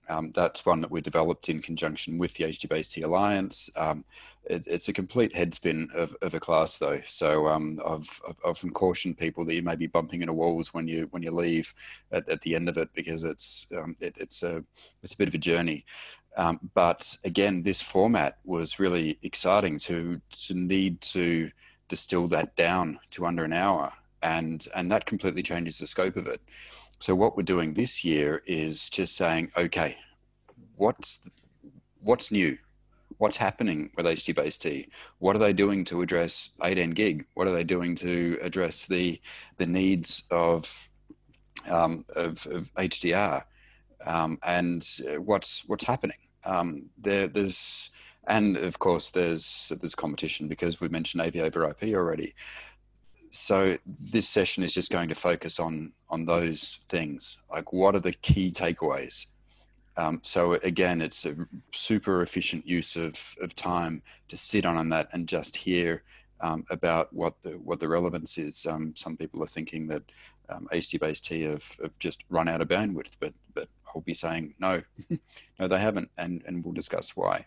um, 0.10 0.32
that's 0.32 0.66
one 0.66 0.82
that 0.82 0.92
we 0.92 1.02
developed 1.02 1.50
in 1.50 1.62
conjunction 1.62 2.18
with 2.18 2.34
the 2.36 2.46
HDBaseT 2.46 3.04
Alliance. 3.04 3.70
Um, 3.76 4.04
it, 4.46 4.64
it's 4.68 4.90
a 4.90 4.94
complete 4.94 5.34
headspin 5.34 5.94
of, 5.96 6.16
of 6.22 6.34
a 6.34 6.40
class, 6.40 6.78
though. 6.78 7.02
So 7.08 7.48
um, 7.48 7.80
I've, 7.86 8.22
I've, 8.28 8.36
often 8.44 8.72
cautioned 8.72 9.18
people 9.18 9.44
that 9.46 9.56
you 9.56 9.64
may 9.64 9.76
be 9.76 9.88
bumping 9.88 10.22
into 10.22 10.34
walls 10.34 10.74
when 10.74 10.88
you 10.88 11.08
when 11.12 11.24
you 11.24 11.32
leave 11.32 11.74
at, 12.12 12.28
at 12.30 12.42
the 12.42 12.56
end 12.56 12.70
of 12.70 12.78
it 12.78 12.90
because 12.94 13.24
it's 13.24 13.68
um, 13.76 13.96
it, 14.00 14.16
it's 14.18 14.44
a 14.44 14.64
it's 15.02 15.16
a 15.16 15.18
bit 15.18 15.28
of 15.28 15.36
a 15.36 15.40
journey. 15.40 15.86
Um, 16.38 16.60
but 16.74 17.18
again, 17.24 17.64
this 17.64 17.82
format 17.82 18.38
was 18.44 18.80
really 18.80 19.18
exciting 19.24 19.80
to 19.80 20.22
to 20.46 20.54
need 20.54 21.02
to 21.02 21.50
distill 21.88 22.28
that 22.28 22.56
down 22.56 23.00
to 23.12 23.26
under 23.26 23.44
an 23.44 23.54
hour 23.54 23.92
and 24.26 24.68
and 24.76 24.92
that 24.92 25.06
completely 25.06 25.44
changes 25.44 25.80
the 25.80 25.88
scope 25.88 26.18
of 26.18 26.28
it. 26.28 26.42
So 27.00 27.14
what 27.16 27.36
we're 27.36 27.44
doing 27.44 27.74
this 27.74 28.04
year 28.04 28.42
is 28.46 28.90
just 28.90 29.16
saying, 29.16 29.52
okay, 29.58 29.98
what's 30.76 31.28
what's 32.02 32.32
new? 32.32 32.58
What's 33.18 33.38
happening 33.38 33.92
with 33.96 34.06
HDBaseT? 34.06 34.90
What 35.20 35.36
are 35.36 35.40
they 35.40 35.54
doing 35.54 35.86
to 35.86 36.02
address 36.02 36.50
18 36.64 36.92
gig? 36.92 37.26
What 37.34 37.48
are 37.48 37.54
they 37.54 37.64
doing 37.64 37.96
to 37.98 38.38
address 38.42 38.86
the 38.88 39.20
the 39.58 39.68
needs 39.68 40.24
of 40.32 40.90
um, 41.70 42.04
of, 42.16 42.46
of, 42.48 42.74
HDR? 42.76 43.44
Um, 44.06 44.38
and 44.44 44.86
what's 45.18 45.68
what's 45.68 45.86
happening? 45.86 46.18
Um, 46.44 46.90
there, 46.98 47.28
there's 47.28 47.92
and 48.28 48.58
of 48.58 48.80
course 48.80 49.12
there's 49.12 49.72
there's 49.80 49.96
competition 49.96 50.48
because 50.48 50.82
we 50.82 50.90
mentioned 50.90 51.22
AV 51.22 51.38
over 51.38 51.68
IP 51.70 51.96
already 51.96 52.36
so 53.36 53.78
this 53.86 54.28
session 54.28 54.64
is 54.64 54.74
just 54.74 54.92
going 54.92 55.10
to 55.10 55.16
focus 55.16 55.60
on 55.60 55.92
on 56.10 56.26
those 56.26 56.80
things. 56.88 57.38
Like 57.52 57.74
what 57.74 57.96
are 57.96 58.00
the 58.00 58.14
key 58.14 58.52
takeaways? 58.52 59.28
Um, 59.98 60.20
so 60.24 60.54
again 60.54 61.02
it's 61.02 61.26
a 61.26 61.36
super 61.72 62.22
efficient 62.22 62.68
use 62.68 62.96
of, 62.96 63.36
of 63.42 63.56
time 63.56 64.02
to 64.30 64.38
sit 64.38 64.66
on 64.66 64.78
on 64.78 64.90
that 64.90 65.10
and 65.14 65.28
just 65.28 65.56
hear 65.56 66.04
um, 66.42 66.66
about 66.70 67.14
what 67.14 67.42
the 67.42 67.52
what 67.52 67.80
the 67.80 67.88
relevance 67.88 68.38
is. 68.38 68.66
Um, 68.66 68.96
some 68.96 69.18
people 69.18 69.44
are 69.44 69.48
thinking 69.48 69.88
that 69.88 70.04
um, 70.50 70.68
HDBaseT 70.72 71.50
have, 71.50 71.78
have 71.82 71.98
just 72.00 72.24
run 72.30 72.48
out 72.48 72.62
of 72.62 72.68
bandwidth 72.68 73.18
but 73.20 73.34
but 73.54 73.68
I'll 73.88 74.02
be 74.02 74.14
saying 74.14 74.56
no. 74.60 74.82
No 75.60 75.68
they 75.68 75.80
haven't 75.80 76.10
and 76.18 76.42
and 76.46 76.64
we'll 76.64 76.74
discuss 76.74 77.16
why. 77.16 77.46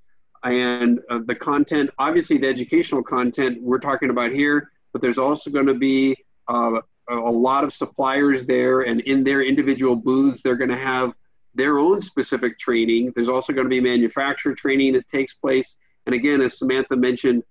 and 0.43 0.99
uh, 1.09 1.19
the 1.25 1.35
content, 1.35 1.89
obviously, 1.97 2.37
the 2.37 2.47
educational 2.47 3.03
content 3.03 3.61
we're 3.61 3.79
talking 3.79 4.09
about 4.09 4.31
here, 4.31 4.71
but 4.91 5.01
there's 5.01 5.17
also 5.17 5.49
going 5.49 5.67
to 5.67 5.73
be 5.73 6.17
uh, 6.47 6.79
a 7.09 7.15
lot 7.15 7.63
of 7.63 7.73
suppliers 7.73 8.43
there, 8.43 8.81
and 8.81 8.99
in 9.01 9.23
their 9.23 9.41
individual 9.41 9.95
booths, 9.95 10.41
they're 10.41 10.57
going 10.57 10.69
to 10.69 10.77
have 10.77 11.13
their 11.55 11.79
own 11.79 12.01
specific 12.01 12.59
training. 12.59 13.13
There's 13.15 13.29
also 13.29 13.53
going 13.53 13.65
to 13.65 13.69
be 13.69 13.81
manufacturer 13.81 14.53
training 14.53 14.93
that 14.93 15.09
takes 15.09 15.33
place. 15.33 15.75
And 16.07 16.15
again, 16.15 16.39
as 16.39 16.57
Samantha 16.57 16.95
mentioned, 16.95 17.43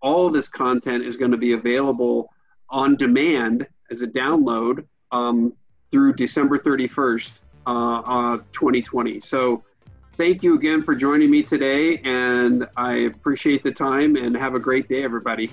all 0.00 0.28
of 0.28 0.32
this 0.32 0.48
content 0.48 1.04
is 1.04 1.16
going 1.16 1.32
to 1.32 1.36
be 1.36 1.52
available 1.52 2.30
on 2.70 2.94
demand 2.96 3.66
as 3.90 4.02
a 4.02 4.06
download 4.06 4.86
um, 5.10 5.52
through 5.90 6.14
December 6.14 6.58
31st, 6.58 7.32
uh, 7.66 7.70
uh, 7.70 8.36
2020. 8.52 9.20
So 9.20 9.64
thank 10.16 10.44
you 10.44 10.54
again 10.54 10.80
for 10.80 10.94
joining 10.94 11.28
me 11.28 11.42
today, 11.42 11.98
and 12.04 12.68
I 12.76 12.92
appreciate 12.98 13.64
the 13.64 13.72
time 13.72 14.14
and 14.14 14.36
have 14.36 14.54
a 14.54 14.60
great 14.60 14.88
day, 14.88 15.02
everybody. 15.02 15.50